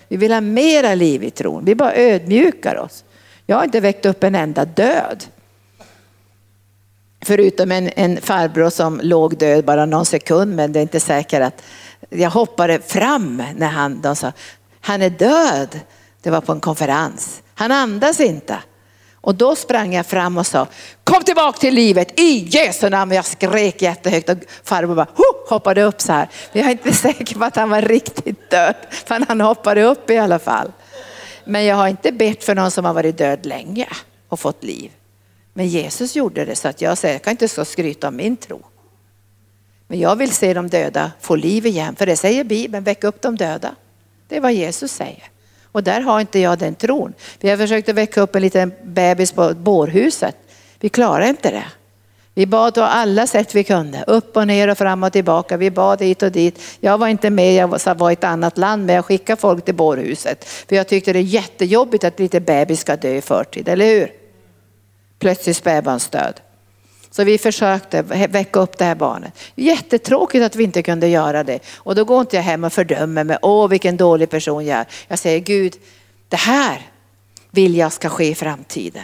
Vi 0.08 0.18
vill 0.18 0.32
ha 0.32 0.42
mera 0.42 0.96
liv 0.96 1.24
i 1.24 1.32
tron. 1.32 1.66
Vi 1.66 1.76
bara 1.76 1.96
ödmjukar 1.96 2.76
oss. 2.76 3.04
Jag 3.46 3.58
har 3.58 3.64
inte 3.64 3.80
väckt 3.80 4.06
upp 4.06 4.24
en 4.24 4.36
enda 4.36 4.66
död. 4.66 5.24
Förutom 7.22 7.72
en, 7.72 7.90
en 7.96 8.22
farbror 8.22 8.70
som 8.70 9.00
låg 9.04 9.38
död 9.38 9.66
bara 9.66 9.86
någon 9.86 10.06
sekund, 10.06 10.56
men 10.56 10.72
det 10.72 10.80
är 10.80 10.82
inte 10.82 11.00
säkert 11.00 11.42
att 11.42 11.64
jag 12.10 12.30
hoppade 12.30 12.80
fram 12.80 13.44
när 13.56 13.68
han, 13.68 14.02
de 14.02 14.16
sa, 14.16 14.32
han 14.82 15.02
är 15.02 15.10
död. 15.10 15.80
Det 16.22 16.30
var 16.30 16.42
på 16.42 16.52
en 16.52 16.60
konferens. 16.60 17.42
Han 17.58 17.72
andas 17.72 18.20
inte. 18.20 18.60
Och 19.14 19.36
då 19.36 19.56
sprang 19.56 19.94
jag 19.94 20.06
fram 20.06 20.38
och 20.38 20.48
sa, 20.48 20.68
kom 21.04 21.24
tillbaka 21.24 21.58
till 21.58 21.74
livet 21.74 22.20
i 22.20 22.48
Jesu 22.50 22.90
namn. 22.90 23.12
Jag 23.12 23.26
skrek 23.26 23.82
jättehögt 23.82 24.30
och 24.30 24.38
farbror 24.64 24.96
bara 24.96 25.08
hoppade 25.50 25.84
upp 25.84 26.02
så 26.02 26.12
här. 26.12 26.30
Jag 26.52 26.66
är 26.66 26.72
inte 26.72 26.94
säker 26.94 27.36
på 27.36 27.46
att 27.46 27.56
han 27.56 27.70
var 27.70 27.82
riktigt 27.82 28.50
död, 28.50 28.76
men 29.10 29.26
han 29.28 29.42
hoppade 29.42 29.84
upp 29.84 30.10
i 30.10 30.18
alla 30.18 30.40
fall. 30.40 30.72
Men 31.44 31.66
jag 31.66 31.76
har 31.76 31.88
inte 31.88 32.12
bett 32.12 32.44
för 32.44 32.56
någon 32.56 32.72
som 32.72 32.86
har 32.86 32.94
varit 32.94 33.18
död 33.18 33.46
länge 33.46 33.88
och 34.30 34.40
fått 34.40 34.64
liv. 34.64 34.92
Men 35.54 35.68
Jesus 35.68 36.16
gjorde 36.16 36.46
det 36.46 36.56
så 36.56 36.68
att 36.68 36.82
jag 36.82 36.98
säger, 36.98 37.16
jag 37.16 37.22
kan 37.22 37.32
inte 37.32 37.48
så 37.48 37.66
skryta 37.66 38.08
om 38.08 38.16
min 38.16 38.38
tro. 38.38 38.62
Men 39.88 40.00
jag 40.00 40.16
vill 40.16 40.32
se 40.32 40.54
de 40.54 40.68
döda 40.68 41.12
få 41.22 41.36
liv 41.36 41.66
igen, 41.66 41.96
för 41.96 42.06
det 42.06 42.18
säger 42.18 42.44
Bibeln, 42.44 42.84
väck 42.84 43.04
upp 43.04 43.22
de 43.22 43.36
döda. 43.36 43.76
Det 44.28 44.38
är 44.38 44.42
vad 44.42 44.54
Jesus 44.54 44.92
säger. 44.92 45.24
Och 45.78 45.84
där 45.84 46.02
har 46.02 46.20
inte 46.20 46.40
jag 46.40 46.58
den 46.58 46.76
tron. 46.76 47.14
Vi 47.40 47.50
har 47.50 47.58
försökt 47.58 47.90
att 47.90 47.96
väcka 47.96 48.22
upp 48.22 48.36
en 48.36 48.42
liten 48.42 48.72
bebis 48.84 49.32
på 49.32 49.54
bårhuset. 49.54 50.36
Vi 50.80 50.90
klarar 50.90 51.26
inte 51.26 51.52
det. 51.52 51.66
Vi 52.34 52.46
bad 52.46 52.74
på 52.74 52.82
alla 52.82 53.28
sätt 53.28 53.56
vi 53.56 53.64
kunde, 53.64 54.04
upp 54.08 54.38
och 54.38 54.48
ner 54.48 54.68
och 54.68 54.78
fram 54.78 55.04
och 55.04 55.14
tillbaka. 55.14 55.58
Vi 55.58 55.72
bad 55.72 56.02
hit 56.02 56.24
och 56.24 56.32
dit. 56.32 56.62
Jag 56.80 56.98
var 56.98 57.08
inte 57.08 57.30
med, 57.30 57.54
jag 57.54 57.96
var 57.96 58.10
i 58.10 58.14
ett 58.14 58.24
annat 58.24 58.58
land, 58.58 58.86
men 58.86 58.96
jag 58.96 59.06
skickade 59.06 59.42
folk 59.42 59.66
till 59.66 59.76
bårhuset. 59.76 60.46
För 60.46 60.76
jag 60.76 60.88
tyckte 60.88 61.14
det 61.14 61.20
är 61.20 61.24
jättejobbigt 61.24 62.04
att 62.04 62.20
lite 62.20 62.40
bebis 62.40 62.80
ska 62.80 62.96
dö 62.96 63.16
i 63.16 63.22
förtid, 63.22 63.70
eller 63.70 63.86
hur? 63.86 64.12
Plötsligt 65.20 65.58
spädbarnsdöd. 65.58 66.42
Så 67.18 67.24
vi 67.24 67.38
försökte 67.38 68.02
väcka 68.02 68.60
upp 68.60 68.78
det 68.78 68.86
här 68.86 68.96
barnet. 68.96 69.34
Jättetråkigt 69.56 70.44
att 70.44 70.56
vi 70.56 70.64
inte 70.64 70.84
kunde 70.84 71.08
göra 71.08 71.44
det. 71.44 71.60
Och 71.76 71.96
då 71.96 72.04
går 72.04 72.22
inte 72.22 72.36
jag 72.36 72.44
hem 72.44 72.64
och 72.64 72.74
fördömer 72.74 73.24
mig. 73.24 73.38
Åh, 73.42 73.68
vilken 73.68 73.98
dålig 73.98 74.30
person 74.30 74.66
jag 74.66 74.80
är. 74.80 74.86
Jag 75.08 75.20
säger 75.20 75.40
Gud, 75.40 75.74
det 76.30 76.38
här 76.38 76.88
vill 77.52 77.76
jag 77.78 77.92
ska 77.92 78.10
ske 78.10 78.30
i 78.30 78.36
framtiden. 78.36 79.04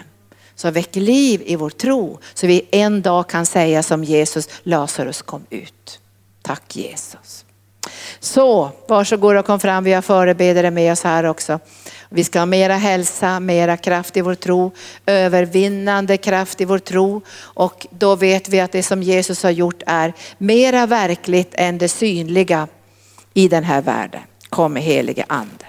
Så 0.55 0.72
väck 0.72 0.95
liv 0.95 1.41
i 1.45 1.55
vår 1.55 1.70
tro 1.70 2.20
så 2.34 2.47
vi 2.47 2.68
en 2.72 3.01
dag 3.01 3.30
kan 3.30 3.45
säga 3.45 3.84
som 3.84 4.03
Jesus, 4.03 4.49
Lazarus 4.64 5.22
kom 5.22 5.45
ut. 5.49 5.99
Tack 6.41 6.76
Jesus. 6.76 7.45
Så 8.20 8.72
varsågod 8.88 9.38
och 9.38 9.45
kom 9.45 9.59
fram, 9.59 9.84
vi 9.84 9.93
har 9.93 10.01
förebedjare 10.01 10.72
med 10.72 10.91
oss 10.91 11.03
här 11.03 11.24
också. 11.24 11.59
Vi 12.16 12.24
ska 12.24 12.39
ha 12.39 12.45
mera 12.45 12.76
hälsa, 12.76 13.39
mera 13.39 13.78
kraft 13.78 14.18
i 14.18 14.22
vår 14.22 14.36
tro, 14.36 14.72
övervinnande 15.05 16.18
kraft 16.18 16.61
i 16.61 16.66
vår 16.66 16.80
tro. 16.80 17.22
Och 17.39 17.88
då 17.89 18.16
vet 18.16 18.49
vi 18.49 18.59
att 18.59 18.72
det 18.72 18.84
som 18.84 19.03
Jesus 19.03 19.43
har 19.43 19.51
gjort 19.51 19.84
är 19.86 20.14
mera 20.38 20.86
verkligt 20.86 21.53
än 21.53 21.78
det 21.78 21.89
synliga 21.89 22.68
i 23.34 23.47
den 23.47 23.64
här 23.64 23.82
världen. 23.82 24.22
Kom 24.49 24.76
helige 24.76 25.26
ande. 25.28 25.66